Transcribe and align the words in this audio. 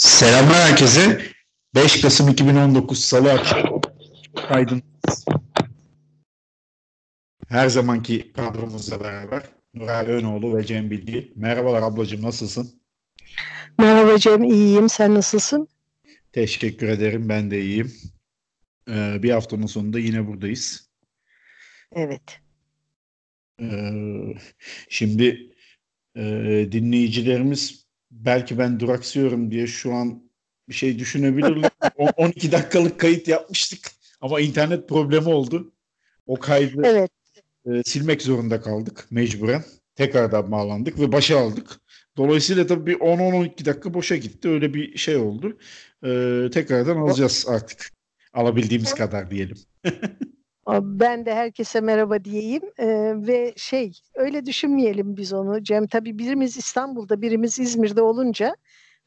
Selamlar 0.00 0.70
herkese. 0.70 1.22
5 1.74 2.00
Kasım 2.00 2.28
2019 2.28 3.04
Salı 3.04 3.32
akşamı 3.32 3.80
kaydın. 4.48 4.82
Her 7.48 7.68
zamanki 7.68 8.32
kadromuzla 8.32 9.00
beraber 9.00 9.42
Nuray 9.74 10.06
Önoğlu 10.06 10.56
ve 10.56 10.66
Cem 10.66 10.90
Bilgi. 10.90 11.32
Merhabalar 11.36 11.82
ablacığım 11.82 12.22
nasılsın? 12.22 12.82
Merhaba 13.78 14.18
Cem, 14.18 14.44
iyiyim. 14.44 14.88
Sen 14.88 15.14
nasılsın? 15.14 15.68
Teşekkür 16.32 16.88
ederim. 16.88 17.28
Ben 17.28 17.50
de 17.50 17.60
iyiyim. 17.60 17.92
Ee, 18.88 19.22
bir 19.22 19.30
haftanın 19.30 19.66
sonunda 19.66 19.98
yine 19.98 20.26
buradayız. 20.26 20.90
Evet. 21.92 22.40
Ee, 23.60 23.92
şimdi 24.88 25.52
e, 26.16 26.22
dinleyicilerimiz 26.72 27.89
belki 28.10 28.58
ben 28.58 28.80
duraksıyorum 28.80 29.50
diye 29.50 29.66
şu 29.66 29.94
an 29.94 30.22
bir 30.68 30.74
şey 30.74 30.98
düşünebilirler. 30.98 31.70
O- 31.96 32.08
12 32.16 32.52
dakikalık 32.52 33.00
kayıt 33.00 33.28
yapmıştık 33.28 33.90
ama 34.20 34.40
internet 34.40 34.88
problemi 34.88 35.28
oldu. 35.28 35.72
O 36.26 36.36
kaydı 36.36 36.82
Evet. 36.84 37.10
e, 37.66 37.82
silmek 37.82 38.22
zorunda 38.22 38.60
kaldık 38.60 39.06
mecburen. 39.10 39.64
Tekrardan 39.94 40.52
bağlandık 40.52 41.00
ve 41.00 41.12
başa 41.12 41.38
aldık. 41.40 41.80
Dolayısıyla 42.16 42.66
tabii 42.66 42.86
bir 42.86 42.96
10-12 42.96 43.64
dakika 43.64 43.94
boşa 43.94 44.16
gitti. 44.16 44.48
Öyle 44.48 44.74
bir 44.74 44.98
şey 44.98 45.16
oldu. 45.16 45.58
Ee, 46.04 46.48
tekrardan 46.52 46.96
alacağız 46.96 47.46
artık. 47.48 47.90
Alabildiğimiz 48.32 48.94
kadar 48.94 49.30
diyelim. 49.30 49.56
Ben 50.82 51.26
de 51.26 51.34
herkese 51.34 51.80
merhaba 51.80 52.24
diyeyim 52.24 52.62
Ee, 52.78 53.12
ve 53.16 53.52
şey 53.56 53.92
öyle 54.14 54.46
düşünmeyelim 54.46 55.16
biz 55.16 55.32
onu 55.32 55.62
Cem. 55.62 55.86
Tabii 55.86 56.18
birimiz 56.18 56.56
İstanbul'da, 56.56 57.22
birimiz 57.22 57.58
İzmir'de 57.58 58.02
olunca 58.02 58.56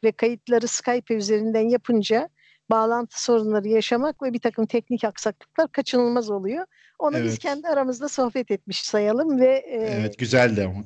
ve 0.03 0.11
kayıtları 0.11 0.67
Skype 0.67 1.15
üzerinden 1.15 1.69
yapınca 1.69 2.29
bağlantı 2.69 3.23
sorunları 3.23 3.67
yaşamak 3.67 4.21
ve 4.23 4.33
bir 4.33 4.39
takım 4.39 4.65
teknik 4.65 5.03
aksaklıklar 5.03 5.71
kaçınılmaz 5.71 6.29
oluyor. 6.29 6.65
Onu 6.99 7.15
biz 7.15 7.21
Evet. 7.21 7.39
kendi 7.39 7.67
aramızda 7.67 8.09
sohbet 8.09 8.51
etmiş 8.51 8.81
sayalım 8.81 9.39
ve 9.39 9.55
e, 9.55 9.77
Evet 9.77 10.17
güzeldi 10.17 10.63
ama. 10.63 10.83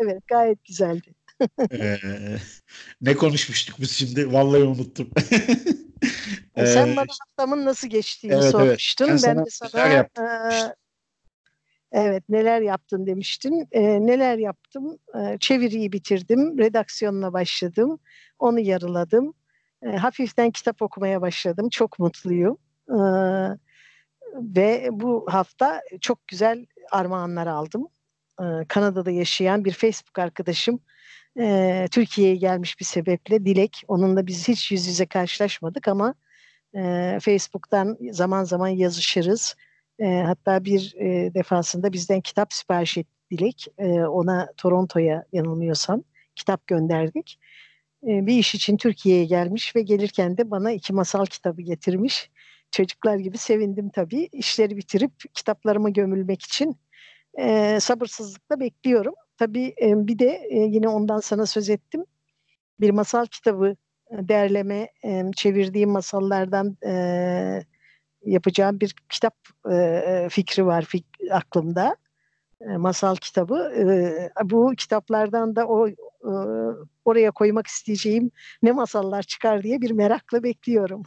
Evet, 0.00 0.26
gayet 0.26 0.64
güzeldi. 0.64 1.14
Ee, 1.72 1.96
ne 3.00 3.14
konuşmuştuk 3.14 3.76
biz 3.80 3.90
şimdi? 3.90 4.32
Vallahi 4.32 4.62
unuttum. 4.62 5.10
E, 6.56 6.66
Sen 6.66 6.86
Ee, 6.92 6.96
bana 6.96 7.06
haftamın 7.20 7.64
nasıl 7.64 7.88
geçtiğini 7.88 8.32
evet, 8.34 8.42
evet. 8.42 8.52
sormuştun. 8.52 9.08
Ben 9.08 9.14
Ben, 9.14 9.18
sana 9.18 9.44
de 9.44 9.50
sana 9.50 10.06
eee, 10.18 10.74
evet 11.92 12.22
neler 12.28 12.60
yaptın 12.60 13.06
demiştin. 13.06 13.68
Eee, 13.74 13.98
neler 14.06 14.38
yaptım? 14.38 14.98
Eee, 15.14 15.36
çeviriyi 15.40 15.92
bitirdim. 15.92 16.58
Redaksiyonuna 16.58 17.32
başladım. 17.32 17.98
Onu 18.38 18.60
yarıladım. 18.60 19.34
Eee, 19.84 19.96
hafiften 19.96 20.50
kitap 20.50 20.82
okumaya 20.82 21.20
başladım. 21.20 21.68
Çok 21.68 21.98
mutluyum. 21.98 22.58
Eee, 22.90 23.56
ve 24.34 24.88
bu 24.92 25.26
hafta 25.30 25.82
çok 26.00 26.28
güzel 26.28 26.66
armağanlar 26.92 27.46
aldım. 27.46 27.88
Eee, 28.40 28.64
Kanada'da 28.68 29.10
yaşayan 29.10 29.64
bir 29.64 29.72
Facebook 29.72 30.18
arkadaşım 30.18 30.80
eee, 31.36 31.88
Türkiye'ye 31.90 32.36
gelmiş 32.36 32.80
bir 32.80 32.84
sebeple 32.84 33.44
Dilek. 33.46 33.82
Onunla 33.88 34.26
biz 34.26 34.48
hiç 34.48 34.72
yüz 34.72 34.86
yüze 34.86 35.06
karşılaşmadık 35.06 35.88
ama 35.88 36.14
e, 36.76 36.80
Facebook'tan 37.22 37.98
zaman 38.12 38.44
zaman 38.44 38.68
yazışırız. 38.68 39.56
E, 39.98 40.06
hatta 40.06 40.64
bir 40.64 40.94
e, 41.00 41.34
defasında 41.34 41.92
bizden 41.92 42.20
kitap 42.20 42.52
sipariş 42.52 42.98
etti 42.98 43.10
Dilek. 43.30 43.66
E, 43.78 43.86
ona 43.88 44.48
Toronto'ya 44.56 45.24
yanılmıyorsam 45.32 46.02
kitap 46.36 46.66
gönderdik. 46.66 47.38
E, 48.08 48.26
bir 48.26 48.38
iş 48.38 48.54
için 48.54 48.76
Türkiye'ye 48.76 49.24
gelmiş 49.24 49.76
ve 49.76 49.82
gelirken 49.82 50.36
de 50.38 50.50
bana 50.50 50.72
iki 50.72 50.92
masal 50.92 51.26
kitabı 51.26 51.62
getirmiş. 51.62 52.30
Çocuklar 52.70 53.16
gibi 53.16 53.38
sevindim 53.38 53.90
tabii. 53.94 54.28
İşleri 54.32 54.76
bitirip 54.76 55.12
kitaplarıma 55.34 55.90
gömülmek 55.90 56.42
için 56.42 56.76
e, 57.38 57.78
sabırsızlıkla 57.80 58.60
bekliyorum. 58.60 59.14
Tabii 59.38 59.74
bir 59.80 60.18
de 60.18 60.48
yine 60.50 60.88
ondan 60.88 61.20
sana 61.20 61.46
söz 61.46 61.70
ettim. 61.70 62.04
Bir 62.80 62.90
masal 62.90 63.26
kitabı 63.26 63.76
derleme, 64.12 64.88
çevirdiğim 65.36 65.90
masallardan 65.90 66.76
yapacağım 68.24 68.80
bir 68.80 68.94
kitap 69.08 69.34
fikri 70.30 70.66
var 70.66 70.88
aklımda. 71.30 71.96
Masal 72.76 73.16
kitabı. 73.16 73.72
Bu 74.42 74.74
kitaplardan 74.76 75.56
da 75.56 75.66
o 75.68 75.88
oraya 77.04 77.30
koymak 77.30 77.66
isteyeceğim 77.66 78.30
ne 78.62 78.72
masallar 78.72 79.22
çıkar 79.22 79.62
diye 79.62 79.80
bir 79.80 79.90
merakla 79.90 80.42
bekliyorum. 80.42 81.02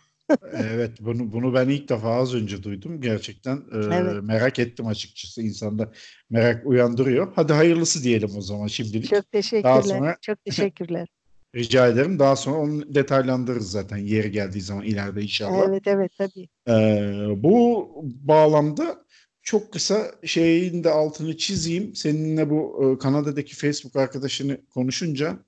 Evet 0.54 0.92
bunu 1.00 1.32
bunu 1.32 1.54
ben 1.54 1.70
ilk 1.70 1.90
defa 1.90 2.10
az 2.16 2.34
önce 2.36 2.64
duydum. 2.64 3.02
Gerçekten 3.02 3.56
e, 3.58 3.78
Evet. 3.96 4.24
merak 4.24 4.60
ettim 4.60 4.88
açıkçası. 4.88 5.42
İnsanda 5.42 5.92
merak 6.30 6.66
uyandırıyor. 6.66 7.32
Hadi 7.36 7.54
hayırlısı 7.54 8.04
diyelim 8.04 8.30
o 8.38 8.42
zaman 8.42 8.68
şimdilik. 8.68 9.10
Çok 9.10 9.32
teşekkürler. 9.32 9.82
sonra- 9.82 10.18
Çok 10.22 10.46
teşekkürler. 10.46 11.08
Rica 11.56 11.88
ederim. 11.88 12.20
Daha 12.20 12.36
sonra 12.36 12.58
onu 12.58 12.96
detaylandırırız 12.96 13.72
zaten 13.72 13.98
yeri 13.98 14.32
geldiği 14.32 14.62
zaman 14.62 14.84
ileride 14.86 15.22
inşallah. 15.22 15.66
evet 15.70 15.88
evet 15.88 16.12
tabii. 16.18 16.48
Ee, 16.70 17.26
bu 17.44 17.88
bağlamda 18.04 19.06
çok 19.42 19.74
kısa 19.74 20.12
şeyin 20.26 20.84
de 20.84 20.90
altını 20.90 21.38
çizeyim. 21.38 21.96
Seninle 21.96 22.50
bu 22.50 22.84
e, 22.96 23.00
Kanada'daki 23.00 23.56
Facebook 23.56 23.96
arkadaşını 23.96 24.58
konuşunca 24.70 25.40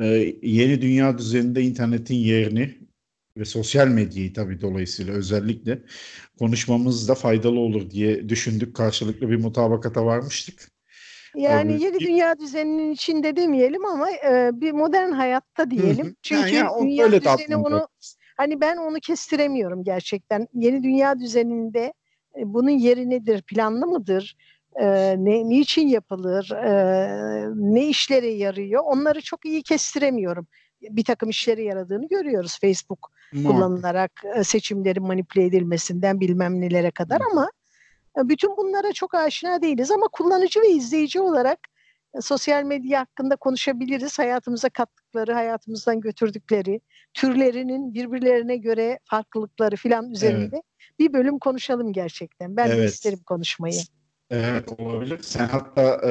e, 0.00 0.34
yeni 0.42 0.82
dünya 0.82 1.18
düzeninde 1.18 1.62
internetin 1.62 2.14
yerini 2.14 2.78
ve 3.36 3.44
sosyal 3.44 3.88
medyayı 3.88 4.32
tabii 4.32 4.60
dolayısıyla 4.60 5.14
özellikle 5.14 5.78
konuşmamız 6.38 7.08
da 7.08 7.14
faydalı 7.14 7.58
olur 7.58 7.90
diye 7.90 8.28
düşündük. 8.28 8.76
Karşılıklı 8.76 9.30
bir 9.30 9.36
mutabakata 9.36 10.04
varmıştık. 10.06 10.68
Yani 11.36 11.72
Tabii. 11.72 11.82
yeni 11.82 12.00
dünya 12.00 12.38
düzeninin 12.38 12.92
içinde 12.92 13.36
demeyelim 13.36 13.84
ama 13.84 14.10
e, 14.10 14.50
bir 14.60 14.72
modern 14.72 15.10
hayatta 15.10 15.62
Hı 15.62 15.66
hı. 15.66 15.70
diyelim. 15.70 16.16
Çünkü 16.22 16.40
Yani 16.40 16.54
ya, 16.54 16.70
o 16.70 16.82
dünya 16.82 17.04
öyle 17.04 17.20
düzeni 17.20 17.56
onu 17.56 17.88
hani 18.36 18.60
ben 18.60 18.76
onu 18.76 19.00
kestiremiyorum 19.00 19.84
gerçekten. 19.84 20.48
Yeni 20.54 20.82
dünya 20.82 21.18
düzeninde 21.18 21.92
e, 22.38 22.40
bunun 22.44 22.70
yeri 22.70 23.10
nedir? 23.10 23.42
Planlı 23.42 23.86
mıdır? 23.86 24.36
E, 24.80 24.86
ne 25.18 25.48
niçin 25.48 25.88
yapılır? 25.88 26.50
E, 26.50 26.70
ne 27.56 27.88
işlere 27.88 28.28
yarıyor? 28.30 28.82
Onları 28.84 29.20
çok 29.20 29.44
iyi 29.44 29.62
kestiremiyorum. 29.62 30.46
Bir 30.82 31.04
takım 31.04 31.28
işlere 31.28 31.62
yaradığını 31.62 32.08
görüyoruz 32.08 32.58
Facebook 32.60 33.15
Muhakkak. 33.32 33.56
kullanılarak 33.56 34.12
e, 34.36 34.44
seçimlerin 34.44 35.02
manipüle 35.02 35.44
edilmesinden 35.44 36.20
bilmem 36.20 36.60
nelere 36.60 36.90
kadar 36.90 37.20
ama 37.32 37.50
e, 38.18 38.28
bütün 38.28 38.56
bunlara 38.56 38.92
çok 38.92 39.14
aşina 39.14 39.62
değiliz 39.62 39.90
ama 39.90 40.08
kullanıcı 40.12 40.60
ve 40.60 40.68
izleyici 40.68 41.20
olarak 41.20 41.58
e, 42.14 42.20
sosyal 42.20 42.62
medya 42.62 43.00
hakkında 43.00 43.36
konuşabiliriz. 43.36 44.18
Hayatımıza 44.18 44.68
kattıkları, 44.68 45.32
hayatımızdan 45.32 46.00
götürdükleri, 46.00 46.80
türlerinin 47.14 47.94
birbirlerine 47.94 48.56
göre 48.56 48.98
farklılıkları 49.04 49.76
filan 49.76 50.10
üzerinde 50.10 50.62
bir 50.98 51.12
bölüm 51.12 51.38
konuşalım 51.38 51.92
gerçekten. 51.92 52.56
Ben 52.56 52.68
de 52.70 52.74
Evet. 52.74 52.90
isterim 52.90 53.20
konuşmayı. 53.26 53.80
Evet 54.30 54.80
olabilir. 54.80 55.18
Sen 55.22 55.46
hatta 55.48 56.00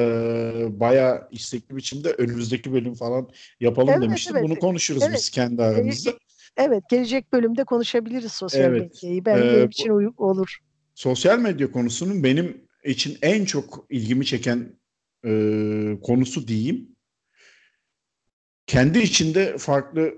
bayağı 0.80 1.28
istekli 1.30 1.76
biçimde 1.76 2.12
önümüzdeki 2.12 2.72
bölüm 2.72 2.94
falan 2.94 3.28
yapalım 3.60 3.88
Evet, 3.94 4.02
demiştin. 4.02 4.34
evet. 4.34 4.44
Bunu 4.44 4.58
konuşuruz 4.58 5.02
Evet. 5.02 5.14
biz 5.14 5.30
kendi 5.30 5.62
aramızda. 5.62 6.10
Evet, 6.56 6.82
gelecek 6.90 7.32
bölümde 7.32 7.64
konuşabiliriz 7.64 8.32
sosyal 8.32 8.60
Evet. 8.64 8.80
medyayı. 9.02 9.24
Ben 9.24 9.36
Ee, 9.38 9.52
benim 9.52 9.66
için 9.68 9.90
uy- 9.90 10.12
olur. 10.16 10.58
Sosyal 10.94 11.38
medya 11.38 11.70
konusunun 11.70 12.22
benim 12.24 12.68
için 12.84 13.18
en 13.22 13.44
çok 13.44 13.86
ilgimi 13.90 14.26
çeken 14.26 14.78
e, 15.24 15.30
konusu 16.02 16.48
diyeyim. 16.48 16.96
Kendi 18.66 18.98
içinde 18.98 19.58
farklı 19.58 20.14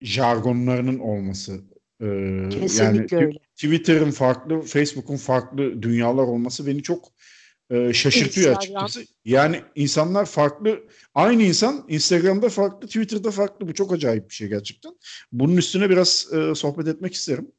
jargonlarının 0.00 0.98
olması. 0.98 1.60
E, 2.00 2.06
Kesinlikle 2.50 3.16
yani 3.16 3.26
öyle. 3.26 3.38
Twitter'ın 3.54 4.10
farklı, 4.10 4.60
Facebook'un 4.62 5.16
farklı 5.16 5.82
dünyalar 5.82 6.22
olması 6.22 6.66
beni 6.66 6.82
çok 6.82 7.08
e, 7.70 7.92
şaşırtıyor 7.92 8.50
Instagram. 8.50 8.84
açıkçası. 8.84 9.14
Yani 9.24 9.62
insanlar 9.74 10.26
farklı, 10.26 10.80
aynı 11.14 11.42
insan 11.42 11.84
Instagram'da 11.88 12.48
farklı, 12.48 12.86
Twitter'da 12.86 13.30
farklı. 13.30 13.68
Bu 13.68 13.74
çok 13.74 13.92
acayip 13.92 14.28
bir 14.30 14.34
şey 14.34 14.48
gerçekten. 14.48 14.92
Bunun 15.32 15.56
üstüne 15.56 15.90
biraz 15.90 16.28
e, 16.32 16.54
sohbet 16.54 16.88
etmek 16.88 17.14
isterim. 17.14 17.52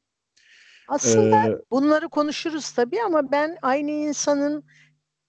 Aslında 0.87 1.37
E, 1.37 1.57
Bunları 1.71 2.09
konuşuruz 2.09 2.71
tabii 2.71 3.01
ama 3.05 3.31
ben 3.31 3.57
aynı 3.61 3.91
insanın 3.91 4.63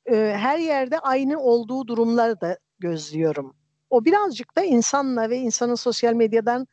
e, 0.07 0.17
her 0.17 0.59
yerde 0.59 0.99
aynı 0.99 1.41
olduğu 1.41 1.87
durumları 1.87 2.41
da 2.41 2.59
gözlüyorum. 2.79 3.57
O 3.91 4.05
birazcık 4.05 4.57
da 4.57 4.65
insanla 4.65 5.31
ve 5.31 5.37
insanın 5.37 5.75
sosyal 5.75 6.13
medyadan 6.15 6.67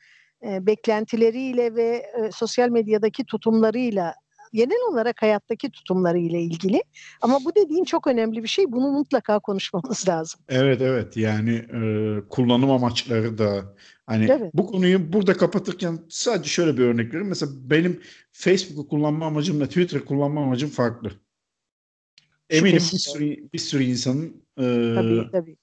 e, 0.43 0.65
beklentileriyle 0.65 1.75
ve 1.75 1.87
e, 1.87 2.31
sosyal 2.31 2.69
medyadaki 2.69 3.25
tutumlarıyla 3.25 4.15
genel 4.53 4.91
olarak 4.91 5.21
hayattaki 5.21 5.71
tutumları 5.71 6.19
ile 6.19 6.41
ilgili. 6.41 6.83
Ama 7.21 7.39
bu 7.45 7.55
dediğin 7.55 7.83
çok 7.83 8.07
önemli 8.07 8.43
bir 8.43 8.47
şey. 8.47 8.71
Bunu 8.71 8.91
mutlaka 8.91 9.39
konuşmamız 9.39 10.07
lazım. 10.07 10.39
Evet 10.49 10.81
evet 10.81 11.17
yani 11.17 11.51
e, 11.55 11.81
kullanım 12.29 12.71
amaçları 12.71 13.37
da 13.37 13.75
hani 14.05 14.27
Evet. 14.31 14.51
bu 14.53 14.67
konuyu 14.67 15.13
burada 15.13 15.37
kapatırken 15.37 15.99
sadece 16.09 16.49
şöyle 16.49 16.77
bir 16.77 16.83
örnek 16.83 17.09
vereyim. 17.09 17.27
Mesela 17.27 17.51
benim 17.55 18.01
Facebook'u 18.31 18.87
kullanma 18.87 19.25
amacımla 19.25 19.65
Twitter 19.67 20.05
kullanma 20.05 20.43
amacım 20.43 20.69
farklı. 20.69 21.11
Eminim 22.49 22.75
bir 22.75 22.79
sürü, 22.81 23.51
bir 23.53 23.57
sürü 23.59 23.83
insanın 23.83 24.43
e, 24.57 24.93
Tabii 24.95 25.31
tabii. 25.31 25.55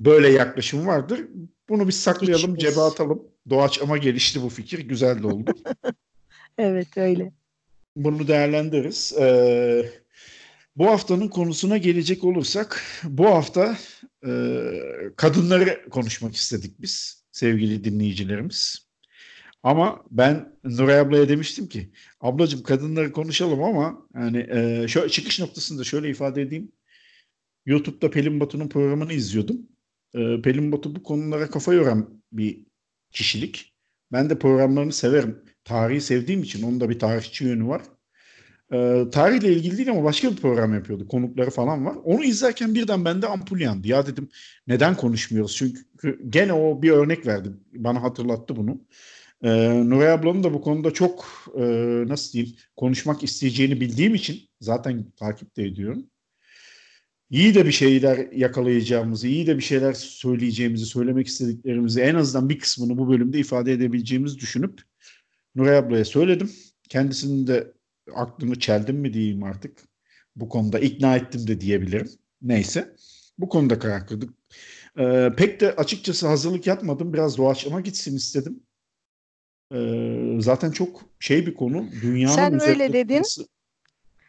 böyle 0.00 0.28
yaklaşım 0.28 0.86
vardır. 0.86 1.20
Bunu 1.68 1.88
biz 1.88 2.00
saklayalım, 2.00 2.56
Hiç 2.56 2.60
cebe 2.60 2.80
atalım. 2.80 3.22
Doğaçlama 3.50 3.98
gelişti 3.98 4.42
bu 4.42 4.48
fikir. 4.48 4.78
Güzel 4.78 5.22
de 5.22 5.26
oldu. 5.26 5.50
Evet 6.58 6.96
öyle. 6.96 7.32
Bunu 7.98 8.28
değerlendiririz. 8.28 9.14
Ee, 9.20 9.90
bu 10.76 10.86
haftanın 10.86 11.28
konusuna 11.28 11.76
gelecek 11.76 12.24
olursak, 12.24 12.82
bu 13.04 13.26
hafta 13.26 13.76
e, 14.26 14.30
kadınları 15.16 15.88
konuşmak 15.90 16.34
istedik 16.34 16.80
biz, 16.80 17.24
sevgili 17.32 17.84
dinleyicilerimiz. 17.84 18.88
Ama 19.62 20.04
ben 20.10 20.58
Nuray 20.64 21.00
ablaya 21.00 21.28
demiştim 21.28 21.68
ki, 21.68 21.90
ablacığım 22.20 22.62
kadınları 22.62 23.12
konuşalım 23.12 23.62
ama 23.62 24.08
yani 24.14 24.46
e, 24.50 24.88
şöyle 24.88 25.08
çıkış 25.08 25.40
noktasında 25.40 25.84
şöyle 25.84 26.10
ifade 26.10 26.42
edeyim. 26.42 26.72
YouTube'da 27.66 28.10
Pelin 28.10 28.40
Batu'nun 28.40 28.68
programını 28.68 29.12
izliyordum. 29.12 29.68
E, 30.14 30.42
Pelin 30.42 30.72
Batu 30.72 30.96
bu 30.96 31.02
konulara 31.02 31.50
kafa 31.50 31.74
yoran 31.74 32.22
bir 32.32 32.66
kişilik. 33.10 33.77
Ben 34.12 34.30
de 34.30 34.38
programlarını 34.38 34.92
severim. 34.92 35.44
Tarihi 35.64 36.00
sevdiğim 36.00 36.42
için 36.42 36.62
onun 36.62 36.80
da 36.80 36.90
bir 36.90 36.98
tarihçi 36.98 37.44
yönü 37.44 37.68
var. 37.68 37.82
Ee, 38.72 39.04
tarihle 39.12 39.52
ilgili 39.52 39.76
değil 39.76 39.90
ama 39.90 40.04
başka 40.04 40.30
bir 40.30 40.36
program 40.36 40.74
yapıyordu. 40.74 41.08
Konukları 41.08 41.50
falan 41.50 41.86
var. 41.86 41.96
Onu 42.04 42.24
izlerken 42.24 42.74
birden 42.74 43.04
bende 43.04 43.26
ampul 43.26 43.60
yandı. 43.60 43.88
Ya 43.88 44.06
dedim 44.06 44.28
neden 44.66 44.96
konuşmuyoruz? 44.96 45.56
Çünkü 45.56 46.28
gene 46.28 46.52
o 46.52 46.82
bir 46.82 46.90
örnek 46.90 47.26
verdi. 47.26 47.48
Bana 47.72 48.02
hatırlattı 48.02 48.56
bunu. 48.56 48.80
Ee, 49.42 49.82
Nuray 49.90 50.12
ablanın 50.12 50.44
da 50.44 50.54
bu 50.54 50.60
konuda 50.60 50.90
çok 50.90 51.26
e, 51.56 51.62
nasıl 52.08 52.32
diyeyim 52.32 52.56
konuşmak 52.76 53.24
isteyeceğini 53.24 53.80
bildiğim 53.80 54.14
için 54.14 54.38
zaten 54.60 55.12
takip 55.16 55.56
de 55.56 55.64
ediyorum. 55.64 56.06
İyi 57.30 57.54
de 57.54 57.66
bir 57.66 57.72
şeyler 57.72 58.32
yakalayacağımızı, 58.32 59.28
iyi 59.28 59.46
de 59.46 59.56
bir 59.56 59.62
şeyler 59.62 59.92
söyleyeceğimizi, 59.92 60.86
söylemek 60.86 61.26
istediklerimizi 61.26 62.00
en 62.00 62.14
azından 62.14 62.48
bir 62.48 62.58
kısmını 62.58 62.98
bu 62.98 63.08
bölümde 63.08 63.38
ifade 63.38 63.72
edebileceğimizi 63.72 64.38
düşünüp 64.38 64.80
Nuray 65.54 65.76
ablaya 65.76 66.04
söyledim. 66.04 66.50
Kendisinin 66.88 67.46
de 67.46 67.72
aklını 68.14 68.58
çeldim 68.58 68.96
mi 68.96 69.12
diyeyim 69.12 69.42
artık. 69.42 69.78
Bu 70.36 70.48
konuda 70.48 70.78
ikna 70.78 71.16
ettim 71.16 71.46
de 71.46 71.60
diyebilirim. 71.60 72.08
Neyse. 72.42 72.94
Bu 73.38 73.48
konuda 73.48 73.78
karar 73.78 74.06
kıldık. 74.06 74.30
Ee, 74.98 75.30
pek 75.36 75.60
de 75.60 75.76
açıkçası 75.76 76.26
hazırlık 76.28 76.66
yapmadım. 76.66 77.12
Biraz 77.12 77.38
doğaçlama 77.38 77.80
gitsin 77.80 78.16
istedim. 78.16 78.60
Ee, 79.74 80.36
zaten 80.40 80.70
çok 80.70 81.00
şey 81.20 81.46
bir 81.46 81.54
konu. 81.54 81.86
Dünyanın 82.02 82.34
Sen 82.34 82.62
öyle 82.68 82.92
dedin. 82.92 83.14
tutması- 83.22 83.46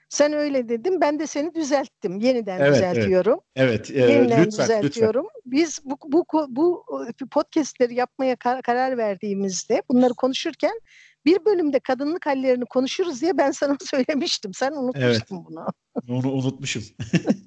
Sen 0.10 0.34
öyle 0.34 0.70
dedin. 0.70 1.02
Ben 1.02 1.20
de 1.20 1.28
seni 1.28 1.56
düzelttim. 1.56 2.20
Yeniden 2.20 2.60
Evet, 2.60 2.76
düzeltiyorum. 2.76 3.40
Evet, 3.56 3.92
e, 3.92 4.00
Yeniden 4.00 4.24
lütfen, 4.24 4.46
lütfen. 4.46 4.64
düzeltiyorum. 4.64 5.28
Biz 5.46 5.80
bu, 5.86 5.98
bu, 6.08 6.26
bu 6.50 6.86
podcastleri 7.32 7.96
yapmaya 7.96 8.36
kar- 8.36 8.62
karar 8.62 8.98
verdiğimizde 8.98 9.84
bunları 9.90 10.14
konuşurken 10.14 10.80
bir 11.26 11.46
bölümde 11.46 11.80
kadınlık 11.80 12.26
hallerini 12.26 12.66
konuşuruz 12.66 13.22
diye 13.22 13.38
ben 13.38 13.52
sana 13.52 13.78
söylemiştim. 13.86 14.54
Sen 14.54 14.72
unutmuştun 14.72 15.46
bunu. 15.46 15.66
Onu 16.10 16.32
unutmuşum. 16.32 16.84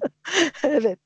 evet. 0.65 0.99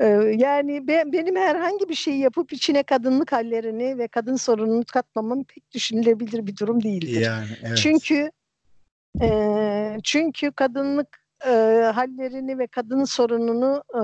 Ee, 0.00 0.06
yani 0.36 0.88
ben, 0.88 1.12
benim 1.12 1.36
herhangi 1.36 1.88
bir 1.88 1.94
şey 1.94 2.14
yapıp 2.14 2.52
içine 2.52 2.82
kadınlık 2.82 3.32
hallerini 3.32 3.98
ve 3.98 4.08
kadın 4.08 4.36
sorununu 4.36 4.84
katmamam 4.92 5.44
pek 5.44 5.72
düşünülebilir 5.74 6.46
bir 6.46 6.56
durum 6.56 6.82
değildir. 6.82 7.20
Yani 7.20 7.48
evet. 7.62 7.78
Çünkü 7.78 8.30
e, 9.22 9.98
çünkü 10.04 10.52
kadınlık 10.52 11.24
e, 11.46 11.50
hallerini 11.94 12.58
ve 12.58 12.66
kadın 12.66 13.04
sorununu 13.04 13.82
e, 13.94 14.02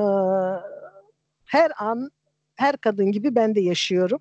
her 1.44 1.72
an 1.78 2.10
her 2.54 2.76
kadın 2.76 3.12
gibi 3.12 3.34
ben 3.34 3.54
de 3.54 3.60
yaşıyorum. 3.60 4.20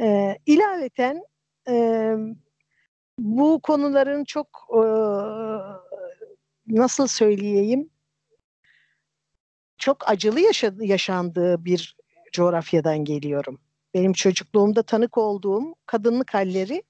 E, 0.00 0.36
ilaveten 0.46 1.22
e, 1.68 2.14
bu 3.18 3.60
konuların 3.62 4.24
çok 4.24 4.48
e, 4.72 4.82
nasıl 6.66 7.06
söyleyeyim 7.06 7.90
çok 9.78 10.08
acılı 10.10 10.40
yaşadı, 10.40 10.84
yaşandığı 10.84 11.64
bir 11.64 11.96
coğrafyadan 12.32 12.98
geliyorum. 12.98 13.60
Benim 13.94 14.12
çocukluğumda 14.12 14.82
tanık 14.82 15.18
olduğum 15.18 15.74
kadınlık 15.86 16.34
halleri 16.34 16.82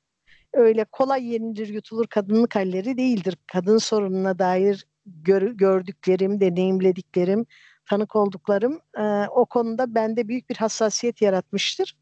öyle 0.55 0.85
kolay 0.85 1.33
yenilir 1.33 1.69
yutulur 1.69 2.07
kadınlık 2.07 2.57
halleri 2.57 2.97
değildir. 2.97 3.37
Kadın 3.53 3.79
sorununa 3.79 4.39
dair 4.39 4.87
gör, 5.07 5.43
gördüklerim, 5.43 6.41
deneyimlediklerim, 6.41 7.47
tanık 7.87 8.17
olduklarım 8.17 8.81
e, 8.99 9.03
o 9.29 9.47
konuda 9.47 9.95
bende 9.95 10.29
büyük 10.29 10.51
bir 10.51 10.57
hassasiyet 10.57 11.23
yaratmıştır. 11.23 11.97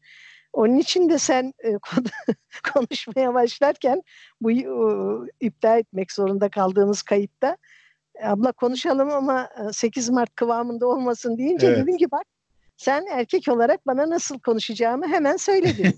Onun 0.53 0.77
için 0.77 1.09
de 1.09 1.17
sen 1.17 1.53
e, 1.63 1.69
konuşmaya 2.73 3.33
başlarken 3.33 4.01
bu 4.41 4.51
e, 4.51 4.65
iptal 5.39 5.79
etmek 5.79 6.11
zorunda 6.11 6.49
kaldığımız 6.49 7.01
kayıtta 7.01 7.57
abla 8.23 8.51
konuşalım 8.51 9.09
ama 9.09 9.49
8 9.71 10.09
Mart 10.09 10.35
kıvamında 10.35 10.87
olmasın 10.87 11.37
deyince 11.37 11.67
Evet. 11.67 11.77
dedim 11.77 11.97
ki 11.97 12.11
bak 12.11 12.32
sen 12.83 13.05
erkek 13.11 13.47
olarak 13.47 13.87
bana 13.87 14.09
nasıl 14.09 14.39
konuşacağımı 14.39 15.07
hemen 15.07 15.37
söyledin. 15.37 15.95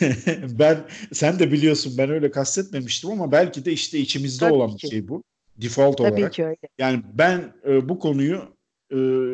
ben 0.58 0.78
sen 1.12 1.38
de 1.38 1.52
biliyorsun 1.52 1.94
ben 1.98 2.10
öyle 2.10 2.30
kastetmemiştim 2.30 3.10
ama 3.10 3.32
belki 3.32 3.64
de 3.64 3.72
işte 3.72 3.98
içimizde 3.98 4.44
Tabii 4.44 4.54
olan 4.54 4.72
bir 4.74 4.78
ki. 4.78 4.88
şey 4.88 5.08
bu. 5.08 5.22
Default 5.56 5.98
Tabii 5.98 6.10
olarak. 6.14 6.32
ki 6.32 6.44
öyle. 6.44 6.56
Yani 6.78 7.02
ben 7.12 7.52
e, 7.68 7.88
bu 7.88 7.98
konuyu 7.98 8.56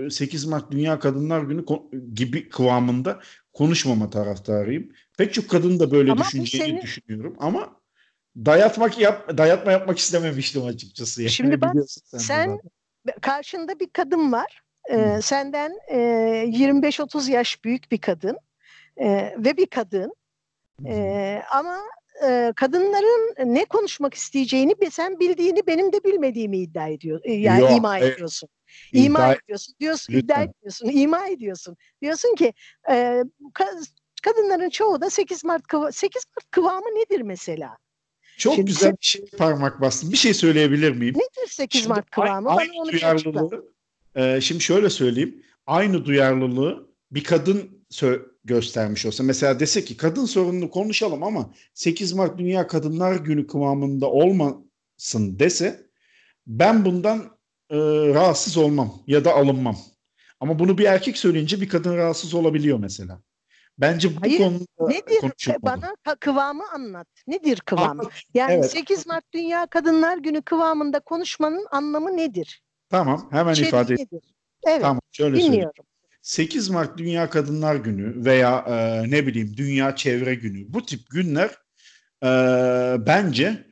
e, 0.06 0.10
8 0.10 0.44
Mart 0.44 0.70
Dünya 0.72 0.98
Kadınlar 0.98 1.42
Günü 1.42 1.64
gibi 2.14 2.48
kıvamında 2.48 3.20
konuşmama 3.52 4.10
taraftarıyım. 4.10 4.92
Pek 5.18 5.34
çok 5.34 5.48
kadın 5.50 5.78
da 5.80 5.90
böyle 5.90 6.12
Ama 6.12 6.24
düşüneceğini 6.24 6.68
senin- 6.68 6.82
düşünüyorum 6.82 7.36
ama 7.38 7.76
dayatmak 8.36 8.98
yap 8.98 9.38
dayatma 9.38 9.72
yapmak 9.72 9.98
istememiştim 9.98 10.64
açıkçası. 10.64 11.22
Yani 11.22 11.30
Şimdi 11.30 11.60
bak, 11.60 11.74
sen 12.04 12.18
sen 12.18 12.60
karşında 13.20 13.80
bir 13.80 13.90
kadın 13.90 14.32
var. 14.32 14.62
Hı. 14.90 15.22
senden 15.22 15.72
e, 15.88 15.96
25-30 16.48 17.30
yaş 17.30 17.64
büyük 17.64 17.90
bir 17.92 17.98
kadın 17.98 18.38
e, 18.96 19.34
ve 19.38 19.56
bir 19.56 19.66
kadın. 19.66 20.14
E, 20.86 21.42
ama 21.52 21.78
e, 22.28 22.52
kadınların 22.56 23.34
ne 23.54 23.64
konuşmak 23.64 24.14
isteyeceğini 24.14 24.74
sen 24.90 25.20
bildiğini 25.20 25.66
benim 25.66 25.92
de 25.92 26.04
bilmediğimi 26.04 26.58
iddia 26.58 26.88
ediyor. 26.88 27.20
e, 27.24 27.32
Yani 27.32 27.60
Yok, 27.60 27.70
ima 27.76 27.98
e, 27.98 28.06
ediyorsun. 28.08 28.48
İma 28.92 29.18
İddia- 29.18 29.38
ediyorsun. 29.44 29.74
Diyorsun, 29.80 30.12
iddia 30.12 30.36
Lütfen. 30.38 30.52
ediyorsun. 30.58 30.88
ima 30.90 31.26
ediyorsun. 31.28 31.76
Diyorsun 32.02 32.34
ki 32.34 32.52
e, 32.88 33.22
ka- 33.54 33.88
kadınların 34.22 34.70
çoğu 34.70 35.00
da 35.00 35.10
8 35.10 35.44
Mart 35.44 35.62
kıva- 35.62 35.92
8 35.92 36.22
Mart 36.36 36.50
kıvamı 36.50 36.86
nedir 36.86 37.20
mesela? 37.20 37.76
Çok 38.38 38.54
Şimdi 38.54 38.66
güzel 38.66 38.90
bir 38.92 39.06
şey 39.06 39.24
parmak 39.38 39.80
bastın. 39.80 40.12
Bir 40.12 40.16
şey 40.16 40.34
söyleyebilir 40.34 40.92
miyim? 40.92 41.14
Nedir 41.14 41.48
8 41.50 41.80
Şimdi 41.80 41.88
Mart 41.94 42.10
kıvamı? 42.10 42.48
a- 42.50 42.52
Bana 42.54 42.60
aynı 42.60 42.72
onu 42.82 42.92
duyarlılığı, 42.92 43.72
e, 44.16 44.40
şimdi 44.40 44.60
şöyle 44.62 44.90
söyleyeyim. 44.90 45.42
Aynı 45.66 46.04
duyarlılığı 46.04 46.88
bir 47.10 47.24
kadın 47.24 47.84
göstermiş 48.44 49.06
olsa. 49.06 49.22
Mesela 49.24 49.60
dese 49.60 49.84
ki 49.84 49.96
kadın 49.96 50.24
sorununu 50.24 50.70
konuşalım 50.70 51.22
ama 51.22 51.50
8 51.74 52.12
Mart 52.12 52.38
Dünya 52.38 52.66
Kadınlar 52.66 53.16
Günü 53.16 53.46
kıvamında 53.46 54.06
olmasın 54.10 55.38
dese 55.38 55.86
ben 56.46 56.84
bundan 56.84 57.18
e, 57.70 57.76
rahatsız 58.14 58.56
olmam 58.56 58.94
ya 59.06 59.24
da 59.24 59.34
alınmam. 59.34 59.76
Ama 60.40 60.58
bunu 60.58 60.78
bir 60.78 60.84
erkek 60.84 61.18
söyleyince 61.18 61.60
bir 61.60 61.68
kadın 61.68 61.96
rahatsız 61.96 62.34
olabiliyor 62.34 62.78
mesela. 62.78 63.22
Bence 63.78 64.16
bu 64.16 64.20
Hayır, 64.20 64.38
konuda 64.38 64.64
Nedir? 64.88 65.20
konuşulmalı. 65.20 65.62
Bana 65.62 66.16
kıvamı 66.20 66.62
anlat. 66.74 67.06
Nedir 67.26 67.60
kıvam? 67.60 68.00
Ama- 68.00 68.10
Yani 68.34 68.52
evet. 68.52 68.70
8 68.70 69.06
Mart 69.06 69.24
Dünya 69.34 69.66
Kadınlar 69.66 70.18
Günü 70.18 70.42
kıvamında 70.42 71.00
konuşmanın 71.00 71.66
anlamı 71.70 72.16
nedir? 72.16 72.62
Tamam 72.92 73.28
hemen 73.30 73.52
İçeriği 73.52 73.68
ifade 73.68 73.92
nedir? 73.94 74.20
Evet, 74.66 74.80
Tamam 74.82 75.00
şöyle 75.12 75.30
söyleyeyim. 75.36 75.52
dinliyorum. 75.52 75.84
8 76.22 76.68
Mart 76.70 76.98
Dünya 76.98 77.30
Kadınlar 77.30 77.76
Günü 77.76 78.24
veya 78.24 78.58
e, 78.68 79.10
ne 79.10 79.26
bileyim 79.26 79.54
Dünya 79.56 79.96
Çevre 79.96 80.34
Günü 80.34 80.72
bu 80.72 80.86
tip 80.86 81.00
günler 81.10 81.50
e, 82.22 82.28
bence 83.06 83.66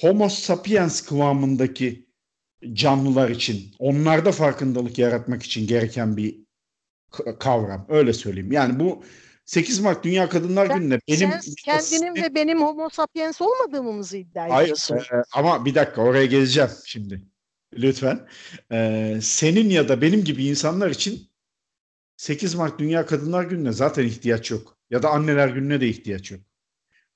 Homo 0.00 0.28
sapiens 0.28 1.00
kıvamındaki 1.00 2.08
canlılar 2.72 3.28
için 3.30 3.74
onlarda 3.78 4.32
farkındalık 4.32 4.98
yaratmak 4.98 5.42
için 5.42 5.66
gereken 5.66 6.16
bir 6.16 6.36
kavram 7.40 7.86
öyle 7.88 8.12
söyleyeyim. 8.12 8.52
Yani 8.52 8.80
bu 8.80 9.04
8 9.44 9.80
Mart 9.80 10.04
Dünya 10.04 10.28
Kadınlar 10.28 10.66
Sen- 10.66 10.78
Günü'nde 10.78 10.98
benim 11.08 11.30
Sen 11.30 11.40
kendinin 11.64 12.14
ve 12.22 12.34
benim 12.34 12.62
homo 12.62 12.88
sapiens 12.88 13.40
olmadığımızı 13.42 14.16
iddia 14.16 14.50
Hayır, 14.50 14.64
ediyorsun. 14.64 14.96
e, 14.96 15.22
ama 15.34 15.64
bir 15.64 15.74
dakika 15.74 16.02
oraya 16.02 16.26
geleceğim 16.26 16.70
şimdi. 16.86 17.22
Lütfen. 17.78 18.28
E, 18.72 19.18
senin 19.22 19.70
ya 19.70 19.88
da 19.88 20.02
benim 20.02 20.24
gibi 20.24 20.46
insanlar 20.46 20.90
için 20.90 21.30
8 22.16 22.54
Mart 22.54 22.78
Dünya 22.78 23.06
Kadınlar 23.06 23.44
Günü'ne 23.44 23.72
zaten 23.72 24.04
ihtiyaç 24.04 24.50
yok. 24.50 24.76
Ya 24.90 25.02
da 25.02 25.10
Anneler 25.10 25.48
Günü'ne 25.48 25.80
de 25.80 25.88
ihtiyaç 25.88 26.30
yok. 26.30 26.40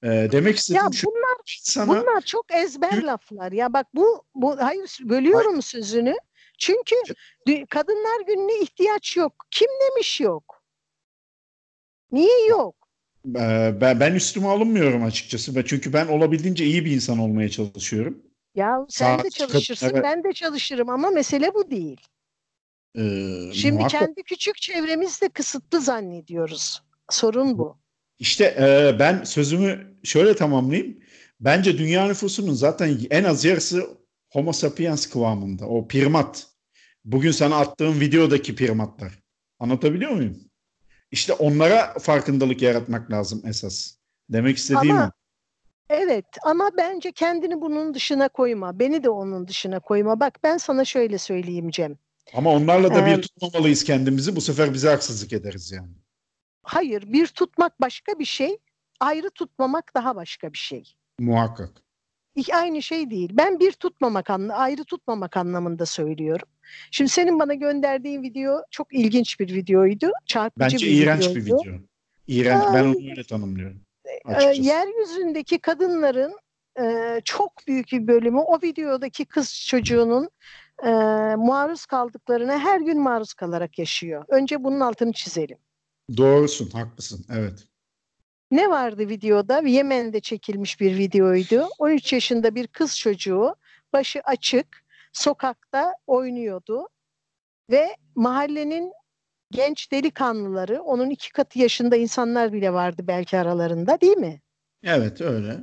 E, 0.03 0.09
demek 0.09 0.57
istediğim 0.57 0.85
Ya 0.85 0.93
şu 0.93 1.07
bunlar 1.07 1.61
sana 1.63 1.89
bunlar 1.89 2.21
çok 2.21 2.47
ezber 2.55 3.03
laflar. 3.03 3.53
Ya 3.53 3.73
bak 3.73 3.87
bu 3.95 4.25
bu 4.35 4.61
hayır 4.61 4.99
bölüyorum 5.01 5.63
sözünü. 5.63 6.15
Çünkü 6.59 6.97
kadınlar 7.71 8.27
gününe 8.27 8.61
ihtiyaç 8.63 9.17
yok. 9.17 9.33
Kim 9.51 9.69
demiş 9.87 10.21
yok? 10.21 10.63
Niye 12.13 12.47
yok? 12.47 12.75
e, 13.37 13.75
ben, 13.81 14.01
ben 14.01 14.15
üstüme 14.15 14.49
alınmıyorum 14.49 15.05
açıkçası. 15.05 15.65
Çünkü 15.67 15.93
ben 15.93 16.07
olabildiğince 16.07 16.65
iyi 16.65 16.85
bir 16.85 16.91
insan 16.93 17.19
olmaya 17.19 17.49
çalışıyorum. 17.49 18.23
Ya 18.59 18.87
sen 18.89 19.07
Saat 19.07 19.25
de 19.25 19.31
çıkıp- 19.31 19.49
çalışırsın, 19.53 19.91
evet. 19.93 20.05
ben 20.05 20.25
de 20.25 20.33
çalışırım 20.33 20.89
ama 20.91 21.11
mesele 21.11 21.55
bu 21.55 21.71
değil. 21.71 22.01
E, 22.95 23.03
Şimdi 23.53 23.75
muhakkak- 23.79 23.91
kendi 24.01 24.23
küçük 24.23 24.57
çevremizde 24.57 25.29
kısıtlı 25.29 25.81
zannediyoruz. 25.81 26.83
Sorun 27.11 27.59
bu. 27.59 27.79
İşte 28.19 28.45
e, 28.45 28.99
ben 28.99 29.25
sözümü 29.25 29.97
şöyle 30.05 30.37
tamamlayayım. 30.37 30.99
Bence 31.41 31.79
dünya 31.79 32.07
nüfusunun 32.07 32.55
zaten 32.55 32.99
en 33.11 33.25
az 33.25 33.45
yarısı 33.45 33.87
Homo 34.33 34.53
sapiens 34.53 35.07
kıvamında. 35.07 35.67
O 35.67 35.89
primat. 35.89 36.47
Bugün 37.05 37.31
sana 37.31 37.57
attığım 37.59 38.01
videodaki 38.01 38.55
primatlar. 38.55 39.23
Anlatabiliyor 39.59 40.11
muyum? 40.11 40.39
İşte 41.11 41.33
onlara 41.33 41.99
farkındalık 41.99 42.63
yaratmak 42.63 43.11
lazım 43.11 43.43
esas. 43.47 43.95
Demek 44.29 44.57
istediğim 44.57 44.97
Ama-. 44.97 45.13
Evet 45.91 46.25
ama 46.43 46.71
bence 46.79 47.13
kendini 47.13 47.61
bunun 47.61 47.95
dışına 47.95 48.29
koyma. 48.29 48.79
Beni 48.79 49.05
de 49.05 49.11
onun 49.11 49.49
dışına 49.49 49.81
koyma. 49.81 50.21
Bak 50.21 50.39
ben 50.45 50.57
sana 50.57 50.85
şöyle 50.85 51.19
söyleyeyim 51.19 51.71
Cem. 51.71 51.97
Ama 52.35 52.51
onlarla 52.53 52.95
da 52.95 53.01
Ee, 53.01 53.07
bir 53.07 53.23
tutmamalıyız 53.23 53.85
kendimizi. 53.85 54.37
Bu 54.37 54.41
sefer 54.41 54.75
bize 54.75 54.89
haksızlık 54.89 55.33
ederiz 55.33 55.73
yani. 55.73 55.91
Hayır, 56.63 57.13
bir 57.13 57.27
tutmak 57.27 57.81
başka 57.81 58.19
bir 58.19 58.25
şey, 58.25 58.59
ayrı 59.01 59.31
tutmamak 59.31 59.95
daha 59.95 60.17
başka 60.17 60.53
bir 60.53 60.59
şey. 60.59 60.93
Muhakkak. 61.19 61.71
Aynı 62.53 62.83
şey 62.83 63.11
değil. 63.11 63.31
Ben 63.33 63.61
bir 63.61 63.73
tutmamak 63.73 64.31
ayrı 64.51 64.85
tutmamak 64.85 65.37
anlamında 65.37 65.87
söylüyorum. 65.87 66.49
Şimdi 66.91 67.11
senin 67.11 67.39
bana 67.39 67.55
gönderdiğin 67.55 68.23
video 68.23 68.63
çok 68.71 68.95
ilginç 68.95 69.41
bir 69.41 69.55
videoydu. 69.55 70.11
Çarpıcı 70.27 70.61
Bence 70.65 70.87
bir 70.87 71.03
iğrenç 71.03 71.29
bir 71.29 71.37
videoydu. 71.37 71.63
video. 71.69 71.81
İğrenç. 72.27 72.63
Ben 72.75 72.85
Ay. 72.85 72.91
onu 72.91 73.11
öyle 73.11 73.25
tanımlıyorum. 73.25 73.81
Ee, 74.29 74.35
Açıkçası. 74.35 74.63
yeryüzündeki 74.63 75.59
kadınların 75.59 76.39
e, 76.81 77.21
çok 77.25 77.53
büyük 77.67 77.93
bir 77.93 78.07
bölümü 78.07 78.39
o 78.39 78.63
videodaki 78.63 79.25
kız 79.25 79.67
çocuğunun 79.67 80.31
e, 80.85 80.91
maruz 81.37 81.87
kaldıklarına 81.87 82.59
her 82.59 82.81
gün 82.81 83.01
maruz 83.01 83.35
kalarak 83.35 83.79
yaşıyor. 83.79 84.25
Önce 84.29 84.65
bunun 84.65 84.81
altını 84.81 85.13
çizelim. 85.13 85.59
Doğrusun, 86.17 86.71
haklısın. 86.71 87.27
Evet. 87.33 87.65
Ne 88.51 88.71
vardı 88.71 89.09
videoda? 89.09 89.61
Yemen'de 89.61 90.21
çekilmiş 90.21 90.81
bir 90.81 90.99
videoydu. 90.99 91.69
13 91.79 92.13
yaşında 92.13 92.55
bir 92.55 92.67
kız 92.67 92.99
çocuğu 92.99 93.55
başı 93.93 94.21
açık 94.25 94.67
sokakta 95.13 95.93
oynuyordu 96.07 96.89
ve 97.71 97.97
mahallenin 98.15 98.93
genç 99.51 99.93
delikanlıları 99.93 100.83
onun 100.83 101.11
iki 101.11 101.33
katı 101.33 101.59
yaşında 101.59 101.97
insanlar 101.97 102.53
bile 102.53 102.73
vardı 102.73 103.03
belki 103.07 103.39
aralarında 103.39 104.01
değil 104.01 104.17
mi? 104.17 104.41
Evet, 104.83 105.21
öyle. 105.21 105.57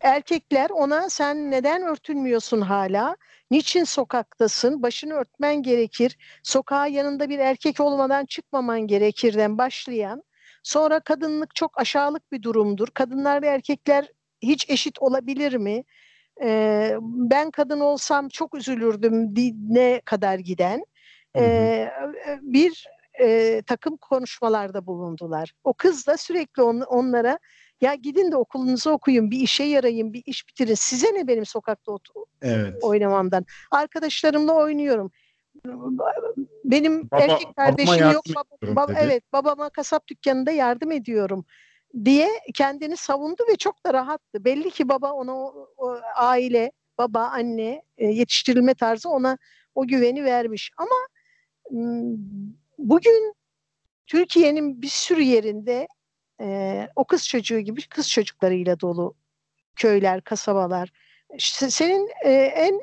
Erkekler 0.00 0.70
ona 0.70 1.10
sen 1.10 1.50
neden 1.50 1.82
örtünmüyorsun 1.82 2.60
hala? 2.60 3.16
Niçin 3.50 3.84
sokaktasın? 3.84 4.82
Başını 4.82 5.14
örtmen 5.14 5.62
gerekir. 5.62 6.18
Sokağa 6.42 6.86
yanında 6.86 7.28
bir 7.28 7.38
erkek 7.38 7.80
olmadan 7.80 8.26
çıkmaman 8.26 8.80
gerekirden 8.80 9.58
başlayan 9.58 10.22
sonra 10.62 11.00
kadınlık 11.00 11.54
çok 11.54 11.80
aşağılık 11.80 12.32
bir 12.32 12.42
durumdur. 12.42 12.88
Kadınlar 12.94 13.42
ve 13.42 13.46
erkekler 13.46 14.08
hiç 14.42 14.70
eşit 14.70 15.02
olabilir 15.02 15.54
mi? 15.54 15.84
Ee, 16.42 16.96
ben 17.02 17.50
kadın 17.50 17.80
olsam 17.80 18.28
çok 18.28 18.54
üzülürdüm 18.54 19.34
ne 19.68 20.00
kadar 20.04 20.38
giden 20.38 20.84
ee, 21.36 21.90
bir 22.40 22.86
e, 23.20 23.62
takım 23.66 23.96
konuşmalarda 23.96 24.86
bulundular. 24.86 25.52
O 25.64 25.72
kız 25.74 26.06
da 26.06 26.16
sürekli 26.16 26.62
on- 26.62 26.80
onlara 26.80 27.38
ya 27.80 27.94
gidin 27.94 28.32
de 28.32 28.36
okulunuzu 28.36 28.90
okuyun, 28.90 29.30
bir 29.30 29.38
işe 29.40 29.64
yarayın, 29.64 30.12
bir 30.12 30.22
iş 30.26 30.48
bitirin. 30.48 30.74
Size 30.74 31.06
ne 31.14 31.26
benim 31.26 31.46
sokakta 31.46 31.92
ot- 31.92 32.08
Evet. 32.42 32.84
oynamamdan? 32.84 33.44
Arkadaşlarımla 33.70 34.54
oynuyorum. 34.54 35.10
Benim 36.64 37.10
Baba- 37.10 37.20
erkek 37.22 37.56
kardeşim 37.56 38.10
yok. 38.12 38.24
baba- 38.62 38.88
dedi. 38.88 38.98
evet, 39.02 39.32
babama 39.32 39.70
kasap 39.70 40.08
dükkanında 40.08 40.50
yardım 40.50 40.90
ediyorum 40.92 41.44
diye 42.04 42.28
kendini 42.54 42.96
savundu 42.96 43.42
ve 43.50 43.56
çok 43.56 43.86
da 43.86 43.94
rahattı. 43.94 44.44
Belli 44.44 44.70
ki 44.70 44.88
baba 44.88 45.12
ona 45.12 45.34
o, 45.36 45.68
o 45.76 45.96
aile, 46.16 46.72
baba, 46.98 47.20
anne 47.20 47.82
yetiştirilme 47.98 48.74
tarzı 48.74 49.08
ona 49.08 49.38
o 49.74 49.86
güveni 49.86 50.24
vermiş. 50.24 50.70
Ama 50.76 50.96
bugün 52.80 53.34
Türkiye'nin 54.06 54.82
bir 54.82 54.88
sürü 54.88 55.22
yerinde 55.22 55.88
e, 56.40 56.88
o 56.96 57.04
kız 57.04 57.28
çocuğu 57.28 57.60
gibi 57.60 57.88
kız 57.88 58.10
çocuklarıyla 58.10 58.80
dolu 58.80 59.14
köyler, 59.76 60.20
kasabalar. 60.20 60.92
İşte 61.34 61.70
senin 61.70 62.10
e, 62.24 62.32
en 62.32 62.80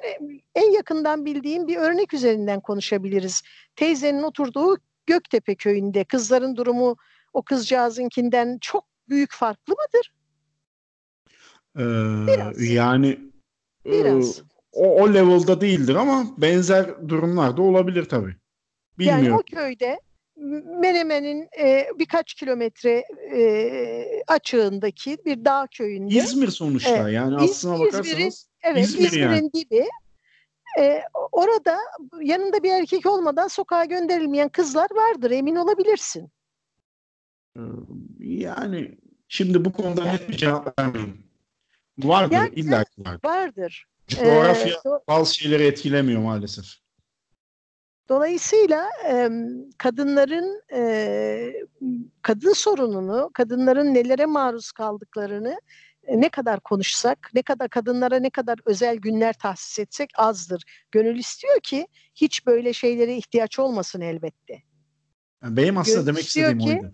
en 0.56 0.72
yakından 0.72 1.26
bildiğin 1.26 1.68
bir 1.68 1.76
örnek 1.76 2.14
üzerinden 2.14 2.60
konuşabiliriz. 2.60 3.42
Teyzenin 3.76 4.24
oturduğu 4.24 4.78
Göktepe 5.06 5.56
köyünde 5.56 6.04
kızların 6.04 6.56
durumu 6.56 6.96
o 7.34 7.42
kızcağızınkinden 7.42 8.58
çok 8.62 8.86
büyük 9.10 9.34
farklı 9.34 9.74
mıdır? 9.74 10.14
Ee, 11.78 12.28
Biraz. 12.28 12.70
yani 12.70 13.20
Biraz. 13.86 14.40
e, 14.40 14.44
o, 14.72 15.04
o 15.04 15.14
level'da 15.14 15.62
değildir 15.62 15.96
ama 15.96 16.26
benzer 16.38 17.10
durumlar 17.10 17.58
da 17.58 17.62
olabilir 17.62 18.06
tabii. 18.06 18.36
Yani 19.00 19.18
Bilmiyorum. 19.18 19.44
o 19.50 19.56
köyde 19.56 20.00
Menemen'in 20.82 21.50
e, 21.60 21.88
birkaç 22.00 22.34
kilometre 22.34 23.04
e, 23.36 24.24
açığındaki 24.28 25.18
bir 25.26 25.46
dağ 25.46 25.68
köyünde. 25.72 26.14
İzmir 26.16 26.48
sonuçta 26.48 26.98
Evet. 26.98 27.14
yani 27.14 27.36
İz- 27.46 27.52
aslına 27.52 27.74
İzmir'in- 27.76 27.94
bakarsanız 27.94 28.48
Evet, 28.64 28.84
İzmir 28.84 29.06
İzmir'in 29.06 29.24
yani. 29.32 29.54
dibi. 29.54 29.86
Ee, 30.80 31.02
orada 31.32 31.78
yanında 32.22 32.64
bir 32.64 32.72
erkek 32.72 33.06
olmadan 33.06 33.48
sokağa 33.48 33.86
gönderilmeyen 33.86 34.50
kızlar 34.50 34.88
vardır, 34.96 35.32
emin 35.32 35.56
olabilirsin. 35.56 36.30
e, 37.56 37.62
yani 38.20 38.98
şimdi 39.28 39.66
bu 39.66 39.74
konuda 39.74 40.06
net 40.06 40.30
bir 40.30 40.38
cevap 40.38 40.80
vermeyeyim. 40.80 41.18
Vardır, 42.00 42.36
Yani- 42.36 42.54
illa 42.56 42.84
ki 42.84 42.92
vardır. 42.98 43.26
Vardır. 43.26 43.86
Ee, 44.12 44.24
Coğrafya 44.26 44.74
do- 44.74 45.02
bazı 45.08 45.36
şeyleri 45.36 45.64
etkilemiyor 45.64 46.22
maalesef. 46.22 46.66
Dolayısıyla 48.10 48.90
e, 49.10 49.30
kadınların 49.78 50.62
e, 50.74 51.54
kadın 52.22 52.54
sorununu, 52.54 53.30
kadınların 53.34 53.94
nelere 53.94 54.26
maruz 54.26 54.72
kaldıklarını 54.72 55.62
e, 56.04 56.22
ne 56.22 56.30
kadar 56.30 56.60
konuşsak, 56.60 57.30
ne 57.34 57.42
kadar 57.42 57.70
kadınlara 57.70 58.20
ne 58.20 58.30
kadar 58.30 58.60
özel 58.66 58.96
günler 58.98 59.34
tahsis 59.34 59.80
etsek 59.80 60.10
azdır. 60.18 60.64
Gönül 60.92 61.18
istiyor 61.18 61.60
ki 61.60 61.88
hiç 62.16 62.46
böyle 62.46 62.74
şeylere 62.74 63.16
ihtiyaç 63.18 63.60
olmasın 63.60 64.02
elbette. 64.02 64.62
Yani 65.44 65.58
benim 65.58 65.78
aslında 65.78 66.00
Gö- 66.00 66.06
demek 66.06 66.24
istediğim 66.28 66.60
ki- 66.60 66.66
oydu. 66.70 66.94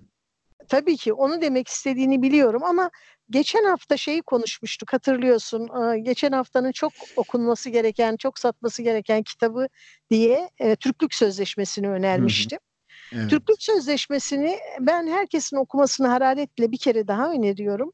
Tabii 0.69 0.97
ki 0.97 1.13
onu 1.13 1.41
demek 1.41 1.67
istediğini 1.67 2.21
biliyorum 2.21 2.63
ama 2.63 2.91
geçen 3.29 3.63
hafta 3.63 3.97
şeyi 3.97 4.21
konuşmuştuk 4.21 4.93
hatırlıyorsun. 4.93 5.69
Aa, 5.69 5.97
Geçen 5.97 6.31
haftanın 6.31 6.71
çok 6.71 6.91
okunması 7.15 7.69
gereken, 7.69 8.17
çok 8.17 8.39
satması 8.39 8.81
gereken 8.81 9.23
kitabı 9.23 9.67
diye 10.09 10.49
e, 10.59 10.75
Türklük 10.75 11.13
Sözleşmesi'ni 11.13 11.89
önermiştim. 11.89 12.59
Evet. 13.13 13.29
Türklük 13.29 13.63
Sözleşmesi'ni 13.63 14.57
ben 14.79 15.07
herkesin 15.07 15.57
okumasını 15.57 16.07
hararetle 16.07 16.71
bir 16.71 16.77
kere 16.77 17.07
daha 17.07 17.31
öneriyorum. 17.31 17.93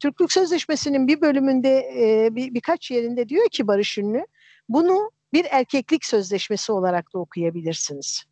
Türklük 0.00 0.32
Sözleşmesi'nin 0.32 1.08
bir 1.08 1.20
bölümünde 1.20 1.78
e, 1.78 2.34
bir, 2.34 2.54
birkaç 2.54 2.90
yerinde 2.90 3.28
diyor 3.28 3.48
ki 3.48 3.66
Barış 3.66 3.98
Ünlü 3.98 4.26
bunu 4.68 5.10
bir 5.32 5.46
erkeklik 5.50 6.04
sözleşmesi 6.04 6.72
olarak 6.72 7.14
da 7.14 7.18
okuyabilirsiniz. 7.18 8.24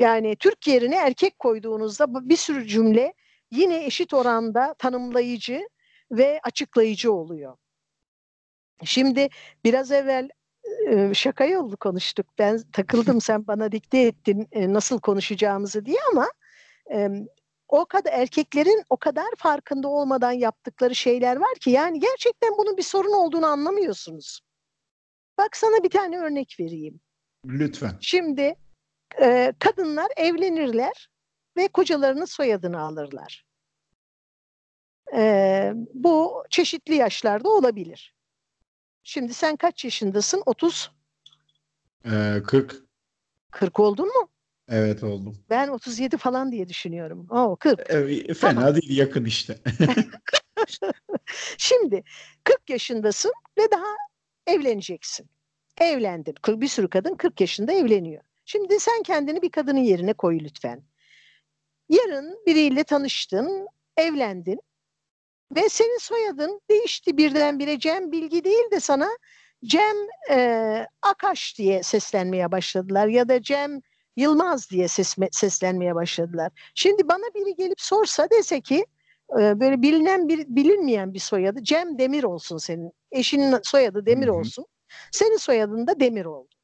Yani 0.00 0.36
Türk 0.36 0.66
yerine 0.66 0.96
erkek 0.96 1.38
koyduğunuzda 1.38 2.28
bir 2.28 2.36
sürü 2.36 2.66
cümle 2.66 3.14
yine 3.50 3.84
eşit 3.84 4.14
oranda 4.14 4.74
tanımlayıcı 4.78 5.68
ve 6.10 6.40
açıklayıcı 6.42 7.12
oluyor. 7.12 7.56
Şimdi 8.84 9.28
biraz 9.64 9.92
evvel 9.92 10.28
e, 10.90 11.14
şaka 11.14 11.44
yollu 11.44 11.76
konuştuk. 11.76 12.26
Ben 12.38 12.60
takıldım 12.72 13.20
sen 13.20 13.46
bana 13.46 13.72
dikte 13.72 13.98
ettin 13.98 14.48
e, 14.52 14.72
nasıl 14.72 15.00
konuşacağımızı 15.00 15.84
diye 15.84 15.98
ama 16.12 16.28
o 17.68 17.86
kadar 17.86 18.12
erkeklerin 18.12 18.82
o 18.90 18.96
kadar 18.96 19.28
farkında 19.36 19.88
olmadan 19.88 20.32
yaptıkları 20.32 20.94
şeyler 20.94 21.36
var 21.36 21.54
ki 21.60 21.70
yani 21.70 22.00
gerçekten 22.00 22.52
bunun 22.58 22.76
bir 22.76 22.82
sorun 22.82 23.12
olduğunu 23.12 23.46
anlamıyorsunuz. 23.46 24.40
Bak 25.38 25.56
sana 25.56 25.84
bir 25.84 25.90
tane 25.90 26.18
örnek 26.18 26.56
vereyim. 26.60 27.00
Lütfen. 27.46 27.92
Şimdi 28.00 28.54
e, 29.20 29.52
kadınlar 29.58 30.08
evlenirler 30.16 31.08
ve 31.56 31.68
kocalarının 31.68 32.24
soyadını 32.24 32.80
alırlar. 32.80 33.44
E, 35.14 35.72
bu 35.94 36.44
çeşitli 36.50 36.94
yaşlarda 36.94 37.48
olabilir. 37.48 38.14
Şimdi 39.02 39.34
sen 39.34 39.56
kaç 39.56 39.84
yaşındasın? 39.84 40.42
30? 40.46 40.90
Ee, 42.04 42.42
40. 42.46 42.76
40 43.50 43.80
oldun 43.80 44.06
mu? 44.06 44.28
Evet 44.68 45.02
oldum. 45.02 45.44
Ben 45.50 45.68
37 45.68 46.16
falan 46.16 46.52
diye 46.52 46.68
düşünüyorum. 46.68 47.26
Oo 47.30 47.56
40. 47.56 47.90
Ee, 47.90 48.34
fena 48.34 48.60
Tamam. 48.60 48.74
değil 48.74 48.96
yakın 48.98 49.24
işte. 49.24 49.58
Şimdi 51.58 52.02
40 52.44 52.70
yaşındasın 52.70 53.32
ve 53.58 53.70
daha 53.70 53.96
evleneceksin. 54.46 55.30
Evlendin. 55.80 56.34
Bir 56.48 56.68
sürü 56.68 56.88
kadın 56.88 57.14
40 57.14 57.40
yaşında 57.40 57.72
evleniyor. 57.72 58.22
Şimdi 58.50 58.80
sen 58.80 59.02
kendini 59.02 59.42
bir 59.42 59.50
kadının 59.50 59.80
yerine 59.80 60.12
koy 60.12 60.38
lütfen. 60.38 60.82
Yarın 61.88 62.38
biriyle 62.46 62.84
tanıştın, 62.84 63.68
evlendin 63.96 64.60
ve 65.56 65.68
senin 65.68 65.98
soyadın 65.98 66.60
değişti 66.70 67.16
birdenbire 67.16 67.78
Cem 67.78 68.12
Bilgi 68.12 68.44
değil 68.44 68.70
de 68.70 68.80
sana 68.80 69.08
Cem 69.64 69.96
e, 70.30 70.86
Akaş 71.02 71.58
diye 71.58 71.82
seslenmeye 71.82 72.52
başladılar 72.52 73.06
ya 73.06 73.28
da 73.28 73.42
Cem 73.42 73.80
Yılmaz 74.16 74.70
diye 74.70 74.88
sesme, 74.88 75.28
seslenmeye 75.32 75.94
başladılar. 75.94 76.52
Şimdi 76.74 77.08
bana 77.08 77.34
biri 77.34 77.56
gelip 77.56 77.80
sorsa 77.80 78.30
dese 78.30 78.60
ki 78.60 78.86
e, 79.40 79.60
böyle 79.60 79.82
bilinen 79.82 80.28
bir 80.28 80.46
bilinmeyen 80.48 81.14
bir 81.14 81.18
soyadı 81.18 81.64
Cem 81.64 81.98
Demir 81.98 82.24
olsun 82.24 82.58
senin. 82.58 82.92
Eşinin 83.12 83.58
soyadı 83.62 84.06
Demir 84.06 84.28
olsun. 84.28 84.66
Senin 85.12 85.36
soyadın 85.36 85.86
da 85.86 86.00
Demir 86.00 86.24
oldu. 86.24 86.57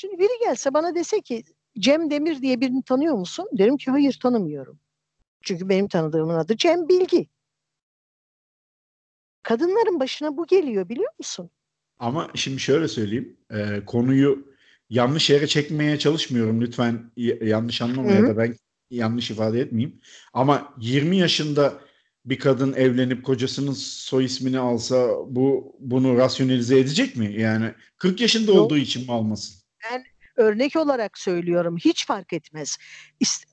Şimdi 0.00 0.18
biri 0.18 0.38
gelse 0.40 0.74
bana 0.74 0.94
dese 0.94 1.20
ki 1.20 1.44
Cem 1.78 2.10
Demir 2.10 2.42
diye 2.42 2.60
birini 2.60 2.82
tanıyor 2.82 3.14
musun? 3.14 3.48
Derim 3.52 3.76
ki 3.76 3.90
hayır 3.90 4.18
tanımıyorum. 4.22 4.80
Çünkü 5.42 5.68
benim 5.68 5.88
tanıdığımın 5.88 6.34
adı 6.34 6.56
Cem 6.56 6.88
Bilgi. 6.88 7.28
Kadınların 9.42 10.00
başına 10.00 10.36
bu 10.36 10.46
geliyor 10.46 10.88
biliyor 10.88 11.12
musun? 11.18 11.50
Ama 11.98 12.30
şimdi 12.34 12.60
şöyle 12.60 12.88
söyleyeyim. 12.88 13.36
e, 13.50 13.84
konuyu 13.86 14.54
yanlış 14.90 15.30
yere 15.30 15.46
çekmeye 15.46 15.98
çalışmıyorum. 15.98 16.60
Lütfen 16.60 17.10
yanlış 17.42 17.82
anlama 17.82 18.10
ya 18.12 18.18
Hı 18.18 18.22
hı. 18.22 18.26
da 18.26 18.36
ben 18.36 18.56
yanlış 18.90 19.30
ifade 19.30 19.60
etmeyeyim. 19.60 20.00
Ama 20.32 20.74
20 20.80 21.16
yaşında 21.16 21.80
bir 22.24 22.38
kadın 22.38 22.72
evlenip 22.72 23.24
kocasının 23.24 23.72
soy 23.72 24.24
ismini 24.24 24.58
alsa 24.58 25.08
bu 25.26 25.76
bunu 25.78 26.16
rasyonelize 26.16 26.78
edecek 26.78 27.16
mi? 27.16 27.40
Yani 27.40 27.74
40 27.96 28.20
yaşında 28.20 28.52
Yok. 28.52 28.60
olduğu 28.60 28.76
için 28.76 29.06
mi 29.06 29.12
almasın? 29.12 29.67
Örnek 30.36 30.76
olarak 30.76 31.18
söylüyorum 31.18 31.76
hiç 31.76 32.06
fark 32.06 32.32
etmez. 32.32 32.78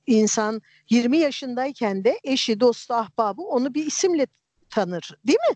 İnsan 0.08 0.62
20 0.90 1.18
yaşındayken 1.18 2.04
de 2.04 2.20
eşi, 2.24 2.60
dostu, 2.60 2.94
ahbabı 2.94 3.42
onu 3.42 3.74
bir 3.74 3.86
isimle 3.86 4.28
tanır 4.70 5.10
değil 5.28 5.40
mi? 5.50 5.56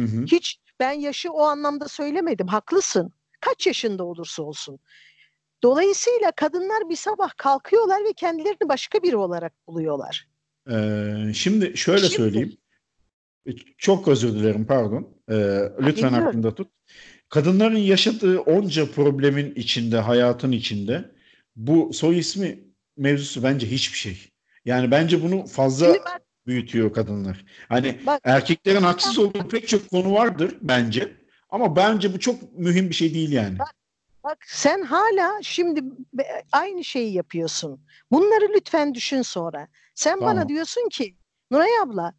Hı 0.00 0.04
hı. 0.16 0.24
Hiç 0.24 0.60
ben 0.80 0.92
yaşı 0.92 1.30
o 1.32 1.42
anlamda 1.42 1.88
söylemedim. 1.88 2.46
Haklısın. 2.46 3.12
Kaç 3.40 3.66
yaşında 3.66 4.04
olursa 4.04 4.42
olsun. 4.42 4.78
Dolayısıyla 5.62 6.30
kadınlar 6.32 6.88
bir 6.90 6.96
sabah 6.96 7.30
kalkıyorlar 7.36 8.04
ve 8.04 8.12
kendilerini 8.12 8.68
başka 8.68 9.02
biri 9.02 9.16
olarak 9.16 9.52
buluyorlar. 9.66 10.28
Ee, 10.70 11.32
şimdi 11.34 11.76
şöyle 11.76 11.98
Şimdi- 12.08 12.16
söyleyeyim. 12.16 12.56
Çok 13.78 14.08
özür 14.08 14.32
dilerim 14.32 14.66
pardon. 14.66 15.08
Ee, 15.30 15.34
lütfen 15.80 15.94
Dinliyorum. 16.10 16.28
aklında 16.28 16.54
tut. 16.54 16.70
Kadınların 17.28 17.76
yaşadığı 17.76 18.40
onca 18.40 18.92
problemin 18.92 19.54
içinde, 19.54 19.98
hayatın 19.98 20.52
içinde 20.52 21.10
bu 21.56 21.92
soy 21.92 22.18
ismi 22.18 22.58
mevzusu 22.96 23.42
bence 23.42 23.70
hiçbir 23.70 23.98
şey. 23.98 24.30
Yani 24.64 24.90
bence 24.90 25.22
bunu 25.22 25.46
fazla 25.46 25.88
bak, 25.88 26.22
büyütüyor 26.46 26.92
kadınlar. 26.92 27.44
Hani 27.68 28.00
bak 28.06 28.20
erkeklerin 28.24 28.82
haksız 28.82 29.18
olduğu 29.18 29.48
pek 29.48 29.68
çok 29.68 29.90
konu 29.90 30.12
vardır 30.12 30.56
bence. 30.60 31.12
Ama 31.50 31.76
bence 31.76 32.14
bu 32.14 32.20
çok 32.20 32.58
mühim 32.58 32.88
bir 32.88 32.94
şey 32.94 33.14
değil 33.14 33.32
yani. 33.32 33.58
Bak 34.24 34.38
sen 34.46 34.82
hala 34.82 35.32
şimdi 35.42 35.84
aynı 36.52 36.84
şeyi 36.84 37.12
yapıyorsun. 37.12 37.80
Bunları 38.10 38.52
lütfen 38.54 38.94
düşün 38.94 39.22
sonra. 39.22 39.68
Sen 39.94 40.20
bana 40.20 40.32
Tamam. 40.32 40.48
diyorsun 40.48 40.88
ki 40.88 41.16
Nuray 41.50 41.78
abla 41.82 42.14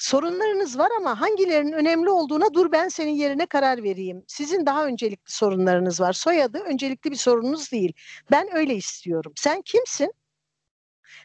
sorunlarınız 0.00 0.78
var 0.78 0.88
ama 0.98 1.20
hangilerinin 1.20 1.72
önemli 1.72 2.10
olduğuna 2.10 2.54
dur 2.54 2.72
ben 2.72 2.88
senin 2.88 3.12
yerine 3.12 3.46
karar 3.46 3.82
vereyim. 3.82 4.24
Sizin 4.26 4.66
daha 4.66 4.86
öncelikli 4.86 5.32
sorunlarınız 5.32 6.00
var. 6.00 6.12
Soyadı 6.12 6.58
öncelikli 6.58 7.10
bir 7.10 7.16
sorununuz 7.16 7.72
değil. 7.72 7.92
Ben 8.30 8.56
öyle 8.56 8.74
istiyorum. 8.76 9.32
Sen 9.36 9.62
kimsin? 9.62 10.14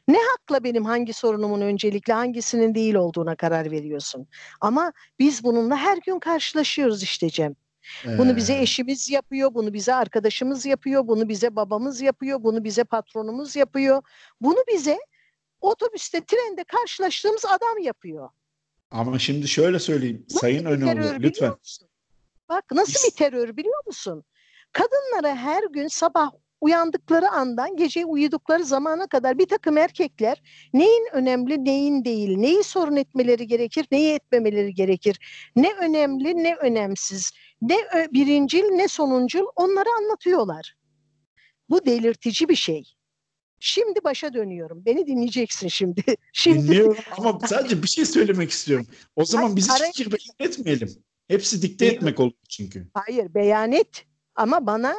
Ne 0.08 0.18
hakla 0.32 0.64
benim 0.64 0.86
hangi 0.86 1.14
sorunumun 1.14 1.62
öncelikli 1.62 2.14
hangisinin 2.14 2.76
değil 2.76 2.96
olduğuna 2.96 3.36
karar 3.36 3.72
veriyorsun. 3.72 4.28
Ama 4.62 4.94
biz 5.20 5.44
bununla 5.44 5.78
her 5.78 5.98
gün 5.98 6.20
karşılaşıyoruz 6.20 7.04
işte 7.04 7.30
Cem. 7.30 7.56
Bunu 8.06 8.36
bize 8.36 8.54
Ee, 8.54 8.62
eşimiz 8.62 9.10
yapıyor, 9.10 9.54
bunu 9.54 9.74
bize 9.74 9.94
arkadaşımız 9.94 10.66
yapıyor, 10.66 11.08
bunu 11.08 11.30
bize 11.30 11.56
babamız 11.56 12.02
yapıyor, 12.02 12.44
bunu 12.44 12.64
bize 12.64 12.84
patronumuz 12.84 13.56
yapıyor. 13.56 14.02
Bunu 14.42 14.64
bize 14.68 15.00
otobüste, 15.62 16.26
trende 16.26 16.64
karşılaştığımız 16.64 17.46
adam 17.46 17.78
yapıyor. 17.82 18.30
Ama 18.92 19.20
şimdi 19.20 19.48
şöyle 19.48 19.80
söyleyeyim. 19.80 20.26
Nasıl 20.30 20.40
Sayın 20.40 20.66
biliyor 20.66 21.20
lütfen. 21.20 21.54
Bak 22.50 22.64
nasıl 22.72 23.10
bir 23.10 23.16
terör 23.16 23.58
biliyor 23.58 23.86
musun? 23.86 24.24
Kadınlara 24.72 25.36
her 25.36 25.64
gün 25.64 25.88
sabah 25.88 26.32
uyandıkları 26.62 27.30
andan 27.30 27.76
gece 27.76 28.06
uyudukları 28.06 28.64
zamana 28.64 29.08
kadar 29.08 29.38
bir 29.38 29.46
takım 29.46 29.78
erkekler 29.78 30.42
neyin 30.74 31.08
önemli 31.14 31.66
neyin 31.66 32.06
değil, 32.06 32.38
neyi 32.38 32.64
sorun 32.64 32.96
etmeleri 32.96 33.48
gerekir, 33.48 33.88
neyi 33.92 34.14
etmemeleri 34.14 34.74
gerekir, 34.74 35.20
ne 35.56 35.74
önemli 35.74 36.44
ne 36.44 36.56
önemsiz, 36.56 37.32
ne 37.62 37.76
birincil 38.14 38.64
ne 38.64 38.88
sonuncul 38.88 39.46
onları 39.56 39.90
anlatıyorlar. 40.00 40.76
Bu 41.70 41.86
delirtici 41.86 42.50
bir 42.50 42.56
şey. 42.56 42.95
Şimdi 43.68 44.04
başa 44.04 44.34
dönüyorum. 44.34 44.86
Beni 44.86 45.08
dinleyeceksin 45.08 45.68
şimdi. 45.68 46.04
Şimdi 46.34 46.68
Dinliyorum 46.68 46.98
ama 47.18 47.40
sadece 47.48 47.84
bir 47.84 47.88
şey 47.88 48.06
söylemek 48.06 48.52
istiyorum. 48.52 48.88
O 49.16 49.26
zaman 49.26 49.44
Hayır, 49.44 49.56
bizi 49.56 49.72
araya 49.72 49.92
fikir 49.92 50.12
beyan 50.12 50.50
etmeyelim. 50.50 50.90
Hepsi 51.28 51.62
dikte 51.62 51.86
Değil. 51.86 51.94
etmek 51.94 52.20
olur 52.20 52.34
çünkü. 52.50 52.88
Hayır 52.94 53.34
beyan 53.34 53.72
et 53.72 54.06
ama 54.36 54.66
bana 54.66 54.96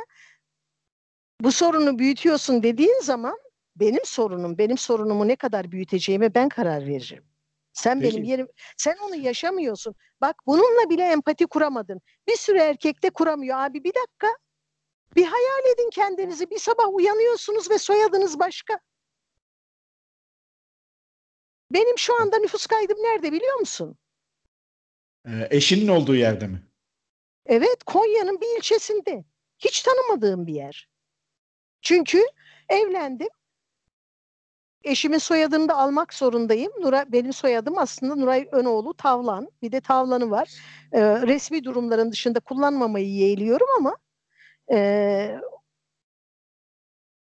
bu 1.40 1.52
sorunu 1.52 1.98
büyütüyorsun 1.98 2.62
dediğin 2.62 3.00
zaman 3.02 3.38
benim 3.76 4.05
sorunum, 4.05 4.59
benim 4.59 4.79
sorunumu 4.79 5.29
ne 5.29 5.37
kadar 5.37 5.72
büyüteceğime 5.72 6.35
ben 6.35 6.48
karar 6.48 6.87
veririm. 6.87 7.24
Sen 7.72 8.02
benim 8.02 8.16
Peki. 8.16 8.31
yerim, 8.31 8.48
sen 8.76 8.96
onu 9.07 9.16
yaşamıyorsun. 9.16 9.94
Bak 10.20 10.37
bununla 10.46 10.90
bile 10.90 11.02
empati 11.02 11.46
kuramadın. 11.46 12.00
Bir 12.29 12.37
sürü 12.37 12.59
erkek 12.59 13.02
de 13.02 13.11
kuramıyor. 13.11 13.59
Abi 13.59 13.85
bir 13.85 13.92
dakika. 13.94 14.26
Bir 15.16 15.24
hayal 15.24 15.74
edin 15.74 15.90
kendinizi. 15.90 16.50
Bir 16.50 16.59
sabah 16.59 16.94
uyanıyorsunuz 16.94 17.70
ve 17.70 17.79
soyadınız 17.79 18.38
başka. 18.38 18.81
Benim 21.70 21.98
şu 21.98 22.20
anda 22.20 22.38
nüfus 22.38 22.66
kaydım 22.66 22.98
nerede 22.98 23.33
biliyor 23.33 23.59
musun? 23.59 23.96
Ee, 25.29 25.48
eşinin 25.50 25.88
olduğu 25.88 26.14
yerde 26.14 26.46
mi? 26.46 26.62
Evet, 27.46 27.85
Konya'nın 27.87 28.40
bir 28.40 28.59
ilçesinde. 28.59 29.24
Hiç 29.59 29.83
tanımadığım 29.83 30.46
bir 30.46 30.55
yer. 30.55 30.88
Çünkü 31.83 32.22
evlendim. 32.68 33.29
Eşimin 34.85 35.18
soyadını 35.18 35.68
da 35.68 35.76
almak 35.76 36.14
zorundayım. 36.14 36.72
Nuray, 36.81 37.05
benim 37.12 37.33
soyadım 37.33 37.79
aslında 37.79 38.14
Nuray 38.14 38.48
Önoğlu 38.52 38.94
Tavlan. 38.94 39.48
Bir 39.62 39.72
de 39.72 39.81
Tavlan'ı 39.81 40.31
var. 40.31 40.48
Ee, 40.92 41.00
resmi 41.02 41.64
durumların 41.64 42.12
dışında 42.12 42.40
kullanmamayı 42.40 43.09
yeğliyorum 43.09 43.66
ama 43.76 43.96
e, 44.72 44.79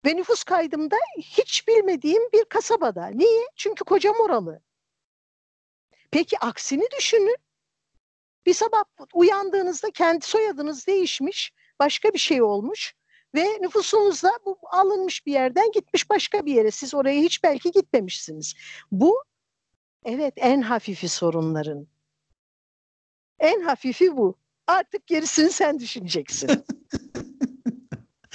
ve 0.05 0.15
nüfus 0.15 0.43
kaydımda 0.43 0.95
hiç 1.17 1.67
bilmediğim 1.67 2.31
bir 2.33 2.45
kasabada. 2.45 3.07
Niye? 3.07 3.47
Çünkü 3.55 3.83
kocam 3.83 4.15
oralı. 4.19 4.61
Peki 6.11 6.39
aksini 6.39 6.83
düşünün. 6.97 7.37
Bir 8.45 8.53
sabah 8.53 8.83
uyandığınızda 9.13 9.91
kendi 9.91 10.25
soyadınız 10.25 10.87
değişmiş, 10.87 11.53
başka 11.79 12.13
bir 12.13 12.19
şey 12.19 12.41
olmuş 12.41 12.95
ve 13.35 13.45
nüfusunuzda 13.61 14.31
bu 14.45 14.57
alınmış 14.71 15.25
bir 15.25 15.31
yerden 15.31 15.71
gitmiş 15.71 16.09
başka 16.09 16.45
bir 16.45 16.53
yere. 16.53 16.71
Siz 16.71 16.93
oraya 16.93 17.21
hiç 17.21 17.43
belki 17.43 17.71
gitmemişsiniz. 17.71 18.53
Bu 18.91 19.23
evet 20.05 20.33
en 20.37 20.61
hafifi 20.61 21.09
sorunların. 21.09 21.87
En 23.39 23.61
hafifi 23.61 24.17
bu. 24.17 24.37
Artık 24.67 25.07
gerisini 25.07 25.49
sen 25.49 25.79
düşüneceksin. 25.79 26.65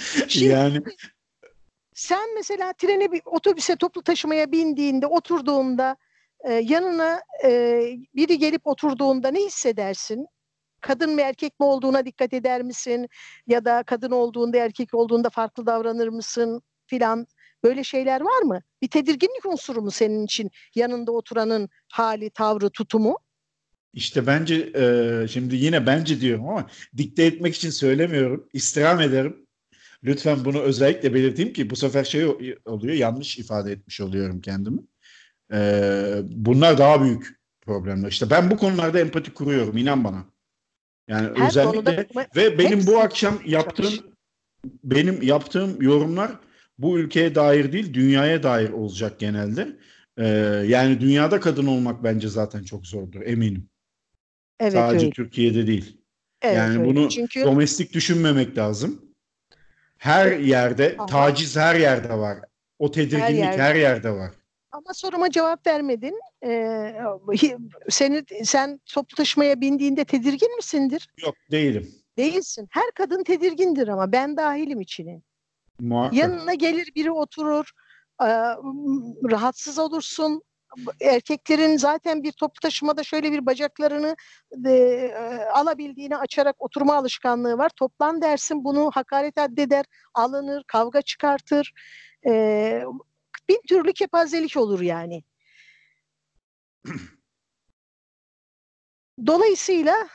Şimdi 0.27 0.45
Yani 0.45 0.81
Sen 1.93 2.35
mesela 2.35 2.73
trene 2.73 3.11
bir 3.11 3.21
otobüse 3.25 3.75
toplu 3.75 4.03
taşımaya 4.03 4.51
bindiğinde 4.51 5.07
oturduğunda 5.07 5.95
e, 6.43 6.53
yanına 6.53 7.21
e, 7.45 7.81
biri 8.15 8.37
gelip 8.37 8.67
oturduğunda 8.67 9.31
ne 9.31 9.39
hissedersin? 9.39 10.27
Kadın 10.81 11.13
mı 11.13 11.21
erkek 11.21 11.59
mi 11.59 11.65
olduğuna 11.65 12.05
dikkat 12.05 12.33
eder 12.33 12.61
misin? 12.61 13.09
Ya 13.47 13.65
da 13.65 13.83
kadın 13.83 14.11
olduğunda 14.11 14.57
erkek 14.57 14.93
olduğunda 14.93 15.29
farklı 15.29 15.65
davranır 15.65 16.07
mısın 16.07 16.61
filan? 16.85 17.27
Böyle 17.63 17.83
şeyler 17.83 18.21
var 18.21 18.41
mı? 18.41 18.61
Bir 18.81 18.87
tedirginlik 18.87 19.45
unsuru 19.45 19.81
mu 19.81 19.91
senin 19.91 20.25
için 20.25 20.51
yanında 20.75 21.11
oturanın 21.11 21.69
hali, 21.91 22.29
tavrı, 22.29 22.69
tutumu? 22.69 23.17
İşte 23.93 24.27
bence 24.27 24.55
e, 24.55 25.27
şimdi 25.27 25.55
yine 25.55 25.85
bence 25.85 26.21
diyorum 26.21 26.49
ama 26.49 26.69
dikte 26.97 27.25
etmek 27.25 27.55
için 27.55 27.69
söylemiyorum. 27.69 28.49
İstirham 28.53 29.01
ederim. 29.01 29.47
Lütfen 30.03 30.45
bunu 30.45 30.59
özellikle 30.59 31.13
belirteyim 31.13 31.53
ki 31.53 31.69
bu 31.69 31.75
sefer 31.75 32.03
şey 32.03 32.25
oluyor 32.65 32.93
yanlış 32.93 33.37
ifade 33.37 33.71
etmiş 33.71 34.01
oluyorum 34.01 34.41
kendimi. 34.41 34.79
E, 35.53 35.59
bunlar 36.23 36.77
daha 36.77 37.03
büyük 37.03 37.39
problemler. 37.61 38.09
İşte 38.09 38.29
ben 38.29 38.51
bu 38.51 38.57
konularda 38.57 38.99
empati 38.99 39.33
kuruyorum 39.33 39.77
inan 39.77 40.03
bana. 40.03 40.25
Yani 41.07 41.39
Her 41.39 41.47
özellikle 41.47 42.07
ve 42.35 42.57
benim 42.57 42.87
bu 42.87 42.99
akşam 42.99 43.39
yaptığım 43.45 43.93
benim 44.83 45.21
yaptığım 45.21 45.81
yorumlar 45.81 46.31
bu 46.77 46.99
ülkeye 46.99 47.35
dair 47.35 47.71
değil 47.71 47.93
dünyaya 47.93 48.43
dair 48.43 48.69
olacak 48.69 49.19
genelde. 49.19 49.77
Ee, 50.17 50.27
yani 50.67 50.99
dünyada 50.99 51.39
kadın 51.39 51.67
olmak 51.67 52.03
bence 52.03 52.27
zaten 52.27 52.63
çok 52.63 52.87
zordur 52.87 53.21
eminim. 53.21 53.69
Evet, 54.59 54.73
Sadece 54.73 55.05
öyle. 55.05 55.13
Türkiye'de 55.15 55.67
değil. 55.67 55.97
Evet, 56.41 56.57
yani 56.57 56.79
öyle. 56.79 56.85
bunu 56.85 57.09
Çünkü... 57.09 57.43
domestik 57.43 57.93
düşünmemek 57.93 58.57
lazım. 58.57 59.10
Her 60.01 60.31
yerde 60.31 60.95
Aha. 60.99 61.05
taciz 61.05 61.57
her 61.57 61.75
yerde 61.75 62.17
var. 62.17 62.39
O 62.79 62.91
tedirginlik 62.91 63.23
her 63.23 63.33
yerde, 63.33 63.61
her 63.61 63.75
yerde 63.75 64.11
var. 64.11 64.31
Ama 64.71 64.93
soruma 64.93 65.31
cevap 65.31 65.67
vermedin. 65.67 66.19
Ee, 66.45 66.95
seni 67.89 68.23
sen 68.43 68.79
toplu 68.85 69.15
taşımaya 69.15 69.61
bindiğinde 69.61 70.05
tedirgin 70.05 70.55
misindir? 70.55 71.09
Yok 71.25 71.35
değilim. 71.51 71.91
Değilsin. 72.17 72.67
Her 72.71 72.91
kadın 72.95 73.23
tedirgindir 73.23 73.87
ama 73.87 74.11
ben 74.11 74.37
dahilim 74.37 74.81
içine. 74.81 75.21
Muhakkak. 75.79 76.19
Yanına 76.19 76.53
gelir 76.53 76.91
biri 76.95 77.11
oturur, 77.11 77.71
e, 78.21 78.27
rahatsız 79.31 79.79
olursun. 79.79 80.41
Erkeklerin 81.01 81.77
zaten 81.77 82.23
bir 82.23 82.31
toplu 82.31 82.59
taşımada 82.59 83.03
şöyle 83.03 83.31
bir 83.31 83.45
bacaklarını 83.45 84.15
e, 84.65 85.13
alabildiğini 85.53 86.17
açarak 86.17 86.55
oturma 86.59 86.95
alışkanlığı 86.95 87.57
var. 87.57 87.71
Toplan 87.75 88.21
dersin 88.21 88.63
bunu 88.63 88.91
hakaret 88.93 89.37
addeder, 89.37 89.85
alınır, 90.13 90.63
kavga 90.67 91.01
çıkartır. 91.01 91.73
E, 92.27 92.83
bin 93.49 93.61
türlü 93.67 93.93
kepazelik 93.93 94.57
olur 94.57 94.81
yani. 94.81 95.23
Dolayısıyla 99.27 100.07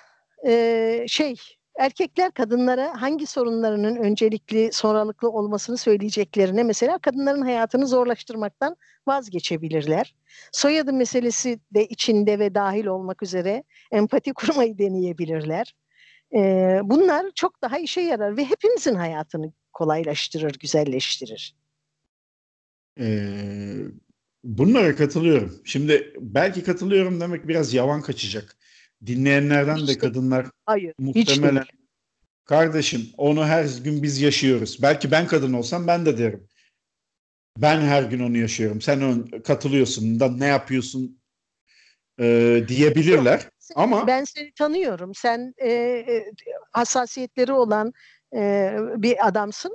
e, 0.46 1.04
şey 1.08 1.36
erkekler 1.78 2.30
kadınlara 2.30 3.02
hangi 3.02 3.26
sorunlarının 3.26 3.96
öncelikli 3.96 4.72
sonralıklı 4.72 5.30
olmasını 5.30 5.76
söyleyeceklerine 5.76 6.62
mesela 6.62 6.98
kadınların 6.98 7.42
hayatını 7.42 7.86
zorlaştırmaktan 7.86 8.76
vazgeçebilirler. 9.06 10.14
Soyadı 10.52 10.92
meselesi 10.92 11.60
de 11.74 11.86
içinde 11.86 12.38
ve 12.38 12.54
dahil 12.54 12.86
olmak 12.86 13.22
üzere 13.22 13.64
empati 13.92 14.32
kurmayı 14.34 14.78
deneyebilirler. 14.78 15.74
Ee, 16.34 16.80
bunlar 16.82 17.26
çok 17.34 17.62
daha 17.62 17.78
işe 17.78 18.00
yarar 18.00 18.36
ve 18.36 18.44
hepimizin 18.44 18.94
hayatını 18.94 19.52
kolaylaştırır, 19.72 20.54
güzelleştirir. 20.60 21.56
Ee, 23.00 23.76
bunlara 24.44 24.96
katılıyorum. 24.96 25.60
Şimdi 25.64 26.14
belki 26.20 26.64
katılıyorum 26.64 27.20
demek 27.20 27.48
biraz 27.48 27.74
yavan 27.74 28.02
kaçacak. 28.02 28.56
Dinleyenlerden 29.06 29.76
hiç 29.76 29.88
de 29.88 29.98
kadınlar 29.98 30.46
hayır, 30.66 30.94
muhtemelen 30.98 31.62
hiç 31.62 31.70
kardeşim 32.44 33.06
onu 33.16 33.44
her 33.44 33.64
gün 33.84 34.02
biz 34.02 34.20
yaşıyoruz. 34.20 34.78
Belki 34.82 35.10
ben 35.10 35.26
kadın 35.26 35.52
olsam 35.52 35.86
ben 35.86 36.06
de 36.06 36.18
derim. 36.18 36.48
Ben 37.58 37.80
her 37.80 38.02
gün 38.02 38.20
onu 38.20 38.38
yaşıyorum. 38.38 38.80
Sen 38.80 39.02
ön, 39.02 39.40
katılıyorsun 39.40 40.20
da 40.20 40.28
ne 40.28 40.46
yapıyorsun 40.46 41.20
e, 42.20 42.60
diyebilirler. 42.68 43.40
Yok, 43.40 43.52
ama 43.74 44.06
ben 44.06 44.24
seni 44.24 44.52
tanıyorum. 44.52 45.14
Sen 45.14 45.54
e, 45.58 45.70
e, 45.70 46.32
hassasiyetleri 46.72 47.52
olan 47.52 47.92
e, 48.34 48.72
bir 48.96 49.28
adamsın. 49.28 49.72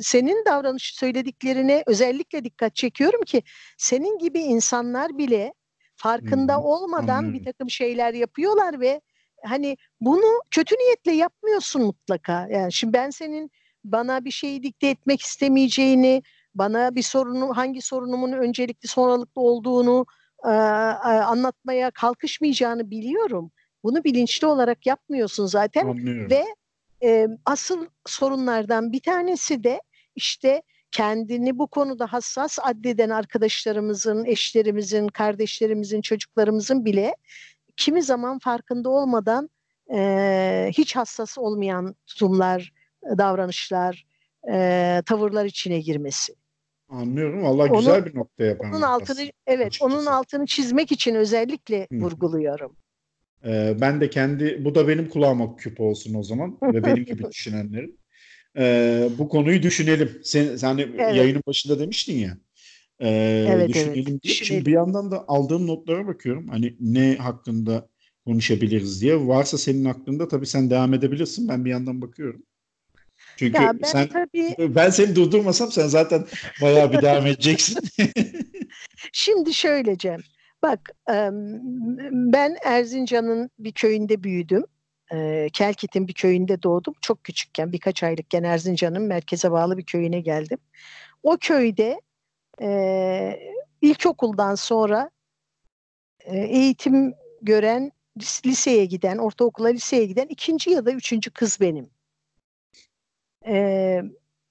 Senin 0.00 0.44
davranış 0.44 0.94
söylediklerine 0.94 1.82
özellikle 1.86 2.44
dikkat 2.44 2.76
çekiyorum 2.76 3.22
ki 3.22 3.42
senin 3.78 4.18
gibi 4.18 4.40
insanlar 4.40 5.18
bile 5.18 5.52
farkında 6.00 6.56
hmm, 6.56 6.64
olmadan 6.64 7.16
anlıyorum. 7.16 7.38
bir 7.38 7.44
takım 7.44 7.70
şeyler 7.70 8.14
yapıyorlar 8.14 8.80
ve 8.80 9.00
hani 9.44 9.76
bunu 10.00 10.40
kötü 10.50 10.74
niyetle 10.74 11.12
yapmıyorsun 11.12 11.82
mutlaka. 11.82 12.48
Yani 12.50 12.72
şimdi 12.72 12.92
ben 12.92 13.10
senin 13.10 13.50
bana 13.84 14.24
bir 14.24 14.30
şeyi 14.30 14.62
dikte 14.62 14.86
etmek 14.86 15.20
istemeyeceğini, 15.20 16.22
bana 16.54 16.94
bir 16.94 17.02
sorunu 17.02 17.56
hangi 17.56 17.82
sorunumun 17.82 18.32
öncelikli 18.32 18.88
sonralıklı 18.88 19.42
olduğunu 19.42 20.06
e, 20.44 20.48
anlatmaya 20.48 21.90
kalkışmayacağını 21.90 22.90
biliyorum. 22.90 23.50
Bunu 23.84 24.04
bilinçli 24.04 24.46
olarak 24.46 24.86
yapmıyorsun 24.86 25.46
zaten 25.46 25.86
Anlıyorum. 25.86 26.30
ve 26.30 26.44
e, 27.02 27.26
asıl 27.46 27.86
sorunlardan 28.06 28.92
bir 28.92 29.00
tanesi 29.00 29.64
de 29.64 29.80
işte 30.14 30.62
kendini 30.90 31.58
bu 31.58 31.66
konuda 31.66 32.06
hassas 32.06 32.58
addeden 32.62 33.10
arkadaşlarımızın, 33.10 34.24
eşlerimizin, 34.24 35.08
kardeşlerimizin, 35.08 36.00
çocuklarımızın 36.00 36.84
bile 36.84 37.16
kimi 37.76 38.02
zaman 38.02 38.38
farkında 38.38 38.90
olmadan 38.90 39.50
e, 39.94 40.70
hiç 40.72 40.96
hassas 40.96 41.38
olmayan 41.38 41.94
tutumlar, 42.06 42.72
davranışlar, 43.18 44.06
e, 44.52 45.02
tavırlar 45.06 45.44
içine 45.44 45.80
girmesi. 45.80 46.34
Anlıyorum. 46.88 47.46
Allah 47.46 47.64
onun, 47.64 47.76
güzel 47.76 48.06
bir 48.06 48.14
noktaya 48.14 48.56
Onun 48.58 48.82
altını 48.82 49.30
evet, 49.46 49.66
açıkçası. 49.66 49.94
onun 49.94 50.06
altını 50.06 50.46
çizmek 50.46 50.92
için 50.92 51.14
özellikle 51.14 51.88
Hı. 51.92 51.96
vurguluyorum. 51.96 52.76
Ee, 53.44 53.76
ben 53.80 54.00
de 54.00 54.10
kendi 54.10 54.64
bu 54.64 54.74
da 54.74 54.88
benim 54.88 55.08
kulağıma 55.08 55.56
küp 55.56 55.80
olsun 55.80 56.14
o 56.14 56.22
zaman 56.22 56.58
ve 56.62 56.86
benim 56.86 57.04
gibi 57.04 57.30
düşünenlerin. 57.30 57.99
Ee, 58.58 59.08
bu 59.18 59.28
konuyu 59.28 59.62
düşünelim. 59.62 60.20
Sen, 60.24 60.56
sen 60.56 60.78
evet. 60.78 61.16
yayının 61.16 61.42
başında 61.46 61.78
demiştin 61.78 62.18
ya. 62.18 62.38
E, 63.00 63.08
evet, 63.48 63.68
düşünelim 63.68 64.12
evet. 64.12 64.22
diye. 64.22 64.34
Şimdi 64.34 64.66
bir 64.66 64.72
yandan 64.72 65.10
da 65.10 65.24
aldığım 65.28 65.66
notlara 65.66 66.06
bakıyorum. 66.06 66.48
Hani 66.48 66.76
ne 66.80 67.16
hakkında 67.16 67.88
konuşabiliriz 68.26 69.02
diye. 69.02 69.26
Varsa 69.26 69.58
senin 69.58 69.84
aklında 69.84 70.28
tabii 70.28 70.46
sen 70.46 70.70
devam 70.70 70.94
edebilirsin. 70.94 71.48
Ben 71.48 71.64
bir 71.64 71.70
yandan 71.70 72.02
bakıyorum. 72.02 72.42
Çünkü 73.36 73.62
ya 73.62 73.72
ben 73.82 73.88
sen 73.88 74.08
tabii... 74.08 74.74
ben 74.74 74.90
seni 74.90 75.16
durdurmasam 75.16 75.72
sen 75.72 75.86
zaten 75.86 76.24
bayağı 76.62 76.92
bir 76.92 77.02
devam 77.02 77.26
edeceksin. 77.26 77.78
Şimdi 79.12 79.54
şöyle 79.54 79.98
Cem. 79.98 80.20
Bak 80.62 80.80
ben 82.12 82.56
Erzincan'ın 82.64 83.50
bir 83.58 83.72
köyünde 83.72 84.22
büyüdüm. 84.22 84.64
Kelkit'in 85.52 86.08
bir 86.08 86.12
köyünde 86.12 86.62
doğdum. 86.62 86.94
Çok 87.00 87.24
küçükken 87.24 87.72
birkaç 87.72 88.02
aylıkken 88.02 88.42
Erzincan'ın 88.42 89.02
merkeze 89.02 89.50
bağlı 89.50 89.78
bir 89.78 89.84
köyüne 89.84 90.20
geldim. 90.20 90.58
O 91.22 91.36
köyde 91.40 92.00
ilkokuldan 93.82 94.54
sonra 94.54 95.10
eğitim 96.26 97.14
gören 97.42 97.92
liseye 98.46 98.84
giden, 98.84 99.18
ortaokula 99.18 99.68
liseye 99.68 100.06
giden 100.06 100.26
ikinci 100.26 100.70
ya 100.70 100.86
da 100.86 100.92
üçüncü 100.92 101.30
kız 101.30 101.60
benim. 101.60 101.90
Ee, 103.46 104.02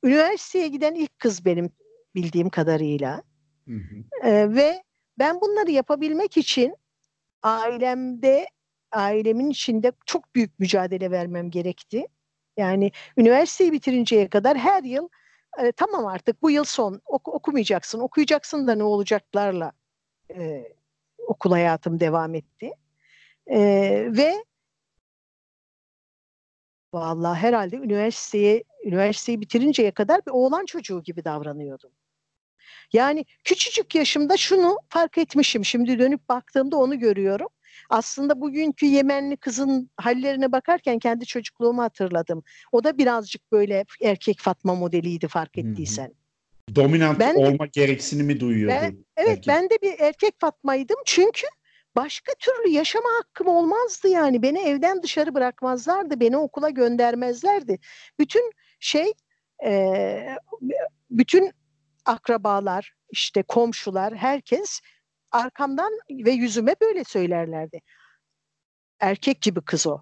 üniversiteye 0.03 0.67
giden 0.67 0.95
ilk 0.95 1.19
kız 1.19 1.45
benim 1.45 1.69
bildiğim 2.15 2.49
kadarıyla. 2.49 3.23
Hı 3.67 3.75
hı. 3.75 4.27
Ee, 4.27 4.55
ve 4.55 4.83
ben 5.19 5.41
bunları 5.41 5.71
yapabilmek 5.71 6.37
için 6.37 6.75
ailemde, 7.43 8.47
ailemin 8.91 9.49
içinde 9.49 9.91
çok 10.06 10.36
büyük 10.36 10.60
mücadele 10.60 11.12
vermem 11.12 11.52
gerekti. 11.52 12.08
Yani 12.58 12.91
üniversiteyi 13.17 13.71
bitirinceye 13.71 14.30
kadar 14.30 14.58
her 14.58 14.84
yıl 14.84 15.10
e, 15.60 15.71
tamam 15.71 16.08
artık 16.08 16.41
bu 16.41 16.52
yıl 16.52 16.63
son 16.63 17.02
ok- 17.06 17.28
okumayacaksın, 17.28 17.99
okuyacaksın 17.99 18.67
da 18.67 18.75
ne 18.75 18.84
olacaklarla 18.84 19.71
e, 20.36 20.73
okul 21.28 21.52
hayatım 21.52 21.99
devam 21.99 22.36
etti. 22.36 22.71
E, 23.47 23.60
ve 24.17 24.43
vallahi 26.93 27.39
herhalde 27.39 27.75
üniversiteye 27.75 28.63
üniversiteyi 28.86 29.41
bitirinceye 29.41 29.91
kadar 29.91 30.25
bir 30.25 30.32
oğlan 30.32 30.65
çocuğu 30.65 31.04
gibi 31.04 31.25
davranıyordum. 31.25 31.91
Yani 32.93 33.25
küçücük 33.43 33.95
yaşımda 33.95 34.38
şunu 34.38 34.78
fark 34.89 35.17
etmişim. 35.17 35.65
Şimdi 35.65 35.99
dönüp 35.99 36.30
baktığımda 36.30 36.78
onu 36.78 36.99
görüyorum. 36.99 37.47
Aslında 37.89 38.41
bugünkü 38.41 38.85
Yemenli 38.85 39.37
kızın 39.37 39.89
hallerine 39.97 40.51
bakarken 40.51 40.99
kendi 40.99 41.25
çocukluğumu 41.25 41.81
hatırladım. 41.81 42.43
O 42.71 42.83
da 42.83 42.97
birazcık 42.97 43.51
böyle 43.51 43.85
erkek 44.03 44.39
Fatma 44.39 44.75
modeliydi 44.75 45.27
fark 45.27 45.57
ettiysen. 45.57 46.13
Dominant 46.75 47.19
Ben- 47.19 47.35
olma 47.35 47.65
gereksinimi 47.65 48.39
duyuyordu. 48.39 48.75
Ben- 48.81 49.05
Evet 49.17 49.43
ben 49.47 49.69
de 49.69 49.77
bir 49.81 49.99
erkek 49.99 50.33
Fatma'ydım 50.39 50.97
çünkü 51.05 51.47
başka 51.95 52.33
türlü 52.39 52.69
yaşama 52.69 53.09
hakkım 53.19 53.47
olmazdı 53.47 54.07
yani. 54.07 54.41
Beni 54.41 54.59
evden 54.59 55.03
dışarı 55.03 55.33
bırakmazlardı, 55.35 56.19
beni 56.19 56.37
okula 56.37 56.69
göndermezlerdi. 56.69 57.79
Bütün 58.19 58.51
şey, 58.79 59.13
e, 59.65 60.35
bütün 61.09 61.51
akrabalar, 62.05 62.93
işte 63.11 63.43
komşular, 63.43 64.15
herkes 64.15 64.81
arkamdan 65.31 65.91
ve 66.09 66.31
yüzüme 66.31 66.75
böyle 66.81 67.03
söylerlerdi. 67.03 67.81
Erkek 68.99 69.41
gibi 69.41 69.61
kız 69.61 69.87
o. 69.87 70.01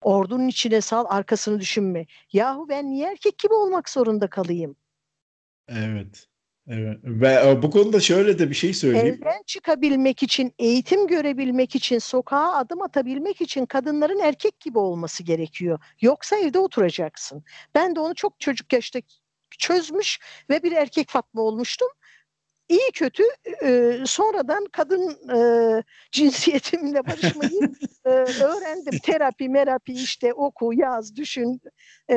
Ordunun 0.00 0.48
içine 0.48 0.80
sal, 0.80 1.04
arkasını 1.08 1.60
düşünme. 1.60 2.06
Yahu 2.32 2.68
ben 2.68 2.90
niye 2.90 3.10
erkek 3.10 3.38
gibi 3.38 3.54
olmak 3.54 3.88
zorunda 3.88 4.30
kalayım? 4.30 4.76
Evet. 5.68 6.28
Evet. 6.68 6.98
Ve 7.04 7.50
e, 7.50 7.62
bu 7.62 7.70
konuda 7.70 8.00
şöyle 8.00 8.38
de 8.38 8.50
bir 8.50 8.54
şey 8.54 8.74
söyleyeyim. 8.74 9.18
Evden 9.22 9.42
çıkabilmek 9.46 10.22
için, 10.22 10.52
eğitim 10.58 11.06
görebilmek 11.06 11.76
için, 11.76 11.98
sokağa 11.98 12.52
adım 12.52 12.82
atabilmek 12.82 13.40
için 13.40 13.66
kadınların 13.66 14.18
erkek 14.18 14.60
gibi 14.60 14.78
olması 14.78 15.22
gerekiyor. 15.22 15.78
Yoksa 16.00 16.36
evde 16.36 16.58
oturacaksın. 16.58 17.44
Ben 17.74 17.96
de 17.96 18.00
onu 18.00 18.14
çok 18.14 18.40
çocuk 18.40 18.72
yaşta 18.72 19.00
çözmüş 19.58 20.18
ve 20.50 20.62
bir 20.62 20.72
erkek 20.72 21.08
Fatma 21.08 21.42
olmuştum. 21.42 21.88
İyi 22.68 22.90
kötü 22.94 23.22
e, 23.64 23.98
sonradan 24.06 24.66
kadın 24.72 25.10
e, 25.36 25.82
cinsiyetimle 26.12 27.06
barışmayı 27.06 27.72
e, 28.04 28.08
öğrendim. 28.44 28.98
Terapi, 29.02 29.48
merapi 29.48 29.92
işte 29.92 30.34
oku, 30.34 30.72
yaz, 30.74 31.16
düşün 31.16 31.60
e, 32.10 32.16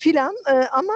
filan 0.00 0.34
E, 0.48 0.52
ama 0.52 0.94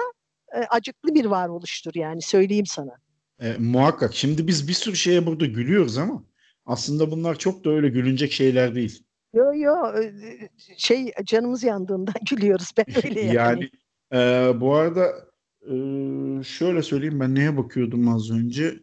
e, 0.55 0.59
acıklı 0.59 1.15
bir 1.15 1.25
varoluştur 1.25 1.91
yani 1.95 2.21
söyleyeyim 2.21 2.65
sana. 2.65 2.95
E, 3.41 3.53
muhakkak. 3.59 4.15
Şimdi 4.15 4.47
biz 4.47 4.67
bir 4.67 4.73
sürü 4.73 4.95
şeye 4.95 5.25
burada 5.25 5.45
gülüyoruz 5.45 5.97
ama 5.97 6.23
aslında 6.65 7.11
bunlar 7.11 7.35
çok 7.35 7.65
da 7.65 7.69
öyle 7.69 7.89
gülünecek 7.89 8.31
şeyler 8.31 8.75
değil. 8.75 9.03
Yo 9.33 9.53
yo 9.55 9.75
e, 10.01 10.13
şey 10.77 11.11
canımız 11.23 11.63
yandığından 11.63 12.15
gülüyoruz 12.29 12.71
ben 12.77 12.85
öyle 13.05 13.21
yani. 13.21 13.35
Yani 13.35 13.69
e, 14.13 14.51
bu 14.61 14.75
arada 14.75 15.32
e, 15.69 16.43
şöyle 16.43 16.83
söyleyeyim 16.83 17.19
ben 17.19 17.35
neye 17.35 17.57
bakıyordum 17.57 18.07
az 18.07 18.31
önce? 18.31 18.79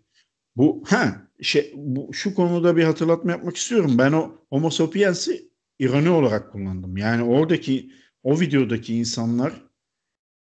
Bu 0.57 0.85
ha 0.87 1.29
şey 1.43 1.73
bu 1.77 2.15
şu 2.15 2.35
konuda 2.35 2.77
bir 2.77 2.85
hatırlatma 2.85 3.31
yapmak 3.31 3.57
istiyorum. 3.57 3.99
Ben 3.99 4.13
o 4.13 4.39
Homo 4.51 4.71
sapiens'i 4.71 5.51
ironi 5.79 6.11
olarak 6.11 6.53
kullandım. 6.53 6.97
Yani 6.97 7.23
oradaki 7.23 7.93
o 8.23 8.41
videodaki 8.41 8.95
insanlar 8.97 9.53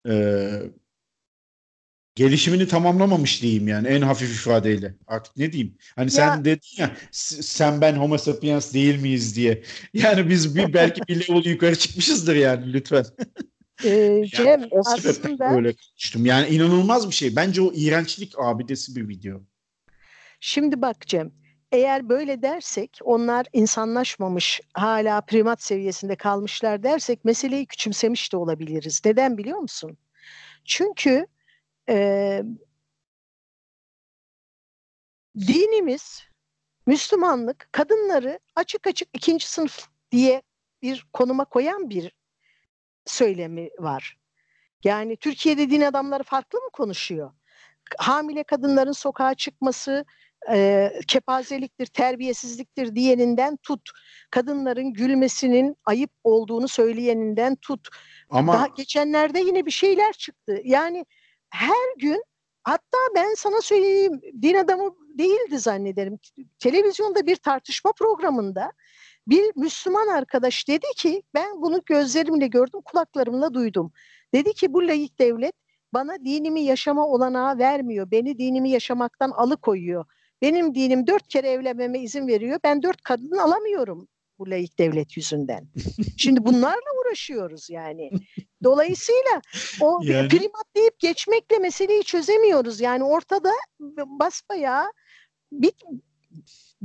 e, 0.09 0.15
gelişimini 2.15 2.69
tamamlamamış 2.69 3.43
diyeyim 3.43 3.69
yani 3.69 3.89
en 3.89 4.03
hafif 4.03 4.31
ifadeyle. 4.35 4.95
Artık 5.07 5.37
ne 5.37 5.53
diyeyim? 5.53 5.77
Hani 5.97 6.11
sen 6.11 6.27
Ya- 6.27 6.45
dedin 6.45 6.69
ya 6.79 6.97
sen 7.11 7.81
ben 7.81 7.97
Homo 7.97 8.19
sapiens 8.19 8.75
değil 8.75 9.01
miyiz 9.03 9.37
diye. 9.37 9.63
Yani 9.95 10.29
biz 10.29 10.57
bir 10.57 10.75
belki 10.75 11.01
bir 11.09 11.29
level 11.29 11.45
yukarı 11.45 11.77
çıkmışızdır 11.79 12.37
yani 12.37 12.73
lütfen. 12.73 13.05
Ee, 13.85 13.89
Yani 13.89 14.29
Cem 14.29 14.61
sebepten 14.61 14.79
aslında 14.79 15.51
öyle 15.51 15.75
konuştum. 15.75 16.27
Yani 16.27 16.49
inanılmaz 16.49 17.09
bir 17.09 17.15
şey. 17.15 17.37
Bence 17.37 17.63
o 17.63 17.73
iğrençlik 17.75 18.39
abidesi 18.39 18.97
bir 18.97 19.09
video. 19.09 19.41
şimdi 20.41 20.83
bak 20.83 21.07
Cem 21.07 21.33
eğer 21.73 22.09
böyle 22.09 22.43
dersek 22.43 22.99
onlar 23.05 23.47
insanlaşmamış 23.53 24.61
hala 24.75 25.21
primat 25.21 25.63
seviyesinde 25.63 26.17
kalmışlar 26.17 26.83
dersek 26.83 27.25
meseleyi 27.25 27.67
küçümsemiş 27.67 28.33
de 28.33 28.37
olabiliriz. 28.37 29.03
Neden 29.05 29.39
biliyor 29.39 29.59
musun? 29.59 29.99
Çünkü 30.65 31.27
e, 31.89 32.43
dinimiz 35.39 36.23
Müslümanlık 36.87 37.69
kadınları 37.73 38.39
açık 38.57 38.87
açık 38.87 39.09
ikinci 39.13 39.49
sınıf 39.49 39.89
diye 40.13 40.43
bir 40.83 41.07
konuma 41.13 41.45
koyan 41.45 41.91
bir 41.91 42.13
söylemi 43.07 43.71
var. 43.79 44.19
Yani 44.85 45.17
Türkiye'de 45.17 45.71
din 45.71 45.81
adamları 45.81 46.23
farklı 46.23 46.59
mı 46.59 46.71
konuşuyor? 46.73 47.33
Hamile 47.99 48.45
kadınların 48.45 48.93
sokağa 48.93 49.35
çıkması 49.35 50.05
e, 50.51 50.93
kepazeliktir, 51.09 51.87
terbiyesizliktir 51.87 52.95
diyeninden 52.95 53.57
tut. 53.57 53.91
Kadınların 54.31 54.93
gülmesinin 54.93 55.77
ayıp 55.85 56.11
olduğunu 56.25 56.69
söyleyeninden 56.69 57.57
tut. 57.57 57.89
Ama 58.31 58.53
Daha 58.53 58.67
geçenlerde 58.67 59.41
yine 59.41 59.67
bir 59.67 59.71
şeyler 59.71 60.13
çıktı. 60.13 60.61
Yani 60.65 61.07
her 61.51 61.99
gün 61.99 62.25
hatta 62.63 62.99
ben 63.15 63.35
sana 63.37 63.61
söyleyeyim 63.61 64.21
din 64.43 64.55
adamı 64.55 64.95
değildi 65.19 65.59
zannederim. 65.59 66.19
Televizyonda 66.59 67.27
bir 67.27 67.37
tartışma 67.37 67.93
programında 67.93 68.73
bir 69.27 69.53
Müslüman 69.57 70.07
arkadaş 70.09 70.69
dedi 70.69 70.87
ki 70.97 71.23
ben 71.35 71.63
bunu 71.63 71.83
gözlerimle 71.87 72.47
gördüm 72.47 72.81
kulaklarımla 72.85 73.55
duydum. 73.55 73.93
Dedi 74.35 74.53
ki 74.55 74.73
bu 74.73 74.87
layık 74.89 75.19
devlet 75.19 75.55
bana 75.95 76.25
dinimi 76.25 76.61
yaşama 76.61 77.07
olanağı 77.07 77.59
vermiyor. 77.59 78.11
Beni 78.11 78.39
dinimi 78.39 78.71
yaşamaktan 78.71 79.31
alıkoyuyor. 79.31 80.05
Benim 80.43 80.75
dinim 80.75 81.07
dört 81.07 81.29
kere 81.29 81.49
evlenmeme 81.49 81.99
izin 82.01 82.27
veriyor. 82.29 82.61
Ben 82.65 82.83
dört 82.83 83.03
kadın 83.03 83.39
alamıyorum 83.39 84.09
bu 84.39 84.51
layık 84.51 84.79
devlet 84.79 85.17
yüzünden. 85.17 85.69
Şimdi 86.17 86.45
bunlarla 86.45 86.91
uğraşıyoruz 87.01 87.71
yani. 87.71 88.11
Dolayısıyla 88.65 89.43
o 89.81 90.01
Yani- 90.03 90.29
primat 90.29 90.67
deyip 90.77 90.99
geçmekle 90.99 91.59
meseleyi 91.59 92.03
çözemiyoruz. 92.03 92.81
Yani 92.81 93.05
ortada 93.05 93.51
basbayağı 94.07 94.93
bit 95.53 95.83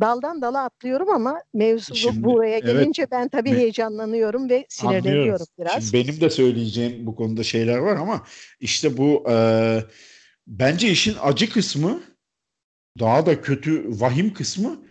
daldan 0.01 0.41
dala 0.41 0.63
atlıyorum 0.63 1.09
ama 1.09 1.41
mevzu 1.53 1.93
bu- 1.93 1.97
Şimdi, 1.97 2.23
buraya 2.23 2.57
evet. 2.57 2.65
gelince 2.65 3.11
ben 3.11 3.27
tabii 3.29 3.49
Me- 3.49 3.57
heyecanlanıyorum 3.57 4.49
ve 4.49 4.65
sinirleniyorum 4.69 5.19
Anlıyoruz. 5.19 5.47
biraz. 5.59 5.73
Şimdi 5.91 5.93
benim 6.07 6.21
de 6.21 6.29
söyleyeceğim 6.29 7.05
bu 7.05 7.15
konuda 7.15 7.43
şeyler 7.43 7.77
var 7.77 7.95
ama 7.95 8.23
işte 8.59 8.97
bu 8.97 9.23
e, 9.29 9.35
bence 10.47 10.89
işin 10.89 11.15
acı 11.21 11.49
kısmı 11.49 12.03
daha 12.99 13.25
da 13.25 13.41
kötü 13.41 13.85
vahim 14.01 14.33
kısmı 14.33 14.81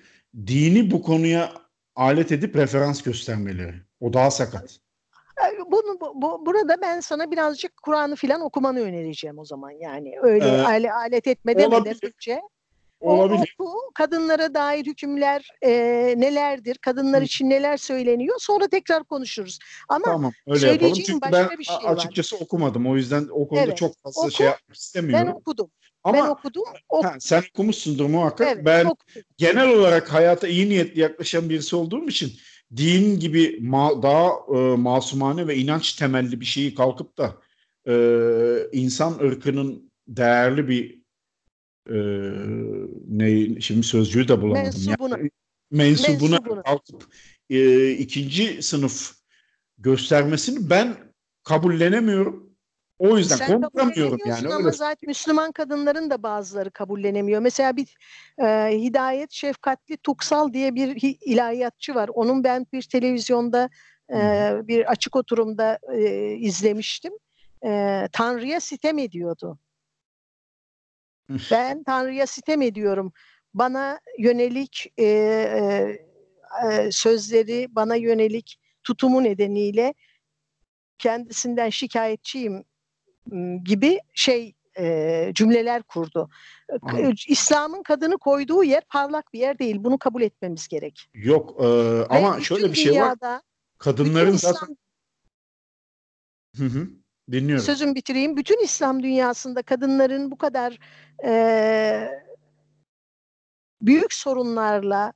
dini 0.47 0.91
bu 0.91 1.03
konuya 1.03 1.53
alet 1.97 2.33
edip 2.33 2.57
referans 2.57 3.03
göstermeleri. 3.03 3.75
O 4.01 4.13
daha 4.13 4.31
sakat. 4.31 4.79
Bunu 5.71 6.01
bu, 6.01 6.23
bu- 6.23 6.47
burada 6.47 6.81
ben 6.83 7.01
sana 7.01 7.31
birazcık 7.31 7.77
Kur'an'ı 7.83 8.17
filan 8.17 8.41
okumanı 8.41 8.81
önereceğim 8.81 9.39
o 9.39 9.45
zaman 9.45 9.71
yani 9.71 10.15
öyle 10.23 10.45
Ee, 10.49 10.59
ale- 10.63 10.93
alet 10.93 11.27
etme 11.27 11.59
demeden 11.59 11.85
olabilir. 13.01 13.57
O 13.59 13.65
oku, 13.65 13.91
kadınlara 13.95 14.55
dair 14.55 14.87
hükümler 14.87 15.51
e, 15.63 15.71
nelerdir, 16.17 16.79
kadınlar 16.79 17.21
Hı. 17.21 17.25
için 17.25 17.51
neler 17.51 17.77
söyleniyor 17.77 18.37
sonra 18.39 18.69
tekrar 18.69 19.05
konuşuruz. 19.05 19.59
Ama 19.89 20.05
Tamam 20.05 20.33
öyle 20.47 20.67
yapalım. 20.67 20.81
söyleyeceğim 20.81 21.07
Çünkü 21.21 21.33
başka 21.33 21.51
ben 21.51 21.59
bir 21.59 21.65
şey 21.65 21.77
a- 21.77 21.85
var. 21.85 21.97
açıkçası 21.97 22.37
okumadım. 22.37 22.87
O 22.87 22.97
yüzden 22.97 23.29
o 23.31 23.49
konuda 23.49 23.65
Evet, 23.65 23.77
çok 23.77 23.97
fazla 24.03 24.21
oku. 24.23 24.31
şey 24.31 24.47
yapmak 24.47 24.69
ben 24.69 24.75
istemiyorum. 24.75 25.33
okudum. 25.37 25.71
ben 26.07 26.13
Ama 26.13 26.31
okudum. 26.31 26.63
ok- 26.89 27.05
ha, 27.05 27.15
sen 27.21 27.43
okumuşsundur 27.55 28.07
muhakkak. 28.07 28.49
evet, 28.53 28.65
ben 28.65 28.85
okudum. 28.85 29.23
genel 29.37 29.69
olarak 29.69 30.13
hayata 30.13 30.49
iyi 30.49 30.69
niyetli 30.69 31.01
yaklaşan 31.01 31.49
birisi 31.51 31.77
olduğum 31.77 32.09
için 32.09 32.33
din 32.77 33.19
gibi 33.21 33.59
ma- 33.63 34.03
daha 34.03 34.31
e, 34.59 34.77
masumane 34.77 35.47
ve 35.47 35.57
inanç 35.57 35.93
temelli 35.93 36.41
bir 36.41 36.47
şeyi 36.47 36.75
kalkıp 36.75 37.19
da 37.19 37.33
e, 37.89 37.95
insan 38.73 39.19
ırkının 39.19 39.91
değerli 40.09 40.69
bir 40.69 40.98
e, 41.89 41.99
ne 43.09 43.61
şimdi 43.61 43.83
sözcüğü 43.87 44.29
de 44.29 44.43
bulamadım. 44.43 44.65
Mensubuna. 44.87 45.19
Yani, 45.19 45.31
mensubuna 45.71 46.31
Mensubuna. 46.31 46.63
kalkıp 46.63 47.05
e, 47.51 47.91
ikinci 47.91 48.63
sınıf 48.63 49.13
göstermesini 49.79 50.71
ben 50.71 50.95
kabullenemiyorum. 51.45 52.49
O 52.99 53.19
yüzden 53.19 53.37
Sen 53.37 53.61
kabullenemiyorsun 53.61 54.19
yani. 54.29 54.47
ama 54.47 54.59
Öyle 54.59 54.73
zaten 54.77 55.09
Müslüman 55.09 55.53
kadınların 55.53 56.11
da 56.11 56.23
bazıları 56.23 56.71
kabullenemiyor. 56.71 57.41
Mesela 57.41 57.77
bir 57.77 57.97
e, 58.39 58.79
Hidayet 58.79 59.33
Şefkatli 59.33 59.97
Tuksal 59.97 60.53
diye 60.53 60.75
bir 60.75 60.89
hi- 60.89 61.19
ilahiyatçı 61.25 61.95
var. 61.95 62.11
Onun 62.15 62.45
ben 62.45 62.67
bir 62.73 62.83
televizyonda 62.83 63.71
e, 64.15 64.19
bir 64.63 64.91
açık 64.91 65.17
oturumda 65.17 65.79
e, 65.95 66.33
izlemiştim. 66.37 67.13
E, 67.67 68.03
Tanrı'ya 68.13 68.61
sitem 68.61 68.99
ediyordu. 68.99 69.59
ben 71.51 71.83
Tanrı'ya 71.83 72.27
sitem 72.27 72.63
ediyorum. 72.63 73.13
Bana 73.55 74.01
yönelik 74.19 74.93
e, 74.99 75.05
e, 75.05 75.99
e, 76.71 76.93
sözleri, 76.93 77.69
bana 77.71 77.95
yönelik 77.95 78.59
tutumu 78.85 79.25
nedeniyle 79.25 79.95
kendisinden 80.99 81.71
şikayetçiyim 81.71 82.65
gibi 83.65 83.99
şey 84.15 84.55
e, 84.79 85.31
cümleler 85.35 85.83
kurdu. 85.83 86.29
Anladım. 86.83 87.15
İslam'ın 87.29 87.83
kadını 87.83 88.19
koyduğu 88.19 88.65
yer 88.65 88.83
parlak 88.89 89.33
bir 89.33 89.39
yer 89.39 89.59
değil. 89.59 89.77
Bunu 89.79 89.99
kabul 89.99 90.23
etmemiz 90.23 90.69
gerek. 90.69 91.11
Yok 91.15 91.57
e, 91.61 91.67
ama 92.09 92.37
Ve 92.37 92.43
şöyle 92.43 92.73
bir 92.73 92.77
şey 92.77 92.93
var. 92.93 93.01
dünyada, 93.01 93.43
Kadınların 93.79 94.27
bütün 94.27 94.39
zaten 94.39 94.57
İslam 94.57 94.77
Hı 96.57 96.79
hı. 96.79 96.89
Dinliyorum. 97.33 97.65
Sözümü 97.65 97.95
bitireyim. 97.95 98.37
Bütün 98.37 98.65
İslam 98.65 99.03
dünyasında 99.03 99.63
kadınların 99.63 100.31
bu 100.31 100.39
kadar 100.39 100.79
e, 101.25 102.09
büyük 103.83 104.13
sorunlarla 104.13 105.13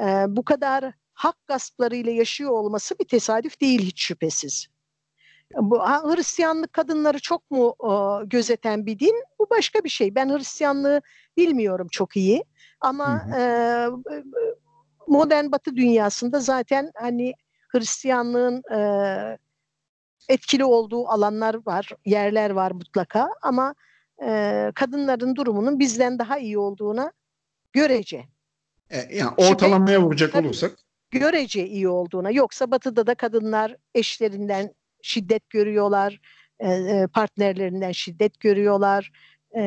e, 0.00 0.04
bu 0.28 0.44
kadar 0.44 0.92
hak 1.12 1.46
gasplarıyla 1.46 2.12
yaşıyor 2.12 2.50
olması 2.50 2.98
bir 2.98 3.04
tesadüf 3.04 3.60
değil 3.60 3.80
hiç 3.80 4.02
şüphesiz. 4.02 4.66
Bu 5.54 5.80
Hristiyanlık 5.80 6.72
kadınları 6.72 7.18
çok 7.18 7.50
mu 7.50 7.74
o, 7.78 8.22
gözeten 8.26 8.86
bir 8.86 8.98
din? 8.98 9.24
Bu 9.38 9.46
başka 9.50 9.84
bir 9.84 9.88
şey. 9.88 10.14
Ben 10.14 10.28
Hristiyanlığı 10.28 11.02
bilmiyorum 11.36 11.88
çok 11.90 12.16
iyi. 12.16 12.44
Ama 12.80 13.24
hı 13.24 13.30
hı. 13.30 13.40
E, 13.40 14.14
modern 15.06 15.52
Batı 15.52 15.76
dünyasında 15.76 16.40
zaten 16.40 16.90
hani 16.94 17.34
Hristiyanlığın 17.68 18.62
e, 18.74 19.38
etkili 20.28 20.64
olduğu 20.64 21.08
alanlar 21.08 21.66
var, 21.66 21.88
yerler 22.04 22.50
var 22.50 22.70
mutlaka. 22.70 23.28
Ama 23.42 23.74
e, 24.22 24.72
kadınların 24.74 25.36
durumunun 25.36 25.78
bizden 25.78 26.18
daha 26.18 26.38
iyi 26.38 26.58
olduğuna 26.58 27.12
görece. 27.72 28.24
E, 28.90 29.16
yani 29.16 29.34
ortalamaya 29.36 29.96
Şimdi, 29.96 30.06
vuracak 30.06 30.34
olursak. 30.34 30.78
Görece 31.10 31.66
iyi 31.66 31.88
olduğuna. 31.88 32.30
Yoksa 32.30 32.70
Batı'da 32.70 33.06
da 33.06 33.14
kadınlar 33.14 33.76
eşlerinden 33.94 34.74
şiddet 35.02 35.50
görüyorlar, 35.50 36.20
e, 36.58 36.72
e, 36.72 37.06
partnerlerinden 37.06 37.92
şiddet 37.92 38.40
görüyorlar, 38.40 39.12
e, 39.56 39.62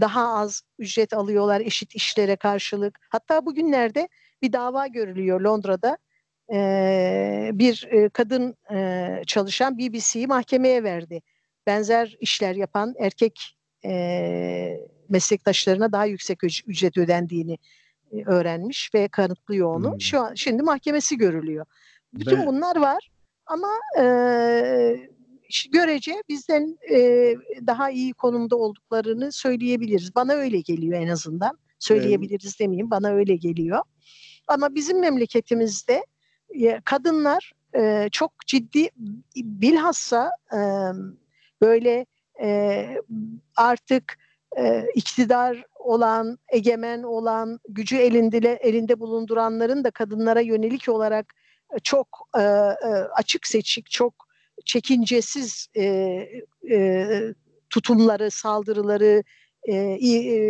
daha 0.00 0.38
az 0.38 0.62
ücret 0.78 1.12
alıyorlar 1.12 1.60
eşit 1.60 1.94
işlere 1.94 2.36
karşılık. 2.36 2.98
Hatta 3.08 3.46
bugünlerde 3.46 4.08
bir 4.42 4.52
dava 4.52 4.86
görülüyor 4.86 5.40
Londra'da. 5.40 5.98
Bir 7.58 7.88
kadın 8.08 8.56
çalışan 9.26 9.78
BBC'yi 9.78 10.26
mahkemeye 10.26 10.84
verdi. 10.84 11.22
Benzer 11.66 12.16
işler 12.20 12.54
yapan 12.54 12.94
erkek 12.98 13.56
meslektaşlarına 15.08 15.92
daha 15.92 16.06
yüksek 16.06 16.44
ücret 16.44 16.98
ödendiğini 16.98 17.58
öğrenmiş 18.26 18.90
ve 18.94 19.08
kanıtlıyor 19.08 19.74
onu. 19.74 19.92
Hmm. 19.92 20.00
Şu 20.00 20.20
an 20.20 20.34
şimdi 20.34 20.62
mahkemesi 20.62 21.16
görülüyor. 21.18 21.66
Bütün 22.14 22.38
ben... 22.38 22.46
bunlar 22.46 22.76
var. 22.76 23.10
Ama 23.46 23.68
e, 23.98 24.04
görece 25.72 26.22
bizden 26.28 26.78
e, 26.90 27.34
daha 27.66 27.90
iyi 27.90 28.12
konumda 28.12 28.56
olduklarını 28.56 29.32
söyleyebiliriz. 29.32 30.14
Bana 30.14 30.32
öyle 30.32 30.60
geliyor 30.60 31.00
en 31.00 31.08
azından. 31.08 31.58
Söyleyebiliriz 31.78 32.46
evet. 32.46 32.60
demeyeyim, 32.60 32.90
bana 32.90 33.08
öyle 33.10 33.36
geliyor. 33.36 33.82
Ama 34.48 34.74
bizim 34.74 35.00
memleketimizde 35.00 35.94
e, 35.94 36.04
kadınlar 36.84 37.52
e, 37.76 38.08
çok 38.12 38.32
ciddi, 38.46 38.90
bilhassa 39.36 40.30
e, 40.52 40.60
böyle 41.60 42.06
e, 42.42 42.86
artık 43.56 44.18
e, 44.58 44.86
iktidar 44.94 45.64
olan, 45.74 46.38
egemen 46.48 47.02
olan, 47.02 47.60
gücü 47.68 47.96
elinde 47.96 48.54
elinde 48.54 49.00
bulunduranların 49.00 49.84
da 49.84 49.90
kadınlara 49.90 50.40
yönelik 50.40 50.88
olarak 50.88 51.34
çok 51.82 52.28
e, 52.36 52.40
e, 52.42 52.88
açık 53.14 53.46
seçik, 53.46 53.90
çok 53.90 54.14
çekincesiz 54.64 55.68
e, 55.76 55.84
e, 56.70 57.08
tutumları, 57.70 58.30
saldırıları, 58.30 59.22
e, 59.68 59.96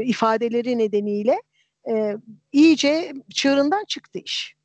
ifadeleri 0.05 0.79
nedeniyle 0.79 1.43
e, 1.91 2.17
iyice 2.53 3.13
çığırından 3.35 3.85
çıktı 3.85 4.19
iş. 4.19 4.56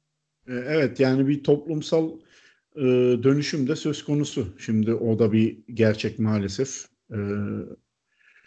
E, 0.47 0.54
evet 0.54 0.99
yani 0.99 1.27
bir 1.27 1.43
toplumsal 1.43 2.12
e, 2.75 2.82
dönüşüm 3.23 3.67
de 3.67 3.75
söz 3.75 4.06
konusu. 4.06 4.47
Şimdi 4.60 4.93
o 4.93 5.19
da 5.19 5.32
bir 5.32 5.58
gerçek 5.73 6.19
maalesef. 6.19 6.86
E, 7.12 7.17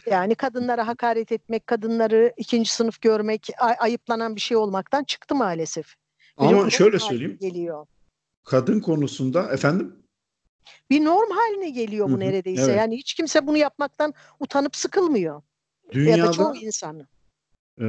yani 0.05 0.35
kadınlara 0.35 0.87
hakaret 0.87 1.31
etmek, 1.31 1.67
kadınları 1.67 2.33
ikinci 2.37 2.71
sınıf 2.71 3.01
görmek 3.01 3.49
ay- 3.57 3.75
ayıplanan 3.79 4.35
bir 4.35 4.41
şey 4.41 4.57
olmaktan 4.57 5.03
çıktı 5.03 5.35
maalesef. 5.35 5.95
Ama 6.37 6.69
şöyle 6.69 6.99
söyleyeyim. 6.99 7.37
Geliyor 7.41 7.85
kadın 8.45 8.79
konusunda 8.79 9.53
efendim 9.53 9.95
bir 10.89 11.05
norm 11.05 11.31
haline 11.31 11.69
geliyor 11.69 12.07
bu 12.07 12.11
Hı-hı, 12.11 12.19
neredeyse. 12.19 12.61
Evet. 12.61 12.77
Yani 12.77 12.97
hiç 12.97 13.13
kimse 13.13 13.47
bunu 13.47 13.57
yapmaktan 13.57 14.13
utanıp 14.39 14.75
sıkılmıyor. 14.75 15.41
Dünyada, 15.91 16.17
ya 16.17 16.27
da 16.27 16.31
çoğu 16.31 16.55
insan. 16.55 17.07
E, 17.81 17.85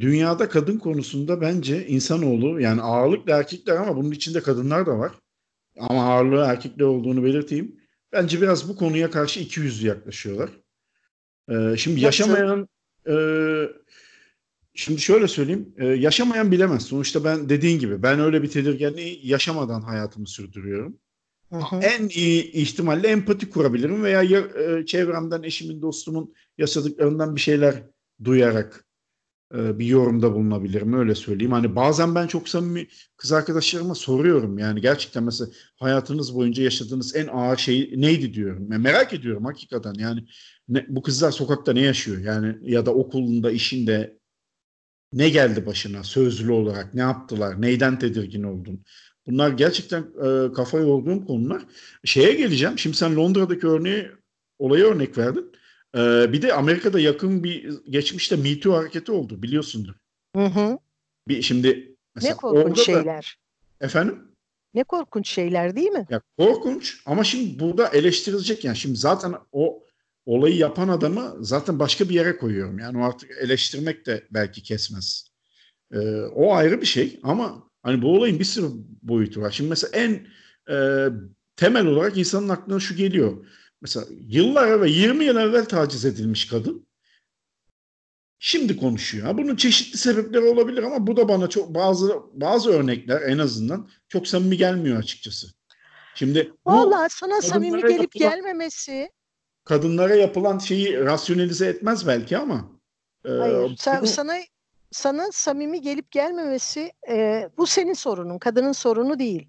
dünyada 0.00 0.48
kadın 0.48 0.78
konusunda 0.78 1.40
bence 1.40 1.86
insanoğlu 1.86 2.60
yani 2.60 2.82
ağırlıklı 2.82 3.32
erkekler 3.32 3.76
ama 3.76 3.96
bunun 3.96 4.10
içinde 4.10 4.40
kadınlar 4.40 4.86
da 4.86 4.98
var. 4.98 5.12
Ama 5.78 6.04
ağırlığı 6.04 6.44
erkekler 6.44 6.84
olduğunu 6.84 7.24
belirteyim. 7.24 7.80
Bence 8.12 8.40
biraz 8.40 8.68
bu 8.68 8.76
konuya 8.76 9.10
karşı 9.10 9.40
iki 9.40 9.60
yüzlü 9.60 9.86
yaklaşıyorlar. 9.86 10.50
E, 11.50 11.76
şimdi 11.76 12.00
yaşamayan 12.00 12.68
e, 13.08 13.14
Şimdi 14.74 15.00
şöyle 15.00 15.28
söyleyeyim. 15.28 15.74
E, 15.78 15.86
yaşamayan 15.86 16.52
bilemez. 16.52 16.82
Sonuçta 16.82 17.24
ben 17.24 17.48
dediğin 17.48 17.78
gibi 17.78 18.02
ben 18.02 18.20
öyle 18.20 18.42
bir 18.42 18.50
tedirginliği 18.50 19.20
yaşamadan 19.22 19.82
hayatımı 19.82 20.26
sürdürüyorum. 20.26 20.98
Hı. 21.50 21.76
En 21.82 22.08
iyi 22.08 22.52
ihtimalle 22.52 23.08
empati 23.08 23.50
kurabilirim 23.50 24.02
veya 24.02 24.22
ya, 24.22 24.38
e, 24.40 24.86
çevremden, 24.86 25.42
eşimin, 25.42 25.82
dostumun 25.82 26.34
yaşadıklarından 26.58 27.36
bir 27.36 27.40
şeyler 27.40 27.82
duyarak 28.24 28.84
bir 29.52 29.86
yorumda 29.86 30.34
bulunabilirim. 30.34 30.92
Öyle 30.92 31.14
söyleyeyim. 31.14 31.52
Hani 31.52 31.76
bazen 31.76 32.14
ben 32.14 32.26
çok 32.26 32.48
samimi 32.48 32.86
kız 33.16 33.32
arkadaşlarıma 33.32 33.94
soruyorum. 33.94 34.58
Yani 34.58 34.80
gerçekten 34.80 35.22
mesela 35.22 35.50
hayatınız 35.76 36.34
boyunca 36.34 36.62
yaşadığınız 36.62 37.16
en 37.16 37.26
ağır 37.26 37.56
şey 37.56 37.92
neydi 37.96 38.34
diyorum. 38.34 38.72
Yani 38.72 38.82
merak 38.82 39.14
ediyorum 39.14 39.44
hakikaten. 39.44 39.94
Yani 39.98 40.24
ne, 40.68 40.86
bu 40.88 41.02
kızlar 41.02 41.30
sokakta 41.30 41.72
ne 41.72 41.80
yaşıyor? 41.80 42.18
Yani 42.18 42.56
ya 42.62 42.86
da 42.86 42.94
okulunda, 42.94 43.50
işinde 43.50 44.18
ne 45.12 45.28
geldi 45.28 45.66
başına 45.66 46.04
sözlü 46.04 46.52
olarak? 46.52 46.94
Ne 46.94 47.00
yaptılar? 47.00 47.62
Neyden 47.62 47.98
tedirgin 47.98 48.42
oldun? 48.42 48.84
Bunlar 49.26 49.50
gerçekten 49.50 50.00
e, 50.00 50.52
kafa 50.52 50.78
yorduğum 50.78 51.26
konular. 51.26 51.62
Şeye 52.04 52.32
geleceğim. 52.32 52.78
Şimdi 52.78 52.96
sen 52.96 53.16
Londra'daki 53.16 53.66
örneği 53.66 54.08
olaya 54.58 54.86
örnek 54.86 55.18
verdin. 55.18 55.52
E, 55.96 56.32
bir 56.32 56.42
de 56.42 56.54
Amerika'da 56.54 57.00
yakın 57.00 57.44
bir 57.44 57.80
geçmişte 57.88 58.36
Me 58.36 58.60
Too 58.60 58.76
hareketi 58.76 59.12
oldu 59.12 59.42
biliyorsundur. 59.42 59.94
Hı 60.36 60.44
hı. 60.44 60.78
Bir, 61.28 61.42
şimdi 61.42 61.96
mesela 62.14 62.34
ne 62.34 62.36
korkunç 62.36 62.80
şeyler. 62.80 63.38
Da, 63.80 63.86
efendim? 63.86 64.22
Ne 64.74 64.84
korkunç 64.84 65.28
şeyler 65.28 65.76
değil 65.76 65.90
mi? 65.90 66.06
Ya 66.10 66.20
korkunç 66.38 67.02
ama 67.06 67.24
şimdi 67.24 67.58
burada 67.58 67.88
eleştirilecek 67.88 68.64
yani 68.64 68.76
şimdi 68.76 68.96
zaten 68.96 69.34
o 69.52 69.84
olayı 70.26 70.56
yapan 70.56 70.88
adamı 70.88 71.36
zaten 71.40 71.78
başka 71.78 72.08
bir 72.08 72.14
yere 72.14 72.36
koyuyorum. 72.36 72.78
Yani 72.78 72.98
o 72.98 73.02
artık 73.02 73.30
eleştirmek 73.30 74.06
de 74.06 74.26
belki 74.30 74.62
kesmez. 74.62 75.30
Ee, 75.92 75.98
o 76.20 76.54
ayrı 76.54 76.80
bir 76.80 76.86
şey 76.86 77.20
ama 77.22 77.70
hani 77.82 78.02
bu 78.02 78.16
olayın 78.16 78.38
bir 78.38 78.44
sürü 78.44 78.66
boyutu 79.02 79.40
var. 79.40 79.50
Şimdi 79.50 79.70
mesela 79.70 79.90
en 79.92 80.26
e, 80.74 81.06
temel 81.56 81.86
olarak 81.86 82.18
insanın 82.18 82.48
aklına 82.48 82.80
şu 82.80 82.96
geliyor. 82.96 83.46
Mesela 83.80 84.06
yıllar 84.28 84.68
evvel 84.68 84.88
20 84.88 85.24
yıl 85.24 85.36
evvel 85.36 85.64
taciz 85.64 86.04
edilmiş 86.04 86.48
kadın 86.48 86.86
şimdi 88.40 88.76
konuşuyor. 88.76 89.38
Bunun 89.38 89.56
çeşitli 89.56 89.98
sebepleri 89.98 90.44
olabilir 90.44 90.82
ama 90.82 91.06
bu 91.06 91.16
da 91.16 91.28
bana 91.28 91.48
çok 91.48 91.74
bazı 91.74 92.16
bazı 92.32 92.70
örnekler 92.70 93.22
en 93.22 93.38
azından 93.38 93.88
çok 94.08 94.28
samimi 94.28 94.56
gelmiyor 94.56 94.98
açıkçası. 94.98 95.46
Şimdi 96.14 96.52
Valla 96.66 97.08
sana 97.08 97.42
samimi 97.42 97.82
gelip 97.82 98.00
yapılan, 98.00 98.30
gelmemesi 98.30 99.10
kadınlara 99.64 100.14
yapılan 100.14 100.58
şeyi 100.58 101.00
rasyonelize 101.00 101.66
etmez 101.66 102.06
belki 102.06 102.38
ama. 102.38 102.70
E, 103.24 103.28
Hayır. 103.28 103.76
Sen, 103.78 104.02
bu... 104.02 104.06
Sana 104.06 104.34
sana 104.90 105.32
samimi 105.32 105.80
gelip 105.80 106.10
gelmemesi 106.10 106.92
e, 107.08 107.48
bu 107.56 107.66
senin 107.66 107.92
sorunun, 107.92 108.38
kadının 108.38 108.72
sorunu 108.72 109.18
değil. 109.18 109.48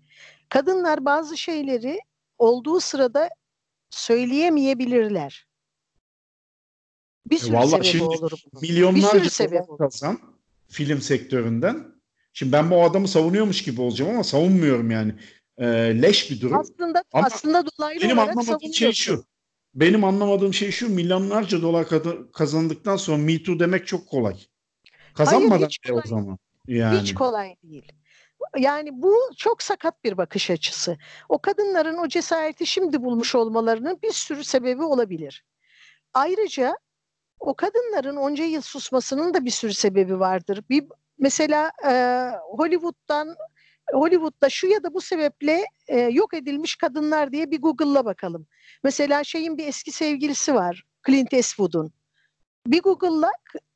Kadınlar 0.49 1.05
bazı 1.05 1.37
şeyleri 1.37 1.99
olduğu 2.37 2.79
sırada 2.79 3.29
söyleyemeyebilirler. 3.91 5.47
Bir 7.29 7.37
sürü 7.37 7.53
Vallahi 7.53 7.69
sebebi 7.69 7.85
şimdi 7.85 8.03
olur 8.03 8.31
bunun. 8.51 8.61
Milyonlarca 8.61 9.13
bir 9.13 9.19
sürü 9.19 9.29
sebep 9.29 9.63
kazan 9.79 10.19
film 10.67 11.01
sektöründen. 11.01 11.85
Şimdi 12.33 12.51
ben 12.51 12.71
bu 12.71 12.83
adamı 12.83 13.07
savunuyormuş 13.07 13.63
gibi 13.63 13.81
olacağım 13.81 14.11
ama 14.11 14.23
savunmuyorum 14.23 14.91
yani. 14.91 15.15
E, 15.57 15.67
leş 16.01 16.31
bir 16.31 16.41
durum. 16.41 16.59
Aslında 16.59 17.03
ama 17.13 17.25
aslında 17.25 17.63
dolaylı 17.65 18.01
benim 18.01 18.17
olarak 18.17 18.37
anlamadığım 18.37 18.73
şey 18.73 18.93
şu 18.93 19.25
benim 19.75 20.03
anlamadığım 20.03 20.53
şey 20.53 20.71
şu 20.71 20.89
milyonlarca 20.89 21.61
dolar 21.61 21.87
kazandıktan 22.33 22.97
sonra 22.97 23.17
Me 23.17 23.43
Too 23.43 23.59
demek 23.59 23.87
çok 23.87 24.07
kolay. 24.07 24.35
Kazanmadan 25.13 25.49
Hayır, 25.49 25.67
hiç 25.67 25.79
kolay. 25.79 26.01
o 26.05 26.07
zaman. 26.07 26.37
Yani. 26.67 26.99
Hiç 26.99 27.13
kolay 27.13 27.55
değil. 27.63 27.91
Yani 28.57 28.89
bu 28.93 29.15
çok 29.37 29.63
sakat 29.63 30.03
bir 30.03 30.17
bakış 30.17 30.49
açısı. 30.49 30.97
O 31.29 31.39
kadınların 31.39 31.97
o 31.97 32.07
cesareti 32.07 32.65
şimdi 32.65 33.03
bulmuş 33.03 33.35
olmalarının 33.35 33.99
bir 34.03 34.11
sürü 34.11 34.43
sebebi 34.43 34.83
olabilir. 34.83 35.43
Ayrıca 36.13 36.77
o 37.39 37.53
kadınların 37.53 38.15
onca 38.15 38.43
yıl 38.43 38.61
susmasının 38.61 39.33
da 39.33 39.45
bir 39.45 39.51
sürü 39.51 39.73
sebebi 39.73 40.19
vardır. 40.19 40.63
Bir 40.69 40.85
mesela 41.19 41.71
e, 41.89 41.91
Hollywood'dan 42.57 43.35
Hollywood'da 43.93 44.49
şu 44.49 44.67
ya 44.67 44.83
da 44.83 44.93
bu 44.93 45.01
sebeple 45.01 45.65
e, 45.87 45.99
yok 45.99 46.33
edilmiş 46.33 46.75
kadınlar 46.75 47.31
diye 47.31 47.51
bir 47.51 47.61
Google'la 47.61 48.05
bakalım. 48.05 48.47
Mesela 48.83 49.23
şeyin 49.23 49.57
bir 49.57 49.67
eski 49.67 49.91
sevgilisi 49.91 50.55
var. 50.55 50.83
Clint 51.07 51.33
Eastwood'un. 51.33 51.93
Bir 52.67 52.81
Google'la 52.81 53.31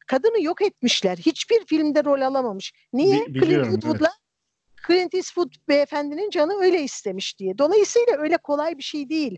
kadını 0.08 0.42
yok 0.44 0.62
etmişler. 0.62 1.18
Hiçbir 1.18 1.66
filmde 1.66 2.04
rol 2.04 2.22
alamamış. 2.22 2.74
Niye? 2.94 3.26
Bi- 3.26 3.34
biliyorum, 3.36 3.70
Clint 3.70 3.86
Eastwood'la 3.86 4.12
Clint 4.88 5.14
Eastwood 5.14 5.54
beyefendinin 5.68 6.30
canı 6.30 6.62
öyle 6.62 6.82
istemiş 6.82 7.40
diye. 7.40 7.58
Dolayısıyla 7.58 8.18
öyle 8.18 8.38
kolay 8.38 8.78
bir 8.78 8.84
şey 8.84 9.10
değil. 9.10 9.38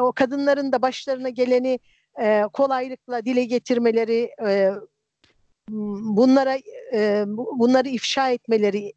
O 0.00 0.12
kadınların 0.12 0.72
da 0.72 0.82
başlarına 0.82 1.28
geleni 1.28 1.78
e, 2.20 2.42
kolaylıkla 2.52 3.24
dile 3.24 3.44
getirmeleri, 3.44 4.30
e, 4.46 4.70
bunlara 5.68 6.58
e, 6.94 7.24
bunları 7.26 7.88
ifşa 7.88 8.30
etmeleri. 8.30 8.92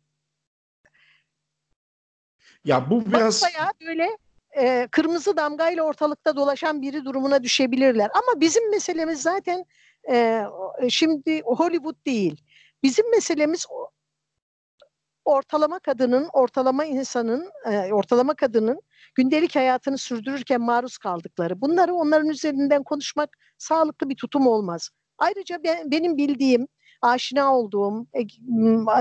Ya 2.65 2.89
bu 2.89 3.05
biraz 3.05 3.43
Bayağı 3.43 3.71
böyle 3.87 4.17
e, 4.57 4.87
kırmızı 4.91 5.37
damgayla 5.37 5.83
ortalıkta 5.83 6.35
dolaşan 6.35 6.81
biri 6.81 7.05
durumuna 7.05 7.43
düşebilirler. 7.43 8.09
Ama 8.13 8.41
bizim 8.41 8.71
meselemiz 8.71 9.21
zaten 9.21 9.65
e, 10.11 10.43
şimdi 10.89 11.41
Hollywood 11.41 12.05
değil. 12.05 12.41
Bizim 12.83 13.11
meselemiz 13.11 13.65
ortalama 15.25 15.79
kadının, 15.79 16.29
ortalama 16.33 16.85
insanın, 16.85 17.51
e, 17.65 17.93
ortalama 17.93 18.33
kadının 18.33 18.81
gündelik 19.15 19.55
hayatını 19.55 19.97
sürdürürken 19.97 20.61
maruz 20.61 20.97
kaldıkları. 20.97 21.61
Bunları 21.61 21.93
onların 21.95 22.29
üzerinden 22.29 22.83
konuşmak 22.83 23.29
sağlıklı 23.57 24.09
bir 24.09 24.15
tutum 24.15 24.47
olmaz. 24.47 24.89
Ayrıca 25.17 25.63
ben, 25.63 25.91
benim 25.91 26.17
bildiğim, 26.17 26.67
aşina 27.01 27.55
olduğum, 27.55 28.07
e, 28.13 28.27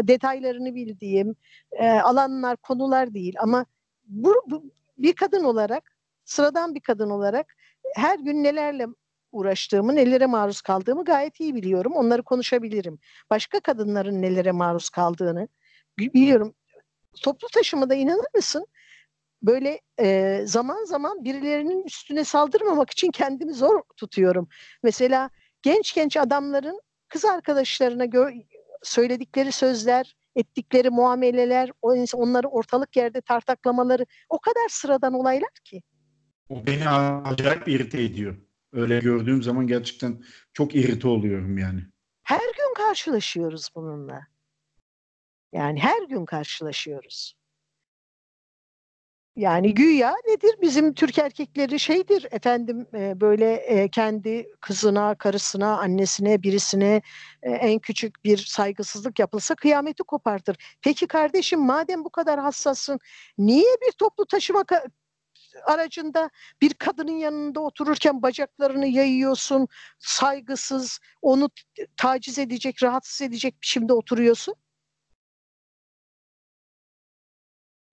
detaylarını 0.09 0.75
bildiğim 0.75 1.35
e, 1.73 1.89
alanlar, 1.89 2.57
konular 2.57 3.15
değil. 3.15 3.35
Ama 3.41 3.67
bu, 4.05 4.35
bu 4.47 4.65
bir 4.99 5.13
kadın 5.13 5.45
olarak, 5.45 5.91
sıradan 6.25 6.75
bir 6.75 6.81
kadın 6.81 7.11
olarak 7.11 7.55
her 7.97 8.19
gün 8.19 8.43
nelerle 8.43 8.87
uğraştığımı, 9.33 9.95
nelere 9.95 10.27
maruz 10.27 10.61
kaldığımı 10.61 11.05
gayet 11.05 11.41
iyi 11.41 11.55
biliyorum. 11.55 11.93
Onları 11.93 12.23
konuşabilirim. 12.23 12.99
Başka 13.31 13.61
kadınların 13.61 14.23
nelere 14.23 14.53
maruz 14.53 14.89
kaldığını 14.91 15.49
biliyorum. 15.99 16.55
Toplu 17.23 17.49
taşımada 17.49 17.95
inanır 17.95 18.27
mısın? 18.35 18.67
Böyle 19.43 19.81
e, 20.01 20.41
zaman 20.45 20.85
zaman 20.85 21.25
birilerinin 21.25 21.85
üstüne 21.85 22.25
saldırmamak 22.25 22.91
için 22.91 23.11
kendimi 23.11 23.55
zor 23.55 23.83
tutuyorum. 23.97 24.49
Mesela 24.83 25.31
genç 25.63 25.95
genç 25.95 26.17
adamların 26.17 26.81
kız 27.09 27.25
arkadaşlarına 27.25 28.05
gör, 28.05 28.33
söyledikleri 28.83 29.53
sözler, 29.53 30.17
ettikleri 30.37 30.91
muameleler, 30.91 31.71
onları 32.15 32.49
ortalık 32.49 32.97
yerde 32.97 33.21
tartaklamaları 33.21 34.07
o 34.29 34.39
kadar 34.39 34.69
sıradan 34.69 35.15
olaylar 35.15 35.51
ki. 35.65 35.83
O 36.49 36.67
beni 36.67 36.89
acayip 36.89 37.69
irite 37.69 38.03
ediyor. 38.03 38.37
Öyle 38.73 38.99
gördüğüm 38.99 39.43
zaman 39.43 39.67
gerçekten 39.67 40.25
çok 40.53 40.75
irite 40.75 41.09
oluyorum 41.09 41.59
yani. 41.59 41.81
Her 42.23 42.39
gün 42.39 42.75
karşılaşıyoruz 42.77 43.69
bununla. 43.75 44.34
Yani 45.55 45.81
her 45.81 46.03
gün 46.03 46.25
karşılaşıyoruz. 46.25 47.35
Yani 49.37 49.75
güya 49.75 50.15
nedir 50.29 50.55
bizim 50.63 50.95
Türk 50.95 51.19
erkekleri 51.19 51.81
şeydir 51.81 52.27
efendim 52.31 52.87
e, 52.95 53.21
böyle 53.21 53.55
e, 53.55 53.89
kendi 53.89 54.49
kızına, 54.61 55.15
karısına, 55.15 55.79
annesine, 55.79 56.43
birisine 56.43 57.03
e, 57.43 57.51
en 57.51 57.79
küçük 57.79 58.25
bir 58.25 58.37
saygısızlık 58.37 59.19
yapılsa 59.19 59.55
kıyameti 59.55 60.03
kopartır. 60.03 60.57
Peki 60.83 61.07
kardeşim 61.07 61.61
madem 61.61 62.05
bu 62.05 62.11
kadar 62.11 62.41
hassassın 62.41 63.01
niye 63.39 63.77
bir 63.87 63.93
toplu 63.93 64.27
taşıma 64.27 64.65
aracında 65.67 66.31
bir 66.63 66.75
kadının 66.75 67.19
yanında 67.19 67.61
otururken 67.61 68.23
bacaklarını 68.23 68.87
yayıyorsun, 68.87 69.69
saygısız, 69.99 70.99
onu 71.23 71.51
taciz 71.97 72.39
edecek, 72.39 72.83
rahatsız 72.83 73.23
edecek 73.23 73.63
biçimde 73.63 73.93
oturuyorsun? 73.93 74.55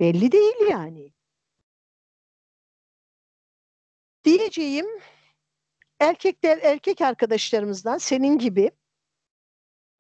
Belli 0.02 0.32
değil 0.32 0.70
yani. 0.70 1.12
Diyeceğim 4.26 4.86
erkekler 5.99 6.60
erkek 6.62 7.02
arkadaşlarımızdan 7.02 7.97
senin 7.97 8.38
gibi 8.38 8.72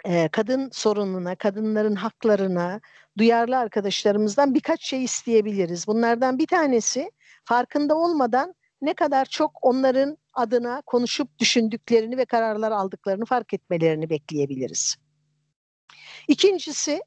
e, 0.05 0.29
kadın 0.29 0.69
sorununa, 0.73 1.35
kadınların 1.35 1.95
haklarına 1.95 2.81
duyarlı 3.17 3.57
arkadaşlarımızdan 3.57 4.53
birkaç 4.53 4.83
şey 4.83 5.03
isteyebiliriz. 5.03 5.87
Bunlardan 5.87 6.39
bir 6.39 6.47
tanesi 6.47 7.11
farkında 7.45 7.95
olmadan 7.95 8.55
ne 8.81 8.93
kadar 8.93 9.25
çok 9.25 9.51
onların 9.61 10.17
adına 10.33 10.81
konuşup 10.85 11.39
düşündüklerini 11.39 12.17
ve 12.17 12.25
kararlar 12.25 12.71
aldıklarını 12.71 13.25
fark 13.25 13.53
etmelerini 13.53 14.09
bekleyebiliriz. 14.09 14.95
İkincisi 16.27 17.01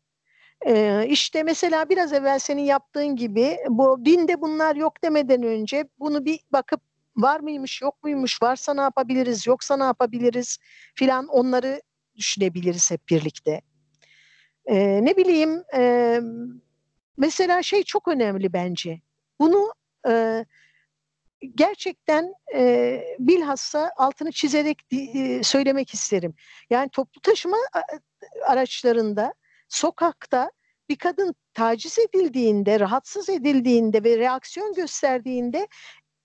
ee, 0.66 1.06
işte 1.08 1.42
mesela 1.42 1.88
biraz 1.88 2.12
evvel 2.12 2.38
senin 2.38 2.62
yaptığın 2.62 3.16
gibi 3.16 3.58
bu 3.68 4.04
dinde 4.04 4.40
bunlar 4.40 4.76
yok 4.76 5.04
demeden 5.04 5.42
önce 5.42 5.88
bunu 5.98 6.24
bir 6.24 6.40
bakıp 6.52 6.80
var 7.16 7.40
mıymış 7.40 7.82
yok 7.82 8.02
muymuş 8.02 8.42
varsa 8.42 8.74
ne 8.74 8.80
yapabiliriz 8.80 9.46
yoksa 9.46 9.76
ne 9.76 9.84
yapabiliriz 9.84 10.58
filan 10.94 11.26
onları 11.26 11.82
düşünebiliriz 12.16 12.90
hep 12.90 13.08
birlikte. 13.08 13.62
Ee, 14.66 15.04
ne 15.04 15.16
bileyim 15.16 15.62
e, 15.74 16.20
mesela 17.16 17.62
şey 17.62 17.82
çok 17.82 18.08
önemli 18.08 18.52
bence 18.52 19.00
bunu 19.40 19.74
e, 20.08 20.44
gerçekten 21.54 22.34
e, 22.54 23.00
bilhassa 23.18 23.90
altını 23.96 24.32
çizerek 24.32 24.78
e, 24.92 25.42
söylemek 25.42 25.94
isterim. 25.94 26.34
Yani 26.70 26.88
toplu 26.88 27.20
taşıma 27.20 27.56
araçlarında 28.46 29.34
sokakta 29.68 30.50
bir 30.88 30.96
kadın 30.96 31.34
taciz 31.54 31.98
edildiğinde, 31.98 32.80
rahatsız 32.80 33.28
edildiğinde 33.28 34.04
ve 34.04 34.18
reaksiyon 34.18 34.74
gösterdiğinde 34.74 35.68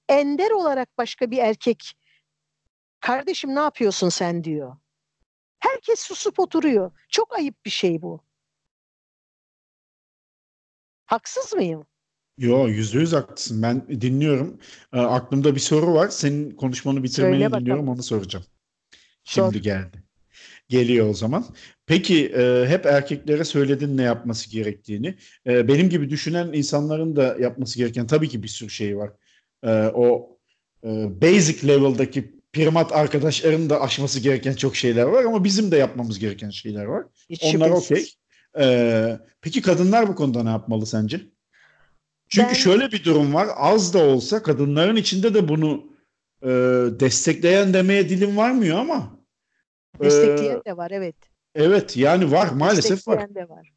ender 0.09 0.51
olarak 0.51 0.97
başka 0.97 1.31
bir 1.31 1.37
erkek 1.37 1.93
kardeşim 2.99 3.55
ne 3.55 3.59
yapıyorsun 3.59 4.09
sen 4.09 4.43
diyor. 4.43 4.75
Herkes 5.59 5.99
susup 5.99 6.39
oturuyor. 6.39 6.91
Çok 7.09 7.35
ayıp 7.35 7.65
bir 7.65 7.69
şey 7.69 8.01
bu. 8.01 8.23
Haksız 11.05 11.53
mıyım? 11.53 11.85
Yo 12.37 12.67
yüzde 12.67 12.99
yüz 12.99 13.13
haklısın. 13.13 13.61
Ben 13.61 13.87
dinliyorum. 13.87 14.59
E, 14.93 14.99
aklımda 14.99 15.55
bir 15.55 15.59
soru 15.59 15.93
var. 15.93 16.09
Senin 16.09 16.51
konuşmanı 16.51 17.03
bitirmeni 17.03 17.51
dinliyorum. 17.51 17.89
Onu 17.89 18.03
soracağım. 18.03 18.45
Şimdi 19.23 19.57
Sor. 19.57 19.63
geldi. 19.63 20.03
Geliyor 20.69 21.09
o 21.09 21.13
zaman. 21.13 21.45
Peki 21.89 22.25
e, 22.25 22.65
hep 22.67 22.85
erkeklere 22.85 23.43
söyledin 23.43 23.97
ne 23.97 24.03
yapması 24.03 24.51
gerektiğini. 24.51 25.15
E, 25.47 25.67
benim 25.67 25.89
gibi 25.89 26.09
düşünen 26.09 26.53
insanların 26.53 27.15
da 27.15 27.35
yapması 27.39 27.77
gereken 27.77 28.07
tabii 28.07 28.29
ki 28.29 28.43
bir 28.43 28.47
sürü 28.47 28.69
şey 28.69 28.97
var. 28.97 29.11
E, 29.63 29.69
o 29.93 30.37
e, 30.83 30.87
basic 31.21 31.67
level'daki 31.67 32.35
primat 32.53 32.91
arkadaşların 32.91 33.69
da 33.69 33.81
aşması 33.81 34.19
gereken 34.19 34.53
çok 34.53 34.75
şeyler 34.75 35.03
var 35.03 35.23
ama 35.23 35.43
bizim 35.43 35.71
de 35.71 35.77
yapmamız 35.77 36.19
gereken 36.19 36.49
şeyler 36.49 36.85
var. 36.85 37.05
Hiç 37.29 37.43
Onlar 37.43 37.69
okey. 37.69 38.13
E, 38.59 39.19
peki 39.41 39.61
kadınlar 39.61 40.07
bu 40.07 40.15
konuda 40.15 40.43
ne 40.43 40.49
yapmalı 40.49 40.85
sence? 40.85 41.21
Çünkü 42.27 42.49
ben... 42.49 42.53
şöyle 42.53 42.91
bir 42.91 43.03
durum 43.03 43.33
var. 43.33 43.47
Az 43.55 43.93
da 43.93 43.99
olsa 43.99 44.43
kadınların 44.43 44.95
içinde 44.95 45.33
de 45.33 45.47
bunu 45.47 45.93
e, 46.43 46.49
destekleyen 46.99 47.73
demeye 47.73 48.09
dilim 48.09 48.37
varmıyor 48.37 48.77
ama 48.77 49.19
Destekleyen 50.03 50.57
ee, 50.57 50.65
de 50.65 50.77
var 50.77 50.91
evet. 50.91 51.15
Evet 51.55 51.97
yani 51.97 52.31
var 52.31 52.47
maalesef 52.47 53.07
var. 53.07 53.35
de 53.35 53.49
var. 53.49 53.71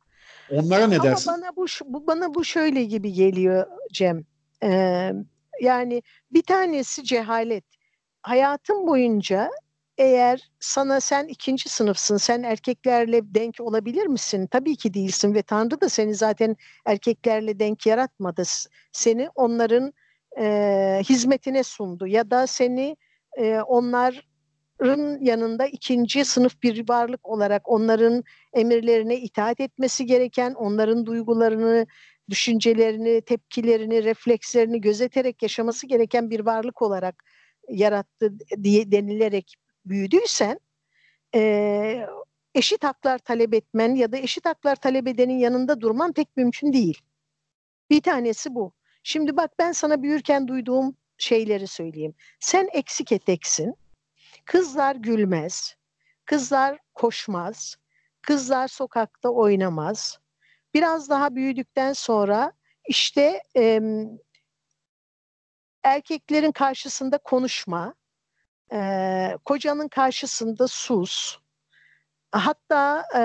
Onlara 0.50 0.86
ne 0.86 0.94
Ama 0.94 1.04
dersin? 1.04 1.32
bana 1.32 1.56
bu, 1.56 1.66
bu 1.84 2.06
bana 2.06 2.34
bu 2.34 2.44
şöyle 2.44 2.84
gibi 2.84 3.12
geliyor 3.12 3.66
Cem. 3.92 4.24
Ee, 4.62 5.12
yani 5.60 6.02
bir 6.30 6.42
tanesi 6.42 7.04
cehalet. 7.04 7.64
Hayatın 8.22 8.86
boyunca 8.86 9.50
eğer 9.98 10.50
sana 10.60 11.00
sen 11.00 11.26
ikinci 11.28 11.68
sınıfsın, 11.68 12.16
sen 12.16 12.42
erkeklerle 12.42 13.34
denk 13.34 13.60
olabilir 13.60 14.06
misin? 14.06 14.46
Tabii 14.46 14.76
ki 14.76 14.94
değilsin 14.94 15.34
ve 15.34 15.42
Tanrı 15.42 15.80
da 15.80 15.88
seni 15.88 16.14
zaten 16.14 16.56
erkeklerle 16.86 17.58
denk 17.58 17.86
yaratmadı. 17.86 18.42
Seni 18.92 19.28
onların 19.34 19.92
e, 20.40 21.00
hizmetine 21.08 21.62
sundu 21.62 22.06
ya 22.06 22.30
da 22.30 22.46
seni 22.46 22.96
e, 23.38 23.60
onlar 23.60 24.28
yanında 25.20 25.66
ikinci 25.66 26.24
sınıf 26.24 26.62
bir 26.62 26.88
varlık 26.88 27.28
olarak 27.28 27.68
onların 27.68 28.24
emirlerine 28.52 29.16
itaat 29.16 29.60
etmesi 29.60 30.06
gereken, 30.06 30.54
onların 30.54 31.06
duygularını, 31.06 31.86
düşüncelerini, 32.30 33.22
tepkilerini, 33.22 34.04
reflekslerini 34.04 34.80
gözeterek 34.80 35.42
yaşaması 35.42 35.86
gereken 35.86 36.30
bir 36.30 36.40
varlık 36.40 36.82
olarak 36.82 37.24
yarattı 37.68 38.32
diye 38.62 38.92
denilerek 38.92 39.54
büyüdüysen 39.84 40.60
e, 41.34 42.06
eşit 42.54 42.84
haklar 42.84 43.18
talep 43.18 43.54
etmen 43.54 43.94
ya 43.94 44.12
da 44.12 44.16
eşit 44.16 44.46
haklar 44.46 44.76
talep 44.76 45.08
edenin 45.08 45.38
yanında 45.38 45.80
durman 45.80 46.12
pek 46.12 46.36
mümkün 46.36 46.72
değil. 46.72 46.98
Bir 47.90 48.00
tanesi 48.00 48.54
bu. 48.54 48.72
Şimdi 49.02 49.36
bak 49.36 49.50
ben 49.58 49.72
sana 49.72 50.02
büyürken 50.02 50.48
duyduğum 50.48 50.96
şeyleri 51.18 51.66
söyleyeyim. 51.66 52.14
Sen 52.40 52.68
eksik 52.72 53.12
eteksin. 53.12 53.74
Kızlar 54.44 54.96
gülmez. 54.96 55.76
Kızlar 56.24 56.78
koşmaz. 56.94 57.76
Kızlar 58.22 58.68
sokakta 58.68 59.28
oynamaz. 59.28 60.18
Biraz 60.74 61.10
daha 61.10 61.34
büyüdükten 61.34 61.92
sonra 61.92 62.52
işte 62.88 63.42
e, 63.56 63.80
erkeklerin 65.82 66.52
karşısında 66.52 67.18
konuşma, 67.18 67.94
e, 68.72 69.38
kocanın 69.44 69.88
karşısında 69.88 70.68
sus. 70.68 71.38
Hatta 72.32 73.04
e, 73.14 73.22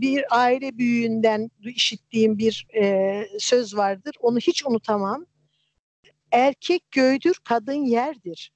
bir 0.00 0.24
aile 0.30 0.78
büyüğünden 0.78 1.50
işittiğim 1.64 2.38
bir 2.38 2.66
e, 2.74 3.24
söz 3.38 3.76
vardır. 3.76 4.14
Onu 4.20 4.38
hiç 4.38 4.66
unutamam. 4.66 5.26
Erkek 6.32 6.90
göğdür, 6.90 7.40
kadın 7.44 7.84
yerdir. 7.84 8.53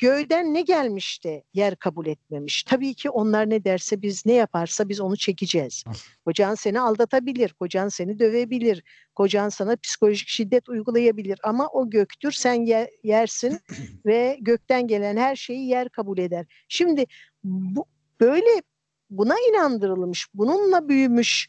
Göğden 0.00 0.54
ne 0.54 0.62
gelmiş 0.62 1.24
de 1.24 1.44
yer 1.54 1.76
kabul 1.76 2.06
etmemiş. 2.06 2.62
Tabii 2.62 2.94
ki 2.94 3.10
onlar 3.10 3.50
ne 3.50 3.64
derse 3.64 4.02
biz 4.02 4.26
ne 4.26 4.32
yaparsa 4.32 4.88
biz 4.88 5.00
onu 5.00 5.16
çekeceğiz. 5.16 5.84
Kocan 6.24 6.54
seni 6.54 6.80
aldatabilir, 6.80 7.52
kocan 7.52 7.88
seni 7.88 8.18
dövebilir, 8.18 8.82
kocan 9.14 9.48
sana 9.48 9.76
psikolojik 9.76 10.28
şiddet 10.28 10.68
uygulayabilir 10.68 11.40
ama 11.42 11.68
o 11.68 11.90
göktür 11.90 12.32
sen 12.32 12.66
yersin 13.02 13.58
ve 14.06 14.38
gökten 14.40 14.86
gelen 14.86 15.16
her 15.16 15.36
şeyi 15.36 15.68
yer 15.68 15.88
kabul 15.88 16.18
eder. 16.18 16.46
Şimdi 16.68 17.06
bu, 17.44 17.86
böyle 18.20 18.62
buna 19.10 19.34
inandırılmış, 19.50 20.28
bununla 20.34 20.88
büyümüş 20.88 21.48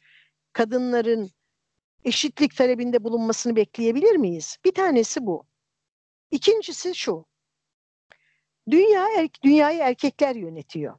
kadınların 0.54 1.32
eşitlik 2.04 2.56
talebinde 2.56 3.04
bulunmasını 3.04 3.56
bekleyebilir 3.56 4.16
miyiz? 4.16 4.58
Bir 4.66 4.72
tanesi 4.72 5.26
bu. 5.26 5.46
İkincisi 6.32 6.96
şu. 6.96 7.31
Dünya 8.70 9.08
er, 9.18 9.30
dünyayı 9.44 9.80
erkekler 9.80 10.36
yönetiyor. 10.36 10.98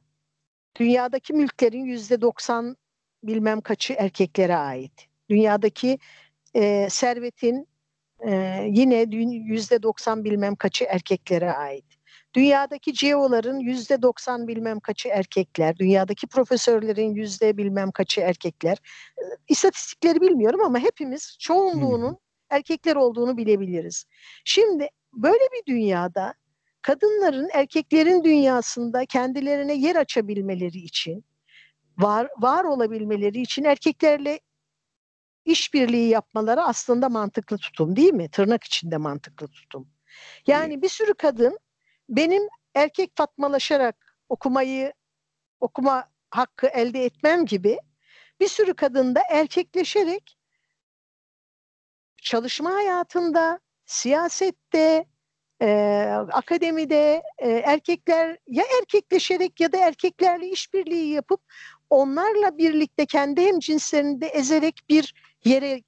Dünyadaki 0.79 1.33
mülklerin 1.33 1.85
yüzde 1.85 2.21
doksan 2.21 2.77
bilmem 3.23 3.61
kaçı 3.61 3.93
erkeklere 3.93 4.55
ait. 4.55 5.07
Dünyadaki 5.29 5.99
e, 6.53 6.89
servetin 6.89 7.67
e, 8.27 8.63
yine 8.69 9.05
yüzde 9.45 9.83
doksan 9.83 10.23
bilmem 10.23 10.55
kaçı 10.55 10.85
erkeklere 10.85 11.51
ait. 11.51 11.85
Dünyadaki 12.35 12.93
CEO'ların 12.93 13.59
yüzde 13.59 14.01
doksan 14.01 14.47
bilmem 14.47 14.79
kaçı 14.79 15.09
erkekler, 15.09 15.77
dünyadaki 15.77 16.27
profesörlerin 16.27 17.15
yüzde 17.15 17.57
bilmem 17.57 17.91
kaçı 17.91 18.21
erkekler. 18.21 18.77
İstatistikleri 19.49 20.21
bilmiyorum 20.21 20.61
ama 20.65 20.79
hepimiz 20.79 21.37
çoğunluğunun 21.39 22.17
erkekler 22.49 22.95
olduğunu 22.95 23.37
bilebiliriz. 23.37 24.05
Şimdi 24.45 24.87
böyle 25.13 25.43
bir 25.53 25.73
dünyada 25.73 26.33
kadınların 26.83 27.49
erkeklerin 27.53 28.23
dünyasında 28.23 29.05
kendilerine 29.05 29.73
yer 29.73 29.95
açabilmeleri 29.95 30.77
için, 30.77 31.25
var, 31.97 32.29
var 32.37 32.63
olabilmeleri 32.63 33.41
için 33.41 33.63
erkeklerle 33.63 34.39
işbirliği 35.45 36.09
yapmaları 36.09 36.63
aslında 36.63 37.09
mantıklı 37.09 37.57
tutum 37.57 37.95
değil 37.95 38.13
mi? 38.13 38.29
Tırnak 38.29 38.63
içinde 38.63 38.97
mantıklı 38.97 39.47
tutum. 39.47 39.87
Yani 40.47 40.81
bir 40.81 40.89
sürü 40.89 41.13
kadın 41.13 41.59
benim 42.09 42.43
erkek 42.75 43.11
fatmalaşarak 43.15 44.17
okumayı 44.29 44.93
okuma 45.59 46.09
hakkı 46.29 46.67
elde 46.67 47.05
etmem 47.05 47.45
gibi 47.45 47.77
bir 48.39 48.47
sürü 48.47 48.73
kadın 48.73 49.15
da 49.15 49.21
erkekleşerek 49.29 50.37
çalışma 52.21 52.71
hayatında, 52.71 53.59
siyasette, 53.85 55.05
e, 55.63 55.67
akademide 56.31 57.23
e, 57.37 57.49
erkekler 57.49 58.37
ya 58.47 58.63
erkekleşerek 58.81 59.59
ya 59.59 59.71
da 59.71 59.77
erkeklerle 59.77 60.49
işbirliği 60.49 61.13
yapıp 61.13 61.41
onlarla 61.89 62.57
birlikte 62.57 63.05
kendi 63.05 63.41
hem 63.41 63.59
cinslerini 63.59 64.21
de 64.21 64.27
ezerek 64.27 64.79
bir 64.89 65.13
yere 65.45 65.83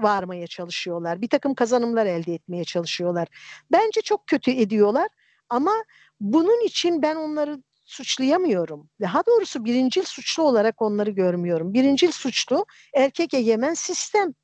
varmaya 0.00 0.46
çalışıyorlar. 0.46 1.22
Bir 1.22 1.28
takım 1.28 1.54
kazanımlar 1.54 2.06
elde 2.06 2.34
etmeye 2.34 2.64
çalışıyorlar. 2.64 3.28
Bence 3.72 4.00
çok 4.00 4.26
kötü 4.26 4.50
ediyorlar 4.50 5.08
ama 5.48 5.72
bunun 6.20 6.64
için 6.64 7.02
ben 7.02 7.16
onları 7.16 7.62
suçlayamıyorum. 7.84 8.88
Daha 9.00 9.26
doğrusu 9.26 9.64
birincil 9.64 10.02
suçlu 10.02 10.42
olarak 10.42 10.82
onları 10.82 11.10
görmüyorum. 11.10 11.74
Birincil 11.74 12.10
suçlu 12.10 12.66
erkek 12.94 13.34
egemen 13.34 13.74
sistem. 13.74 14.34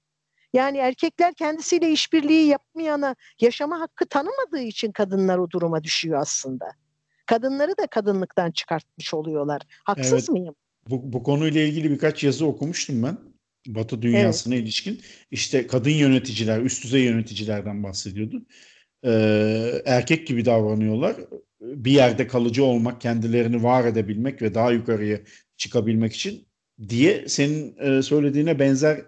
Yani 0.52 0.78
erkekler 0.78 1.34
kendisiyle 1.34 1.92
işbirliği 1.92 2.46
yapmayana 2.46 3.16
yaşama 3.40 3.80
hakkı 3.80 4.06
tanımadığı 4.06 4.62
için 4.62 4.92
kadınlar 4.92 5.38
o 5.38 5.50
duruma 5.50 5.84
düşüyor 5.84 6.20
aslında. 6.20 6.70
Kadınları 7.26 7.70
da 7.78 7.86
kadınlıktan 7.86 8.50
çıkartmış 8.50 9.14
oluyorlar. 9.14 9.62
Haksız 9.84 10.12
evet, 10.12 10.28
mıyım? 10.28 10.54
Bu, 10.90 11.12
bu 11.12 11.22
konuyla 11.22 11.60
ilgili 11.60 11.90
birkaç 11.90 12.24
yazı 12.24 12.46
okumuştum 12.46 13.02
ben. 13.02 13.18
Batı 13.66 14.02
dünyasına 14.02 14.54
evet. 14.54 14.64
ilişkin. 14.64 15.00
İşte 15.30 15.66
kadın 15.66 15.90
yöneticiler, 15.90 16.60
üst 16.60 16.84
düzey 16.84 17.02
yöneticilerden 17.04 17.82
bahsediyordu. 17.82 18.46
Ee, 19.04 19.82
erkek 19.84 20.26
gibi 20.26 20.44
davranıyorlar. 20.44 21.16
Bir 21.60 21.90
yerde 21.90 22.26
kalıcı 22.26 22.64
olmak, 22.64 23.00
kendilerini 23.00 23.62
var 23.62 23.84
edebilmek 23.84 24.42
ve 24.42 24.54
daha 24.54 24.72
yukarıya 24.72 25.18
çıkabilmek 25.56 26.12
için 26.12 26.46
diye 26.88 27.28
senin 27.28 27.76
e, 27.78 28.02
söylediğine 28.02 28.58
benzer 28.58 29.04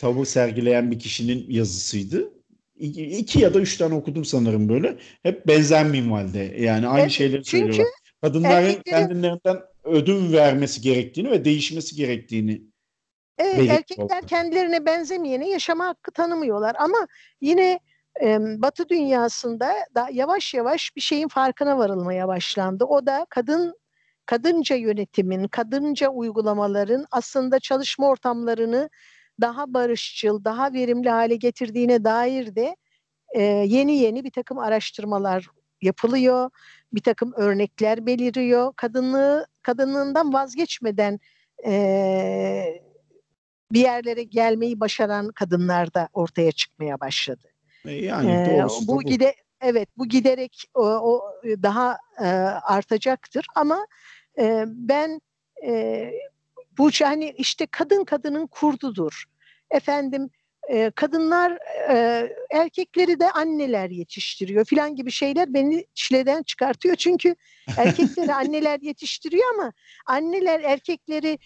tavır 0.00 0.24
sergileyen 0.24 0.90
bir 0.90 0.98
kişinin 0.98 1.46
yazısıydı. 1.48 2.32
İki, 2.76 3.04
iki 3.04 3.40
ya 3.40 3.54
da 3.54 3.60
üç 3.60 3.76
tane 3.76 3.94
okudum 3.94 4.24
sanırım 4.24 4.68
böyle. 4.68 4.96
Hep 5.22 5.46
benzer 5.46 5.86
minvalde. 5.86 6.54
Yani 6.58 6.88
aynı 6.88 7.02
evet, 7.02 7.10
şeyleri 7.10 7.44
söylüyorlar. 7.44 7.86
Kadınların 8.22 8.66
erkeklerin... 8.66 9.08
kendilerinden 9.08 9.60
ödün 9.84 10.32
vermesi 10.32 10.80
gerektiğini 10.80 11.30
ve 11.30 11.44
değişmesi 11.44 11.96
gerektiğini 11.96 12.62
Evet, 13.38 13.70
erkekler 13.70 14.26
kendilerine 14.26 14.86
benzemeyene 14.86 15.48
yaşama 15.48 15.86
hakkı 15.86 16.10
tanımıyorlar 16.10 16.76
ama 16.78 17.06
yine 17.40 17.80
e, 18.22 18.38
Batı 18.62 18.88
dünyasında 18.88 19.74
da 19.94 20.08
yavaş 20.12 20.54
yavaş 20.54 20.96
bir 20.96 21.00
şeyin 21.00 21.28
farkına 21.28 21.78
varılmaya 21.78 22.28
başlandı. 22.28 22.84
O 22.84 23.06
da 23.06 23.26
kadın 23.30 23.74
kadınca 24.26 24.76
yönetimin, 24.76 25.48
kadınca 25.48 26.08
uygulamaların 26.08 27.06
aslında 27.10 27.60
çalışma 27.60 28.08
ortamlarını 28.08 28.90
daha 29.40 29.74
barışçıl, 29.74 30.44
daha 30.44 30.72
verimli 30.72 31.10
hale 31.10 31.36
getirdiğine 31.36 32.04
dair 32.04 32.56
de 32.56 32.76
e, 33.34 33.42
yeni 33.42 33.96
yeni 33.96 34.24
bir 34.24 34.30
takım 34.30 34.58
araştırmalar 34.58 35.46
yapılıyor, 35.82 36.50
bir 36.92 37.02
takım 37.02 37.32
örnekler 37.36 38.06
beliriyor. 38.06 38.72
Kadınlığı 38.76 39.46
kadınlığından 39.62 40.32
vazgeçmeden 40.32 41.20
e, 41.66 42.82
bir 43.72 43.80
yerlere 43.80 44.22
gelmeyi 44.22 44.80
başaran 44.80 45.28
kadınlar 45.28 45.94
da 45.94 46.08
ortaya 46.12 46.52
çıkmaya 46.52 47.00
başladı. 47.00 47.48
E, 47.84 47.92
yani 47.92 48.30
ee, 48.30 48.64
bu, 48.64 48.96
bu 48.96 49.02
gide 49.02 49.34
evet 49.60 49.88
bu 49.96 50.08
giderek 50.08 50.64
o, 50.74 50.82
o 50.82 51.22
daha 51.44 51.98
e, 52.20 52.26
artacaktır 52.62 53.46
ama 53.54 53.86
e, 54.38 54.64
ben 54.66 55.20
e, 55.66 56.12
bu 56.80 56.90
hani 57.04 57.34
işte 57.38 57.66
kadın 57.66 58.04
kadının 58.04 58.46
kurdudur. 58.46 59.24
Efendim 59.70 60.30
e, 60.68 60.90
kadınlar 60.90 61.58
e, 61.90 62.28
erkekleri 62.50 63.20
de 63.20 63.30
anneler 63.30 63.90
yetiştiriyor 63.90 64.64
filan 64.64 64.96
gibi 64.96 65.10
şeyler 65.10 65.54
beni 65.54 65.86
çileden 65.94 66.42
çıkartıyor. 66.42 66.96
Çünkü 66.96 67.34
erkekleri 67.76 68.34
anneler 68.34 68.80
yetiştiriyor 68.80 69.54
ama 69.54 69.72
anneler 70.06 70.60
erkekleri 70.60 71.38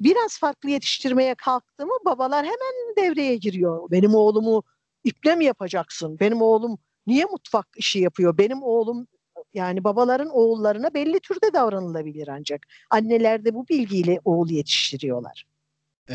biraz 0.00 0.38
farklı 0.38 0.70
yetiştirmeye 0.70 1.34
kalktı 1.34 1.86
mı 1.86 1.94
babalar 2.04 2.46
hemen 2.46 2.96
devreye 2.96 3.36
giriyor. 3.36 3.90
Benim 3.90 4.14
oğlumu 4.14 4.62
iple 5.04 5.36
mi 5.36 5.44
yapacaksın? 5.44 6.20
Benim 6.20 6.42
oğlum 6.42 6.78
niye 7.06 7.24
mutfak 7.24 7.66
işi 7.76 7.98
yapıyor? 7.98 8.38
Benim 8.38 8.62
oğlum 8.62 9.06
yani 9.54 9.84
babaların 9.84 10.28
oğullarına 10.28 10.94
belli 10.94 11.20
türde 11.20 11.52
davranılabilir 11.52 12.28
ancak. 12.28 12.66
Anneler 12.90 13.44
de 13.44 13.54
bu 13.54 13.68
bilgiyle 13.68 14.20
oğul 14.24 14.50
yetiştiriyorlar. 14.50 15.46
Ee, 16.10 16.14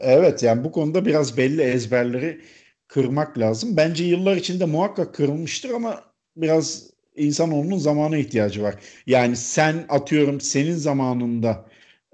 evet 0.00 0.42
yani 0.42 0.64
bu 0.64 0.72
konuda 0.72 1.06
biraz 1.06 1.36
belli 1.36 1.62
ezberleri 1.62 2.40
kırmak 2.88 3.38
lazım. 3.38 3.76
Bence 3.76 4.04
yıllar 4.04 4.36
içinde 4.36 4.64
muhakkak 4.64 5.14
kırılmıştır 5.14 5.70
ama 5.70 6.04
biraz 6.36 6.90
insanoğlunun 7.16 7.78
zamana 7.78 8.16
ihtiyacı 8.16 8.62
var. 8.62 8.74
Yani 9.06 9.36
sen 9.36 9.84
atıyorum 9.88 10.40
senin 10.40 10.74
zamanında 10.74 11.66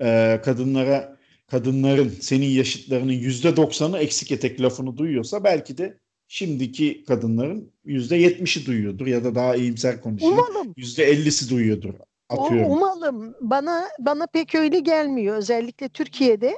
e, 0.02 0.40
kadınlara 0.44 1.16
kadınların 1.46 2.08
senin 2.08 2.46
yaşıtlarının 2.46 3.12
yüzde 3.12 3.56
doksanı 3.56 3.98
eksik 3.98 4.32
etek 4.32 4.60
lafını 4.60 4.96
duyuyorsa 4.96 5.44
belki 5.44 5.78
de 5.78 5.98
şimdiki 6.30 7.04
kadınların 7.04 7.72
yüzde 7.84 8.16
yetmişi 8.16 8.66
duyuyordur 8.66 9.06
ya 9.06 9.24
da 9.24 9.34
daha 9.34 9.56
iyimser 9.56 10.00
konuşuyor. 10.00 10.32
Umalım. 10.32 10.74
Yüzde 10.76 11.04
ellisi 11.04 11.50
duyuyordur. 11.50 11.94
Atıyorum. 12.28 12.70
Umalım. 12.70 13.34
Bana 13.40 13.88
bana 13.98 14.26
pek 14.26 14.54
öyle 14.54 14.80
gelmiyor. 14.80 15.36
Özellikle 15.36 15.88
Türkiye'de 15.88 16.56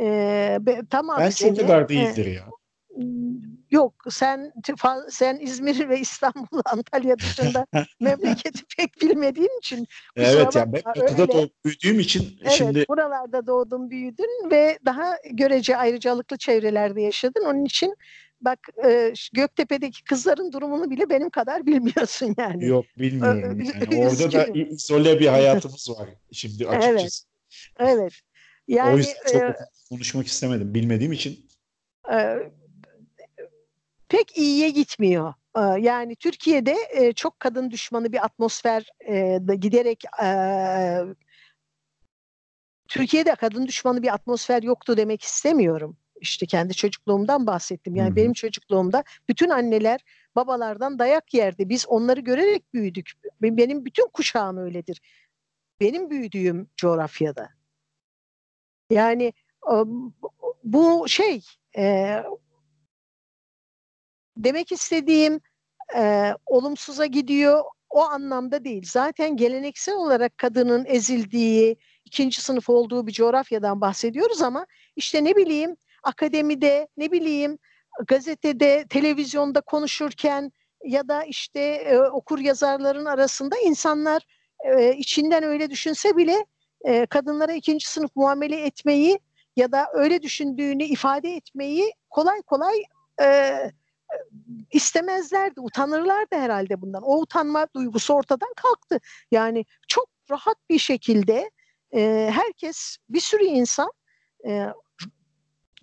e, 0.00 0.58
tam 0.90 1.08
Bence 1.18 1.46
o 1.46 1.56
kadar 1.56 1.88
değildir 1.88 2.26
e, 2.26 2.30
ya. 2.30 2.46
yok 3.70 3.94
sen 4.10 4.52
sen 5.08 5.38
İzmir 5.40 5.88
ve 5.88 6.00
İstanbul, 6.00 6.60
Antalya 6.64 7.18
dışında 7.18 7.66
memleketi 8.00 8.62
pek 8.76 9.02
bilmediğin 9.02 9.58
için. 9.58 9.86
Evet 10.16 10.54
yani 10.54 10.72
ben 10.72 10.82
batıda 11.02 11.28
doğup 11.28 11.64
büyüdüğüm 11.64 12.00
için 12.00 12.38
evet, 12.42 12.52
şimdi. 12.52 12.84
buralarda 12.88 13.46
doğdun 13.46 13.90
büyüdün 13.90 14.50
ve 14.50 14.78
daha 14.84 15.16
görece 15.30 15.76
ayrıcalıklı 15.76 16.36
çevrelerde 16.36 17.02
yaşadın. 17.02 17.44
Onun 17.44 17.64
için 17.64 17.94
bak 18.44 18.58
e, 18.84 19.12
Göktepe'deki 19.32 20.04
kızların 20.04 20.52
durumunu 20.52 20.90
bile 20.90 21.10
benim 21.10 21.30
kadar 21.30 21.66
bilmiyorsun 21.66 22.34
yani. 22.38 22.66
Yok 22.66 22.84
bilmiyorum 22.98 23.60
yani. 23.60 23.96
Orada 24.06 24.32
da 24.32 24.46
izole 24.46 25.20
bir 25.20 25.26
hayatımız 25.38 25.90
var 25.90 26.08
şimdi 26.32 26.68
açıkçası. 26.68 27.26
Evet. 27.78 27.98
Evet. 27.98 28.12
Yani, 28.68 28.94
o 28.94 28.96
yüzden 28.96 29.32
çok 29.32 29.42
e, 29.42 29.54
konuşmak 29.88 30.26
istemedim 30.26 30.74
bilmediğim 30.74 31.12
için. 31.12 31.48
E, 32.12 32.36
pek 34.08 34.38
iyiye 34.38 34.70
gitmiyor. 34.70 35.34
Yani 35.78 36.16
Türkiye'de 36.16 36.76
çok 37.16 37.40
kadın 37.40 37.70
düşmanı 37.70 38.12
bir 38.12 38.24
atmosfer 38.24 38.92
giderek 39.60 40.04
Türkiye'de 42.88 43.34
kadın 43.34 43.66
düşmanı 43.66 44.02
bir 44.02 44.14
atmosfer 44.14 44.62
yoktu 44.62 44.96
demek 44.96 45.22
istemiyorum 45.22 45.96
işte 46.24 46.46
kendi 46.46 46.74
çocukluğumdan 46.74 47.46
bahsettim. 47.46 47.96
Yani 47.96 48.08
Hı-hı. 48.08 48.16
benim 48.16 48.32
çocukluğumda 48.32 49.04
bütün 49.28 49.50
anneler 49.50 50.00
babalardan 50.36 50.98
dayak 50.98 51.34
yerdi. 51.34 51.68
Biz 51.68 51.86
onları 51.88 52.20
görerek 52.20 52.74
büyüdük. 52.74 53.10
Benim 53.42 53.84
bütün 53.84 54.08
kuşağım 54.08 54.56
öyledir. 54.58 55.00
Benim 55.80 56.10
büyüdüğüm 56.10 56.68
coğrafyada. 56.76 57.48
Yani 58.90 59.32
bu 60.64 61.08
şey 61.08 61.40
e, 61.76 62.16
demek 64.36 64.72
istediğim 64.72 65.40
e, 65.96 66.32
olumsuza 66.46 67.06
gidiyor 67.06 67.64
o 67.90 68.02
anlamda 68.02 68.64
değil. 68.64 68.84
Zaten 68.86 69.36
geleneksel 69.36 69.94
olarak 69.94 70.38
kadının 70.38 70.84
ezildiği, 70.86 71.76
ikinci 72.04 72.40
sınıf 72.40 72.70
olduğu 72.70 73.06
bir 73.06 73.12
coğrafyadan 73.12 73.80
bahsediyoruz 73.80 74.42
ama 74.42 74.66
işte 74.96 75.24
ne 75.24 75.36
bileyim 75.36 75.76
akademide 76.04 76.88
ne 76.96 77.12
bileyim 77.12 77.58
gazetede, 78.06 78.84
televizyonda 78.88 79.60
konuşurken 79.60 80.52
ya 80.84 81.08
da 81.08 81.24
işte 81.24 81.60
e, 81.60 81.98
okur 81.98 82.38
yazarların 82.38 83.04
arasında 83.04 83.56
insanlar 83.64 84.26
e, 84.64 84.92
içinden 84.96 85.42
öyle 85.42 85.70
düşünse 85.70 86.16
bile 86.16 86.46
e, 86.84 87.06
kadınlara 87.06 87.52
ikinci 87.52 87.90
sınıf 87.90 88.10
muamele 88.16 88.66
etmeyi 88.66 89.18
ya 89.56 89.72
da 89.72 89.86
öyle 89.92 90.22
düşündüğünü 90.22 90.84
ifade 90.84 91.30
etmeyi 91.30 91.92
kolay 92.10 92.42
kolay 92.42 92.82
e, 93.22 93.58
istemezlerdi, 94.70 95.60
utanırlardı 95.60 96.36
herhalde 96.36 96.80
bundan. 96.80 97.02
O 97.02 97.20
utanma 97.20 97.66
duygusu 97.76 98.14
ortadan 98.14 98.52
kalktı. 98.56 99.00
Yani 99.30 99.64
çok 99.88 100.08
rahat 100.30 100.56
bir 100.70 100.78
şekilde 100.78 101.50
e, 101.94 102.30
herkes, 102.32 102.96
bir 103.08 103.20
sürü 103.20 103.44
insan 103.44 103.90
e, 104.46 104.66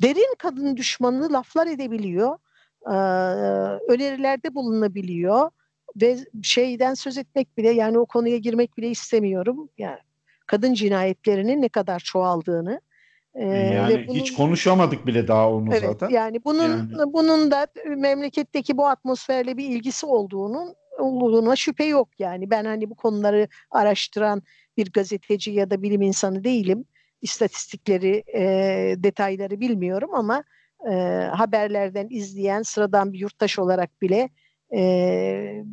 derin 0.02 0.36
kadın 0.38 0.78
düşmanını 0.78 1.34
laflar 1.34 1.68
edebiliyor, 1.68 2.38
e, 2.86 2.94
önerilerde 3.94 4.56
bulunabiliyor 4.56 5.52
ve 6.02 6.18
şeyden 6.44 6.94
söz 6.94 7.18
etmek 7.18 7.58
bile 7.58 7.70
yani 7.70 8.00
o 8.00 8.06
konuya 8.06 8.38
girmek 8.38 8.78
bile 8.78 8.90
istemiyorum. 8.90 9.70
Yani 9.78 10.00
kadın 10.48 10.74
cinayetlerinin 10.74 11.62
ne 11.62 11.70
kadar 11.70 12.00
çoğaldığını. 12.00 12.82
E, 13.34 13.46
yani 13.46 14.08
bunun, 14.08 14.18
hiç 14.18 14.34
konuşamadık 14.34 15.08
bile 15.08 15.28
daha 15.28 15.50
onu 15.50 15.70
evet, 15.72 15.82
zaten. 15.82 16.10
Yani 16.10 16.44
bunun 16.46 16.70
yani. 16.70 17.14
bunun 17.14 17.52
da 17.52 17.68
memleketteki 17.98 18.78
bu 18.78 18.88
atmosferle 18.88 19.58
bir 19.58 19.66
ilgisi 19.66 20.06
olduğunun 20.06 20.76
olduğuna 21.00 21.56
şüphe 21.56 21.86
yok 21.86 22.10
yani. 22.20 22.50
Ben 22.50 22.66
hani 22.66 22.90
bu 22.90 22.96
konuları 22.96 23.48
araştıran 23.72 24.42
bir 24.78 24.92
gazeteci 24.92 25.52
ya 25.52 25.70
da 25.70 25.82
bilim 25.82 26.02
insanı 26.02 26.44
değilim 26.44 26.86
istatistikleri, 27.22 28.24
e, 28.34 28.44
detayları 28.98 29.60
bilmiyorum 29.60 30.10
ama 30.14 30.44
e, 30.90 30.94
haberlerden 31.34 32.08
izleyen 32.10 32.62
sıradan 32.62 33.14
bir 33.14 33.20
yurttaş 33.20 33.60
olarak 33.60 34.02
bile 34.02 34.30
e, 34.74 35.64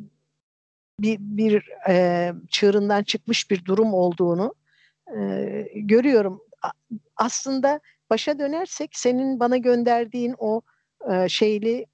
bir, 1.00 1.18
bir 1.20 1.68
e, 1.88 2.32
çığırından 2.50 3.02
çıkmış 3.02 3.50
bir 3.50 3.64
durum 3.64 3.94
olduğunu 3.94 4.54
e, 5.16 5.20
görüyorum. 5.74 6.42
Aslında 7.16 7.80
başa 8.10 8.38
dönersek 8.38 8.90
senin 8.96 9.40
bana 9.40 9.56
gönderdiğin 9.56 10.34
o 10.38 10.60
e, 11.10 11.28
şeyli 11.28 11.86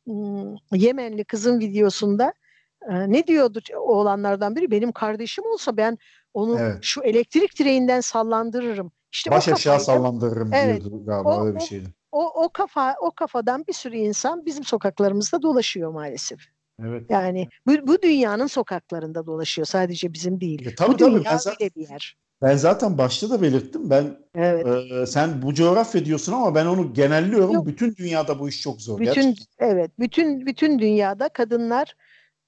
Yemenli 0.73 1.25
kızın 1.25 1.61
videosunda 1.61 2.33
e, 2.91 3.13
ne 3.13 3.27
diyordu 3.27 3.61
oğlanlardan 3.77 4.57
biri? 4.57 4.71
Benim 4.71 4.93
kardeşim 4.93 5.45
olsa 5.45 5.77
ben 5.77 5.99
onu 6.35 6.61
evet. 6.61 6.79
şu 6.83 7.03
elektrik 7.03 7.59
direğinden 7.59 8.01
sallandırırım. 8.01 8.93
İşte 9.15 9.31
Baş 9.31 9.49
aşağı 9.49 9.81
sallandırırım 9.81 10.53
evet, 10.53 10.81
diyordu 10.81 11.05
galiba 11.07 11.37
o, 11.37 11.47
öyle 11.47 11.57
bir 11.57 11.61
şeydi. 11.61 11.89
O, 12.12 12.45
o, 12.45 12.49
kafa 12.49 12.97
o 13.01 13.11
kafadan 13.11 13.65
bir 13.69 13.73
sürü 13.73 13.97
insan 13.97 14.47
bizim 14.47 14.65
sokaklarımızda 14.65 15.43
dolaşıyor 15.43 15.93
maalesef. 15.93 16.39
Evet. 16.83 17.03
Yani 17.09 17.49
bu, 17.67 17.73
bu 17.87 18.03
dünyanın 18.03 18.47
sokaklarında 18.47 19.27
dolaşıyor 19.27 19.67
sadece 19.67 20.12
bizim 20.12 20.41
değil. 20.41 20.67
E, 20.67 20.75
tabii, 20.75 20.93
bu 20.93 20.97
tabii, 20.97 21.11
dünya 21.11 21.31
ben 21.31 21.37
zaten, 21.37 21.71
bir 21.77 21.89
yer. 21.89 22.17
Ben 22.43 22.57
zaten 22.57 22.99
başta 22.99 23.31
da 23.31 23.43
belirttim. 23.43 23.91
Ben 23.91 24.17
evet. 24.35 24.67
e, 24.67 25.07
sen 25.07 25.43
bu 25.43 25.55
coğrafya 25.55 26.05
diyorsun 26.05 26.33
ama 26.33 26.55
ben 26.55 26.67
onu 26.67 26.93
genelliyorum. 26.93 27.55
Yok. 27.55 27.67
Bütün 27.67 27.97
dünyada 27.97 28.39
bu 28.39 28.49
iş 28.49 28.61
çok 28.61 28.81
zor. 28.81 28.99
Bütün 29.01 29.15
gerçekten. 29.15 29.69
evet, 29.69 29.91
bütün 29.99 30.47
bütün 30.47 30.79
dünyada 30.79 31.29
kadınlar 31.29 31.95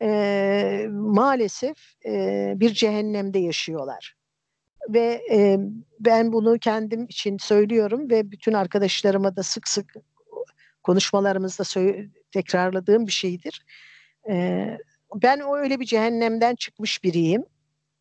e, 0.03 0.87
maalesef 0.91 1.77
e, 2.07 2.53
bir 2.57 2.75
cehennemde 2.75 3.39
yaşıyorlar 3.39 4.16
ve 4.89 5.23
e, 5.33 5.59
ben 6.01 6.33
bunu 6.33 6.59
kendim 6.59 7.05
için 7.05 7.39
söylüyorum 7.39 8.11
ve 8.11 8.31
bütün 8.31 8.53
arkadaşlarıma 8.53 9.37
da 9.37 9.43
sık 9.43 9.69
sık 9.69 9.95
konuşmalarımızda 10.83 11.65
tekrarladığım 12.33 13.07
bir 13.07 13.13
şeydir. 13.13 13.65
E, 14.29 14.67
ben 15.15 15.41
o 15.41 15.57
öyle 15.57 15.81
bir 15.81 15.85
cehennemden 15.85 16.55
çıkmış 16.55 17.05
biriyim. 17.05 17.45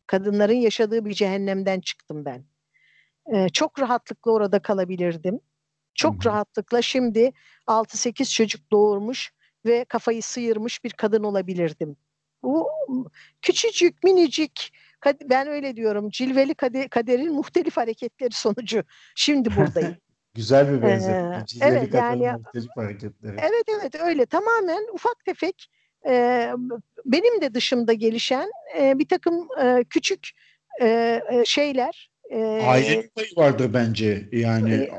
Kadınların 0.06 0.56
yaşadığı 0.56 1.04
bir 1.04 1.14
cehennemden 1.14 1.80
çıktım 1.80 2.24
ben. 2.24 2.44
E, 3.34 3.48
çok 3.48 3.80
rahatlıkla 3.80 4.32
orada 4.32 4.58
kalabilirdim. 4.58 5.40
Çok 5.94 6.14
Hı-hı. 6.14 6.24
rahatlıkla 6.24 6.82
şimdi 6.82 7.32
6-8 7.66 8.34
çocuk 8.34 8.70
doğurmuş 8.70 9.32
ve 9.66 9.84
kafayı 9.84 10.22
sıyırmış 10.22 10.84
bir 10.84 10.90
kadın 10.90 11.22
olabilirdim. 11.22 11.96
Bu 12.42 12.70
küçücük, 13.42 14.04
minicik 14.04 14.72
ben 15.24 15.48
öyle 15.48 15.76
diyorum 15.76 16.10
cilveli 16.10 16.54
kaderin 16.88 17.32
muhtelif 17.32 17.76
hareketleri 17.76 18.32
sonucu 18.32 18.84
şimdi 19.14 19.56
buradayım. 19.56 19.96
Güzel 20.34 20.72
bir 20.72 20.82
benzetme. 20.82 21.44
Ee, 21.60 21.68
evet 21.68 21.94
yani 21.94 22.32
muhtelif 22.32 22.70
hareketleri. 22.76 23.36
Evet 23.38 23.64
evet 23.68 23.94
öyle 24.00 24.26
tamamen 24.26 24.86
ufak 24.92 25.24
tefek 25.24 25.70
e, 26.06 26.50
benim 27.04 27.40
de 27.40 27.54
dışımda 27.54 27.92
gelişen 27.92 28.50
e, 28.78 28.98
bir 28.98 29.08
takım 29.08 29.48
e, 29.62 29.84
küçük 29.90 30.28
e, 30.80 31.20
e 31.30 31.44
şeyler. 31.44 32.10
E, 32.30 32.38
Ailenin 32.66 33.10
payı 33.14 33.28
vardır 33.36 33.74
bence 33.74 34.28
yani. 34.32 34.74
E, 34.74 34.90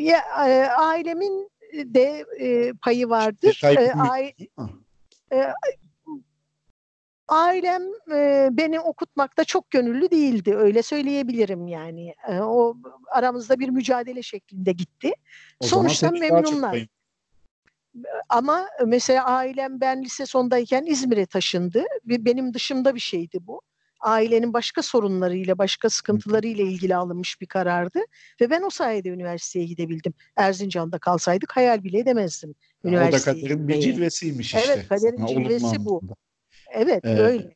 ya, 0.00 0.20
e, 0.48 0.66
ailemin 0.66 1.50
de 1.74 2.24
e, 2.40 2.72
payı 2.72 3.08
vardır. 3.08 3.60
E, 3.64 3.92
a, 3.92 4.18
e, 5.32 5.54
ailem 7.28 7.82
e, 8.12 8.48
beni 8.52 8.80
okutmakta 8.80 9.44
çok 9.44 9.70
gönüllü 9.70 10.10
değildi. 10.10 10.56
Öyle 10.56 10.82
söyleyebilirim 10.82 11.66
yani. 11.66 12.14
E, 12.28 12.40
o 12.40 12.76
aramızda 13.12 13.58
bir 13.58 13.68
mücadele 13.68 14.22
şeklinde 14.22 14.72
gitti. 14.72 15.12
O 15.60 15.66
Sonuçta 15.66 16.10
memnunlar. 16.10 16.86
Ama 18.28 18.66
mesela 18.86 19.24
ailem 19.24 19.80
ben 19.80 20.02
lise 20.02 20.26
sondayken 20.26 20.86
İzmir'e 20.86 21.26
taşındı. 21.26 21.84
Benim 22.04 22.54
dışımda 22.54 22.94
bir 22.94 23.00
şeydi 23.00 23.38
bu. 23.40 23.60
Ailenin 24.00 24.52
başka 24.52 24.82
sorunlarıyla, 24.82 25.58
başka 25.58 25.90
sıkıntılarıyla 25.90 26.64
ilgili 26.64 26.96
alınmış 26.96 27.40
bir 27.40 27.46
karardı. 27.46 28.00
Ve 28.40 28.50
ben 28.50 28.62
o 28.62 28.70
sayede 28.70 29.08
üniversiteye 29.08 29.66
gidebildim. 29.66 30.14
Erzincan'da 30.36 30.98
kalsaydık 30.98 31.56
hayal 31.56 31.84
bile 31.84 31.98
edemezdim. 31.98 32.54
Ya 32.84 33.08
o 33.08 33.12
da 33.12 33.18
kaderin 33.18 33.68
bir 33.68 33.80
cilvesiymiş 33.80 34.54
işte. 34.54 34.72
Evet 34.72 34.88
kaderin 34.88 35.26
cilvesi 35.26 35.84
bu. 35.84 36.02
Evet 36.74 37.04
ee, 37.04 37.18
öyle. 37.18 37.54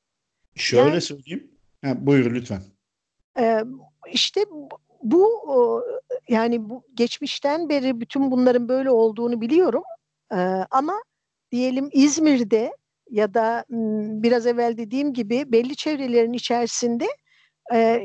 Şöyle 0.55 0.91
yani, 0.91 1.01
söyleyeyim. 1.01 1.51
Ha, 1.85 2.07
buyur 2.07 2.35
lütfen. 2.35 2.63
E, 3.39 3.61
işte 4.13 4.45
bu 5.03 5.43
yani 6.29 6.69
bu 6.71 6.83
geçmişten 6.95 7.69
beri 7.69 8.01
bütün 8.01 8.31
bunların 8.31 8.69
böyle 8.69 8.91
olduğunu 8.91 9.41
biliyorum. 9.41 9.83
E, 10.33 10.37
ama 10.71 11.03
diyelim 11.53 11.89
İzmir'de 11.93 12.77
ya 13.11 13.35
da 13.35 13.65
biraz 14.23 14.47
evvel 14.47 14.77
dediğim 14.77 15.13
gibi 15.13 15.53
belli 15.53 15.77
çevrelerin 15.77 16.33
içerisinde 16.33 17.07
e, 17.75 18.01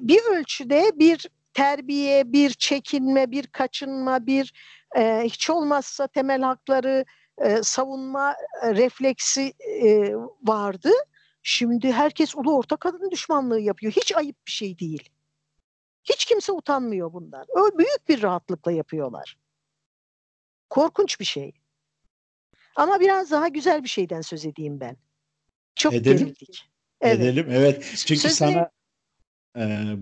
bir 0.00 0.20
ölçüde 0.36 0.92
bir 0.94 1.28
terbiye, 1.54 2.32
bir 2.32 2.50
çekinme, 2.50 3.30
bir 3.30 3.46
kaçınma, 3.46 4.26
bir 4.26 4.52
e, 4.96 5.22
hiç 5.24 5.50
olmazsa 5.50 6.06
temel 6.06 6.42
hakları 6.42 7.04
e, 7.38 7.62
savunma 7.62 8.36
e, 8.62 8.74
refleksi 8.74 9.52
e, 9.82 10.14
vardı. 10.42 10.90
Şimdi 11.42 11.92
herkes 11.92 12.34
ulu 12.34 12.56
orta 12.56 12.76
kadın 12.76 13.10
düşmanlığı 13.10 13.60
yapıyor. 13.60 13.92
Hiç 13.92 14.16
ayıp 14.16 14.46
bir 14.46 14.52
şey 14.52 14.78
değil. 14.78 15.08
Hiç 16.04 16.24
kimse 16.24 16.52
utanmıyor 16.52 17.12
bundan. 17.12 17.46
O 17.48 17.78
büyük 17.78 18.08
bir 18.08 18.22
rahatlıkla 18.22 18.72
yapıyorlar. 18.72 19.38
Korkunç 20.70 21.20
bir 21.20 21.24
şey. 21.24 21.52
Ama 22.76 23.00
biraz 23.00 23.30
daha 23.30 23.48
güzel 23.48 23.82
bir 23.82 23.88
şeyden 23.88 24.20
söz 24.20 24.46
edeyim 24.46 24.80
ben. 24.80 24.96
Çok 25.74 25.94
Edelim. 25.94 26.18
gerildik. 26.18 26.70
Evet. 27.00 27.20
Edelim. 27.20 27.46
Evet. 27.50 27.94
Çünkü 28.06 28.20
Sözleri... 28.20 28.52
sana 28.52 28.70
e, 29.56 29.96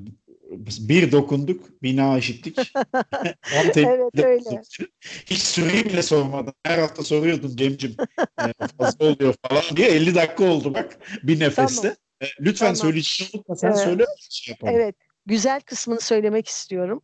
bir 0.60 1.12
dokunduk, 1.12 1.82
bina 1.82 2.18
işittik. 2.18 2.58
evet 3.54 3.76
öyle. 4.24 4.62
Hiç 5.26 5.42
süreyi 5.42 5.84
bile 5.84 6.02
sormadan. 6.02 6.54
Her 6.64 6.78
hafta 6.78 7.02
soruyordun 7.02 7.56
Cem'cim 7.56 7.96
e, 8.20 8.66
fazla 8.78 9.06
oluyor 9.06 9.34
falan 9.48 9.62
diye 9.76 9.88
50 9.88 10.14
dakika 10.14 10.44
oldu 10.44 10.74
bak 10.74 10.98
bir 11.22 11.40
nefeste. 11.40 11.82
Tamam. 11.82 11.96
E, 12.20 12.26
lütfen 12.40 12.66
tamam. 12.66 12.76
söyleyeceğini 12.76 13.30
unutma 13.34 13.56
sen 13.56 13.68
evet. 13.68 13.78
söyle. 13.78 14.04
Şey 14.30 14.54
evet 14.62 14.96
güzel 15.26 15.60
kısmını 15.60 16.00
söylemek 16.00 16.48
istiyorum. 16.48 17.02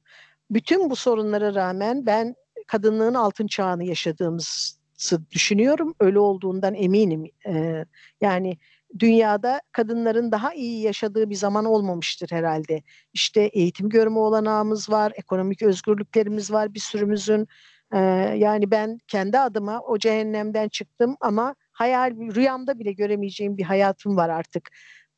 Bütün 0.50 0.90
bu 0.90 0.96
sorunlara 0.96 1.54
rağmen 1.54 2.06
ben 2.06 2.34
kadınlığın 2.66 3.14
altın 3.14 3.46
çağını 3.46 3.84
yaşadığımızı 3.84 5.30
düşünüyorum. 5.30 5.94
Öyle 6.00 6.18
olduğundan 6.18 6.74
eminim. 6.74 7.24
Ee, 7.46 7.84
yani 8.20 8.58
dünyada 8.98 9.60
kadınların 9.72 10.32
daha 10.32 10.54
iyi 10.54 10.82
yaşadığı 10.82 11.30
bir 11.30 11.34
zaman 11.34 11.64
olmamıştır 11.64 12.30
herhalde. 12.32 12.82
İşte 13.12 13.40
eğitim 13.42 13.88
görme 13.88 14.18
olanağımız 14.18 14.90
var, 14.90 15.12
ekonomik 15.16 15.62
özgürlüklerimiz 15.62 16.52
var 16.52 16.74
bir 16.74 16.80
sürümüzün. 16.80 17.48
Ee, 17.94 17.98
yani 18.36 18.70
ben 18.70 18.98
kendi 19.08 19.38
adıma 19.38 19.80
o 19.80 19.98
cehennemden 19.98 20.68
çıktım 20.68 21.16
ama 21.20 21.54
hayal 21.72 22.10
rüyamda 22.10 22.78
bile 22.78 22.92
göremeyeceğim 22.92 23.56
bir 23.56 23.64
hayatım 23.64 24.16
var 24.16 24.28
artık. 24.28 24.70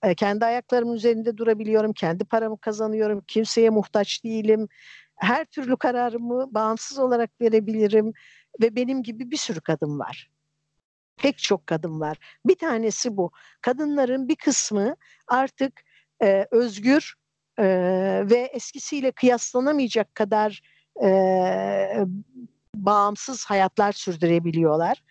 Ee, 0.03 0.15
kendi 0.15 0.45
ayaklarımın 0.45 0.95
üzerinde 0.95 1.37
durabiliyorum, 1.37 1.93
kendi 1.93 2.25
paramı 2.25 2.59
kazanıyorum, 2.59 3.25
kimseye 3.27 3.71
muhtaç 3.71 4.25
değilim. 4.25 4.69
Her 5.17 5.45
türlü 5.45 5.77
kararımı 5.77 6.55
bağımsız 6.55 6.99
olarak 6.99 7.41
verebilirim 7.41 8.13
ve 8.63 8.77
benim 8.77 9.03
gibi 9.03 9.31
bir 9.31 9.37
sürü 9.37 9.61
kadın 9.61 9.99
var 9.99 10.30
pek 11.21 11.39
çok 11.39 11.67
kadın 11.67 12.01
var. 12.01 12.19
Bir 12.47 12.55
tanesi 12.55 13.17
bu. 13.17 13.31
Kadınların 13.61 14.29
bir 14.29 14.37
kısmı 14.37 14.97
artık 15.29 15.73
e, 16.23 16.47
özgür 16.51 17.15
e, 17.59 17.65
ve 18.31 18.51
eskisiyle 18.53 19.13
kıyaslanamayacak 19.13 20.15
kadar 20.15 20.63
e, 21.05 21.11
bağımsız 22.75 23.45
hayatlar 23.45 23.93
sürdürebiliyorlar. 23.93 25.03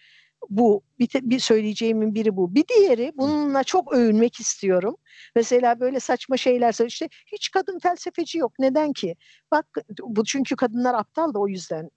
Bu 0.50 0.84
bir, 1.00 1.10
bir 1.14 1.40
söyleyeceğimin 1.40 2.16
biri 2.16 2.36
bu. 2.36 2.56
Bir 2.56 2.68
diğeri 2.68 3.12
bununla 3.16 3.64
çok 3.64 3.94
övünmek 3.94 4.40
istiyorum. 4.40 4.96
Mesela 5.36 5.80
böyle 5.80 6.00
saçma 6.00 6.38
şeyler. 6.38 6.88
İşte 6.88 7.10
hiç 7.32 7.52
kadın 7.52 7.80
felsefeci 7.80 8.38
yok. 8.38 8.54
Neden 8.60 8.94
ki? 8.94 9.16
Bak 9.52 9.66
bu 10.04 10.26
çünkü 10.26 10.56
kadınlar 10.56 10.94
aptal 10.94 11.34
da 11.34 11.40
o 11.40 11.48
yüzden 11.48 11.90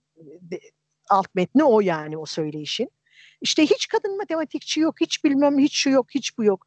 alt 1.09 1.35
metni 1.35 1.63
o 1.63 1.79
yani 1.79 2.17
o 2.17 2.25
söyleyişin. 2.25 2.89
İşte 3.41 3.63
hiç 3.63 3.87
kadın 3.87 4.17
matematikçi 4.17 4.79
yok, 4.79 5.01
hiç 5.01 5.23
bilmem 5.23 5.59
hiç 5.59 5.77
şu 5.77 5.89
yok, 5.89 6.07
hiç 6.15 6.37
bu 6.37 6.43
yok. 6.43 6.65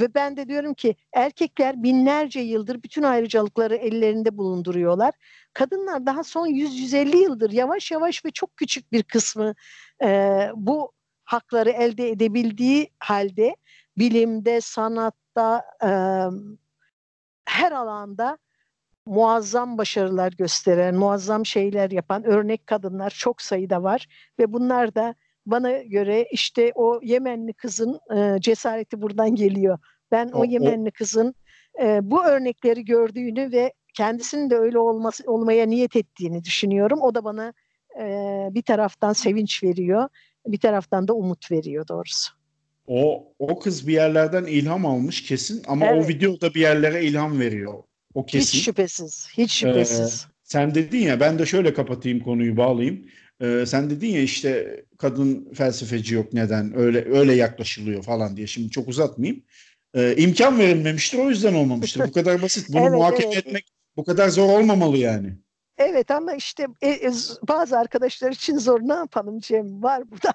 Ve 0.00 0.14
ben 0.14 0.36
de 0.36 0.48
diyorum 0.48 0.74
ki 0.74 0.96
erkekler 1.12 1.82
binlerce 1.82 2.40
yıldır 2.40 2.82
bütün 2.82 3.02
ayrıcalıkları 3.02 3.76
ellerinde 3.76 4.36
bulunduruyorlar. 4.36 5.14
Kadınlar 5.52 6.06
daha 6.06 6.24
son 6.24 6.46
100-150 6.46 7.16
yıldır 7.16 7.50
yavaş 7.50 7.90
yavaş 7.90 8.24
ve 8.24 8.30
çok 8.30 8.56
küçük 8.56 8.92
bir 8.92 9.02
kısmı 9.02 9.54
e, 10.02 10.48
bu 10.54 10.92
hakları 11.24 11.70
elde 11.70 12.08
edebildiği 12.08 12.90
halde 12.98 13.56
bilimde, 13.98 14.60
sanatta, 14.60 15.64
e, 15.82 15.90
her 17.44 17.72
alanda 17.72 18.38
muazzam 19.06 19.78
başarılar 19.78 20.32
gösteren, 20.32 20.94
muazzam 20.94 21.46
şeyler 21.46 21.90
yapan 21.90 22.24
örnek 22.24 22.66
kadınlar 22.66 23.10
çok 23.10 23.42
sayıda 23.42 23.82
var 23.82 24.06
ve 24.38 24.52
bunlar 24.52 24.94
da 24.94 25.14
bana 25.46 25.82
göre 25.82 26.26
işte 26.32 26.72
o 26.74 27.00
Yemenli 27.02 27.52
kızın 27.52 28.00
e, 28.16 28.40
cesareti 28.40 29.02
buradan 29.02 29.34
geliyor. 29.34 29.78
Ben 30.12 30.28
o, 30.28 30.40
o 30.40 30.44
Yemenli 30.44 30.90
kızın 30.90 31.34
e, 31.82 31.98
bu 32.02 32.24
örnekleri 32.24 32.84
gördüğünü 32.84 33.52
ve 33.52 33.72
kendisinin 33.94 34.50
de 34.50 34.56
öyle 34.56 34.78
olması 34.78 35.24
olmaya 35.26 35.66
niyet 35.66 35.96
ettiğini 35.96 36.44
düşünüyorum. 36.44 36.98
O 37.02 37.14
da 37.14 37.24
bana 37.24 37.52
e, 38.00 38.04
bir 38.50 38.62
taraftan 38.62 39.12
sevinç 39.12 39.62
veriyor, 39.62 40.08
bir 40.46 40.58
taraftan 40.58 41.08
da 41.08 41.14
umut 41.14 41.50
veriyor 41.50 41.88
doğrusu. 41.88 42.32
O 42.86 43.32
o 43.38 43.58
kız 43.58 43.88
bir 43.88 43.92
yerlerden 43.92 44.44
ilham 44.44 44.86
almış 44.86 45.22
kesin 45.22 45.62
ama 45.66 45.86
evet. 45.86 46.04
o 46.04 46.08
videoda 46.08 46.54
bir 46.54 46.60
yerlere 46.60 47.04
ilham 47.04 47.40
veriyor. 47.40 47.74
O 48.14 48.26
kesin. 48.26 48.58
Hiç 48.58 48.64
şüphesiz, 48.64 49.28
hiç 49.38 49.52
şüphesiz. 49.52 50.26
Ee, 50.28 50.32
sen 50.42 50.74
dedin 50.74 50.98
ya 50.98 51.20
ben 51.20 51.38
de 51.38 51.46
şöyle 51.46 51.74
kapatayım 51.74 52.20
konuyu 52.20 52.56
bağlayayım. 52.56 53.06
Ee, 53.40 53.64
sen 53.66 53.90
dedin 53.90 54.08
ya 54.08 54.22
işte 54.22 54.82
kadın 54.98 55.52
felsefeci 55.54 56.14
yok 56.14 56.32
neden 56.32 56.78
öyle 56.78 57.18
öyle 57.18 57.34
yaklaşılıyor 57.34 58.02
falan 58.02 58.36
diye. 58.36 58.46
Şimdi 58.46 58.70
çok 58.70 58.88
uzatmayayım. 58.88 59.42
Ee, 59.94 60.14
imkan 60.16 60.58
verilmemiştir 60.58 61.18
o 61.18 61.28
yüzden 61.28 61.54
olmamıştır. 61.54 62.08
Bu 62.08 62.12
kadar 62.12 62.42
basit. 62.42 62.68
Bunu 62.68 62.80
evet, 62.82 62.92
muhakeme 62.92 63.34
evet. 63.34 63.46
etmek 63.46 63.64
bu 63.96 64.04
kadar 64.04 64.28
zor 64.28 64.60
olmamalı 64.60 64.96
yani. 64.96 65.32
Evet 65.78 66.10
ama 66.10 66.34
işte 66.34 66.66
e, 66.82 66.88
e, 66.88 67.12
bazı 67.48 67.78
arkadaşlar 67.78 68.32
için 68.32 68.58
zor. 68.58 68.80
Ne 68.80 68.92
yapalım 68.92 69.40
Cem? 69.40 69.82
Var 69.82 70.10
burada. 70.10 70.32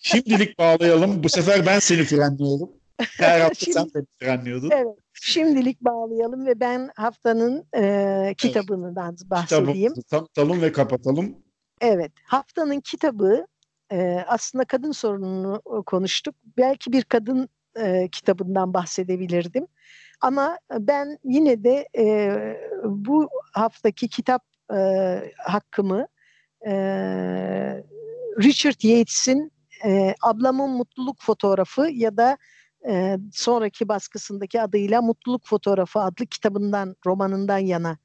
Şimdilik 0.00 0.58
bağlayalım. 0.58 1.22
Bu 1.22 1.28
sefer 1.28 1.66
ben 1.66 1.78
seni 1.78 2.04
frenliyorum. 2.04 2.70
Her 2.98 3.40
hafta 3.40 3.54
Şimdi, 3.54 3.72
sen 3.72 3.90
beni 3.94 4.06
frenliyordun. 4.18 4.70
Evet. 4.72 4.96
Şimdilik 5.12 5.80
bağlayalım 5.80 6.46
ve 6.46 6.60
ben 6.60 6.90
haftanın 6.96 7.64
e, 7.76 8.34
kitabından 8.38 9.16
evet. 9.20 9.30
bahsedeyim. 9.30 9.94
Kitabı 9.94 10.26
tanıtalım 10.26 10.62
ve 10.62 10.72
kapatalım. 10.72 11.34
Evet, 11.80 12.12
haftanın 12.24 12.80
kitabı 12.80 13.46
e, 13.92 14.24
aslında 14.26 14.64
kadın 14.64 14.92
sorununu 14.92 15.62
konuştuk. 15.86 16.34
Belki 16.56 16.92
bir 16.92 17.04
kadın 17.04 17.48
e, 17.76 18.08
kitabından 18.12 18.74
bahsedebilirdim. 18.74 19.66
Ama 20.20 20.58
ben 20.72 21.18
yine 21.24 21.64
de 21.64 21.88
e, 21.98 22.34
bu 22.84 23.28
haftaki 23.52 24.08
kitap 24.08 24.44
e, 24.74 24.78
hakkımı 25.38 26.06
e, 26.66 26.72
Richard 28.42 28.82
Yates'in 28.82 29.52
e, 29.84 30.14
Ablamın 30.22 30.70
Mutluluk 30.70 31.16
Fotoğrafı 31.22 31.88
ya 31.90 32.16
da 32.16 32.38
e, 32.88 33.18
sonraki 33.32 33.88
baskısındaki 33.88 34.62
adıyla 34.62 35.02
Mutluluk 35.02 35.46
Fotoğrafı 35.46 36.00
adlı 36.00 36.26
kitabından, 36.26 36.96
romanından 37.06 37.58
yana 37.58 37.98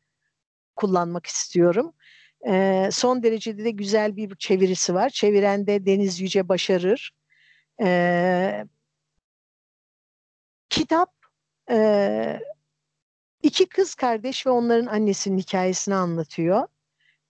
kullanmak 0.76 1.26
istiyorum. 1.26 1.94
E, 2.48 2.90
son 2.92 3.24
derecede 3.24 3.64
de 3.64 3.72
güzel 3.72 4.16
bir 4.16 4.36
çevirisi 4.36 4.94
var. 4.94 5.10
Çeviren 5.10 5.68
de 5.68 5.86
Deniz 5.86 6.22
Yüce 6.22 6.50
Başarır. 6.50 7.12
E, 7.82 8.66
kitap 10.70 11.14
e, 11.72 12.40
iki 13.44 13.70
kız 13.70 13.96
kardeş 13.96 14.46
ve 14.46 14.50
onların 14.50 14.86
annesinin 14.86 15.38
hikayesini 15.38 15.96
anlatıyor. 15.96 16.68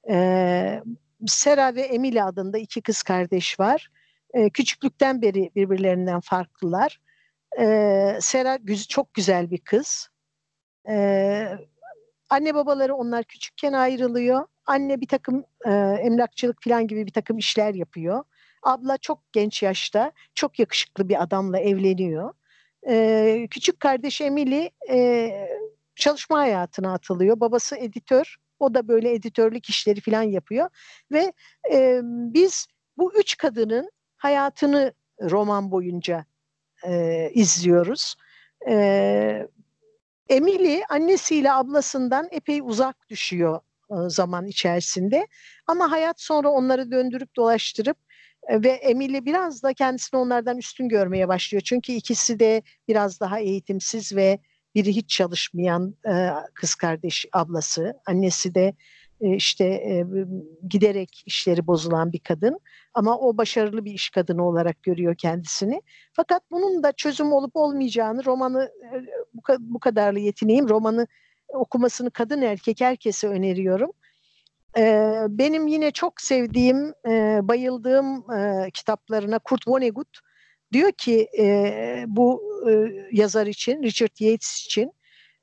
E, 0.10 0.82
Sera 1.28 1.76
ve 1.76 1.82
Emily 1.82 2.22
adında 2.22 2.58
iki 2.58 2.82
kız 2.82 3.04
kardeş 3.04 3.60
var. 3.60 3.90
E, 4.34 4.50
küçüklükten 4.50 5.22
beri 5.22 5.52
birbirlerinden 5.56 6.20
farklılar. 6.20 7.00
E, 7.60 8.18
Sera 8.22 8.60
çok 8.90 9.14
güzel 9.14 9.52
bir 9.52 9.58
kız. 9.58 10.10
E, 10.90 11.48
anne 12.30 12.56
babaları 12.56 12.96
onlar 12.96 13.24
küçükken 13.24 13.74
ayrılıyor. 13.74 14.46
Anne 14.66 15.02
bir 15.02 15.08
takım 15.08 15.44
e, 15.66 15.72
emlakçılık 16.02 16.64
falan 16.64 16.88
gibi 16.88 17.06
bir 17.06 17.12
takım 17.12 17.38
işler 17.38 17.74
yapıyor. 17.74 18.24
Abla 18.64 18.98
çok 18.98 19.34
genç 19.34 19.64
yaşta 19.64 20.12
çok 20.36 20.60
yakışıklı 20.60 21.10
bir 21.10 21.24
adamla 21.24 21.60
evleniyor. 21.60 22.34
E, 22.88 23.48
küçük 23.52 23.80
kardeş 23.80 24.22
Emily 24.22 24.70
e, 24.90 25.32
çalışma 25.96 26.40
hayatına 26.40 26.94
atılıyor. 26.94 27.40
Babası 27.40 27.76
editör. 27.76 28.36
O 28.60 28.74
da 28.74 28.88
böyle 28.88 29.14
editörlük 29.14 29.70
işleri 29.70 30.02
falan 30.02 30.24
yapıyor. 30.24 30.70
Ve 31.12 31.34
e, 31.72 32.00
biz 32.04 32.68
bu 32.98 33.14
üç 33.20 33.38
kadının 33.38 33.92
hayatını 34.18 34.94
roman 35.22 35.72
boyunca 35.72 36.26
e, 36.88 37.30
izliyoruz. 37.34 38.16
E, 38.70 39.48
Emily 40.30 40.82
annesiyle 40.90 41.52
ablasından 41.52 42.28
epey 42.32 42.62
uzak 42.64 43.10
düşüyor 43.10 43.60
zaman 44.08 44.48
içerisinde. 44.48 45.28
Ama 45.68 45.92
hayat 45.92 46.22
sonra 46.22 46.50
onları 46.50 46.92
döndürüp 46.92 47.36
dolaştırıp 47.36 47.98
ve 48.50 48.70
Emily 48.70 49.26
biraz 49.26 49.64
da 49.64 49.74
kendisini 49.74 50.20
onlardan 50.20 50.58
üstün 50.58 50.90
görmeye 50.90 51.28
başlıyor. 51.28 51.62
Çünkü 51.66 51.92
ikisi 51.92 52.40
de 52.40 52.62
biraz 52.88 53.20
daha 53.20 53.40
eğitimsiz 53.40 54.16
ve 54.16 54.40
biri 54.76 54.96
hiç 54.96 55.10
çalışmayan 55.10 55.96
kız 56.54 56.76
kardeş 56.76 57.26
ablası. 57.34 57.94
Annesi 58.08 58.56
de 58.56 58.76
e, 59.22 59.36
işte 59.36 59.66
e, 59.66 60.06
giderek 60.70 61.24
işleri 61.26 61.68
bozulan 61.68 62.14
bir 62.14 62.20
kadın 62.20 62.60
ama 62.94 63.18
o 63.18 63.38
başarılı 63.38 63.86
bir 63.86 63.92
iş 63.92 64.10
kadını 64.10 64.48
olarak 64.48 64.84
görüyor 64.84 65.16
kendisini. 65.16 65.82
Fakat 66.14 66.44
bunun 66.52 66.84
da 66.84 66.92
çözüm 66.92 67.34
olup 67.34 67.56
olmayacağını 67.56 68.26
romanı 68.26 68.72
e, 69.50 69.54
bu 69.60 69.80
kadarlı 69.80 70.20
yeteneğim 70.20 70.70
romanı 70.70 71.08
okumasını 71.54 72.12
kadın 72.12 72.42
erkek 72.42 72.82
herkese 72.82 73.28
öneriyorum. 73.28 73.92
Benim 75.30 75.68
yine 75.68 75.92
çok 75.92 76.22
sevdiğim, 76.22 76.94
bayıldığım 77.48 78.26
kitaplarına 78.74 79.40
Kurt 79.40 79.68
Vonnegut 79.68 80.20
diyor 80.74 80.92
ki 80.92 81.28
bu 82.08 82.44
yazar 83.12 83.48
için, 83.48 83.84
Richard 83.84 84.20
Yates 84.20 84.66
için 84.66 84.92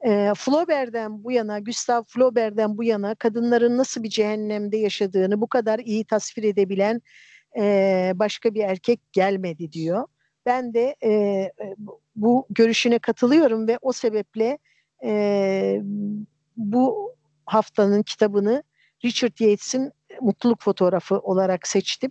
e, 0.03 0.33
Flaubert'den 0.37 1.25
bu 1.25 1.33
yana, 1.33 1.59
Gustav 1.59 2.03
Flaubert'den 2.03 2.79
bu 2.79 2.85
yana 2.85 3.15
kadınların 3.15 3.79
nasıl 3.79 4.03
bir 4.03 4.09
cehennemde 4.09 4.77
yaşadığını 4.77 5.41
bu 5.41 5.47
kadar 5.47 5.79
iyi 5.79 6.05
tasvir 6.05 6.45
edebilen 6.45 7.03
e, 7.59 8.13
başka 8.15 8.55
bir 8.55 8.61
erkek 8.61 9.13
gelmedi 9.13 9.73
diyor. 9.73 10.09
Ben 10.47 10.75
de 10.75 10.97
e, 11.05 11.53
bu 12.17 12.47
görüşüne 12.51 12.99
katılıyorum 12.99 13.69
ve 13.69 13.79
o 13.83 13.93
sebeple 13.93 14.59
e, 15.05 15.81
bu 16.57 17.15
haftanın 17.47 18.03
kitabını 18.03 18.63
Richard 19.05 19.41
Yates'in 19.41 19.93
Mutluluk 20.21 20.63
Fotoğrafı 20.63 21.19
olarak 21.19 21.69
seçtim. 21.69 22.11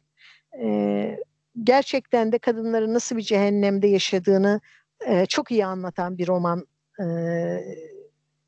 E, 0.61 1.19
gerçekten 1.63 2.31
de 2.31 2.39
kadınların 2.39 2.93
nasıl 2.93 3.17
bir 3.17 3.21
cehennemde 3.21 3.87
yaşadığını 3.87 4.61
e, 5.05 5.25
çok 5.25 5.51
iyi 5.51 5.65
anlatan 5.65 6.17
bir 6.17 6.27
roman 6.27 6.65
e, 6.99 7.05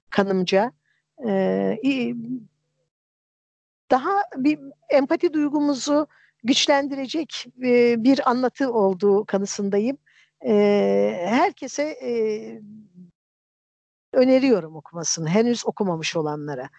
kanımca. 0.09 0.71
E, 1.27 2.13
daha 3.91 4.23
bir 4.37 4.59
empati 4.89 5.33
duygumuzu 5.33 6.07
güçlendirecek 6.43 7.45
e, 7.63 8.03
bir 8.03 8.29
anlatı 8.29 8.73
olduğu 8.73 9.25
kanısındayım. 9.25 9.97
E, 10.45 10.53
herkese 11.25 11.83
e, 11.83 12.11
öneriyorum 14.13 14.75
okumasını. 14.75 15.29
Henüz 15.29 15.65
okumamış 15.67 16.15
olanlara. 16.15 16.69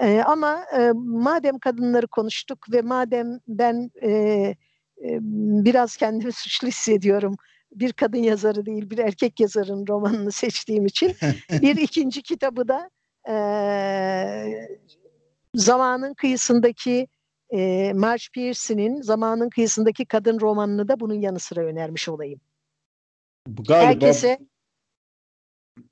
E, 0.00 0.20
ama 0.20 0.64
e, 0.78 0.92
madem 0.94 1.58
kadınları 1.58 2.06
konuştuk 2.06 2.72
ve 2.72 2.82
madem 2.82 3.40
ben 3.48 3.90
e, 4.02 4.10
e, 4.10 5.18
biraz 5.64 5.96
kendimi 5.96 6.32
suçlu 6.32 6.68
hissediyorum 6.68 7.36
bir 7.72 7.92
kadın 7.92 8.18
yazarı 8.18 8.66
değil 8.66 8.90
bir 8.90 8.98
erkek 8.98 9.40
yazarın 9.40 9.86
romanını 9.86 10.32
seçtiğim 10.32 10.86
için 10.86 11.16
bir 11.62 11.76
ikinci 11.76 12.22
kitabı 12.22 12.68
da 12.68 12.90
e, 13.28 14.68
zamanın 15.54 16.14
kıyısındaki 16.14 17.08
e, 17.52 17.92
Marge 17.94 18.24
Pierce'nin 18.32 19.02
zamanın 19.02 19.50
kıyısındaki 19.50 20.04
kadın 20.04 20.40
romanını 20.40 20.88
da 20.88 21.00
bunun 21.00 21.20
yanı 21.20 21.38
sıra 21.38 21.60
önermiş 21.60 22.08
olayım. 22.08 22.40
Galiba 23.46 23.90
Herkese 23.90 24.38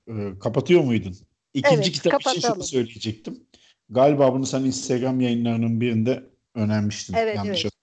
e, 0.09 0.38
kapatıyor 0.40 0.84
muydun? 0.84 1.16
İkinci 1.54 1.74
evet, 1.74 1.90
kitap 1.90 2.12
kapatalım. 2.12 2.38
için 2.38 2.48
şunu 2.52 2.62
söyleyecektim. 2.62 3.46
Galiba 3.88 4.34
bunu 4.34 4.46
sen 4.46 4.64
Instagram 4.64 5.20
yayınlarının 5.20 5.80
birinde 5.80 6.24
önermiştin. 6.54 7.14
Evet, 7.14 7.36
yanlış 7.36 7.64
evet. 7.64 7.78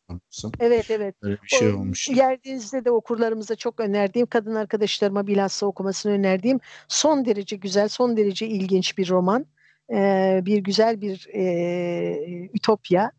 Evet 0.60 0.92
evet. 0.92 1.16
Öyle 1.22 1.38
bir 1.44 1.48
şey 1.48 1.70
olmuş. 1.70 2.10
Yerdiğinizde 2.10 2.86
de 2.86 2.92
okurlarımıza 2.92 3.56
çok 3.56 3.80
önerdiğim, 3.80 4.28
kadın 4.28 4.56
arkadaşlarıma 4.56 5.28
bilhassa 5.28 5.66
okumasını 5.66 6.12
önerdiğim 6.12 6.60
son 6.88 7.26
derece 7.26 7.56
güzel, 7.56 7.88
son 7.88 8.18
derece 8.18 8.48
ilginç 8.48 8.98
bir 8.98 9.10
roman. 9.10 9.46
Ee, 9.94 10.42
bir 10.46 10.58
güzel 10.58 11.02
bir 11.02 11.28
e, 11.34 12.50
ütopya. 12.54 13.12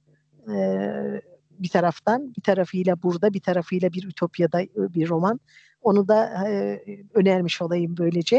Ee, 0.51 1.21
bir 1.51 1.69
taraftan, 1.69 2.35
bir 2.37 2.43
tarafıyla 2.43 3.03
burada, 3.03 3.35
bir 3.35 3.41
tarafıyla 3.41 3.93
bir 3.93 4.05
ütopyada 4.05 4.61
bir 4.77 5.09
roman. 5.09 5.41
Onu 5.83 6.09
da 6.09 6.49
e, 6.49 6.83
önermiş 7.15 7.63
olayım 7.63 7.97
böylece. 7.99 8.37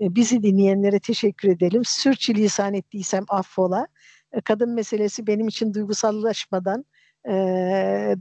E, 0.00 0.14
bizi 0.14 0.42
dinleyenlere 0.42 1.00
teşekkür 1.00 1.48
edelim. 1.48 1.82
Sürçülisan 1.84 2.74
ettiysem 2.74 3.24
affola. 3.28 3.86
E, 4.32 4.40
kadın 4.40 4.74
meselesi 4.74 5.26
benim 5.26 5.48
için 5.48 5.74
duygusallaşmadan, 5.74 6.84
e, 7.28 7.32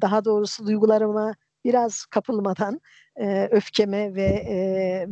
daha 0.02 0.26
doğrusu 0.26 0.66
duygularıma 0.66 1.36
biraz 1.66 2.06
kapılmadan 2.06 2.82
e, 3.16 3.48
öfkeme 3.52 4.16
ve 4.16 4.24
e, 4.50 5.08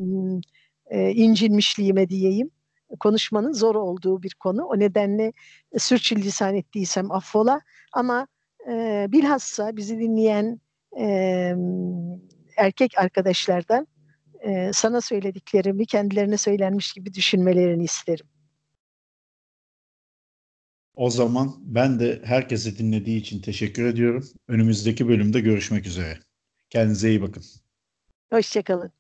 e, 0.90 1.12
incinmişliğime 1.12 2.10
diyeyim 2.10 2.52
konuşmanın 3.00 3.54
zor 3.54 3.76
olduğu 3.76 4.24
bir 4.24 4.36
konu. 4.40 4.64
O 4.64 4.80
nedenle 4.80 5.34
sürçülisan 5.78 6.56
ettiysem 6.56 7.12
affola 7.12 7.62
ama 7.94 8.28
e, 8.70 9.08
bilhassa 9.10 9.76
bizi 9.76 10.00
dinleyen 10.00 10.62
e, 11.00 11.56
erkek 12.58 12.98
arkadaşlardan 12.98 13.88
e, 14.40 14.72
sana 14.74 15.02
söylediklerimi 15.02 15.86
kendilerine 15.86 16.38
söylenmiş 16.38 16.94
gibi 16.94 17.14
düşünmelerini 17.14 17.84
isterim. 17.84 18.26
O 20.96 21.10
zaman 21.10 21.56
ben 21.62 22.00
de 22.00 22.22
herkese 22.24 22.78
dinlediği 22.78 23.20
için 23.20 23.42
teşekkür 23.42 23.86
ediyorum. 23.86 24.30
Önümüzdeki 24.48 25.08
bölümde 25.08 25.40
görüşmek 25.40 25.86
üzere. 25.86 26.20
Kendinize 26.70 27.10
iyi 27.10 27.22
bakın. 27.22 27.44
Hoşçakalın. 28.32 28.99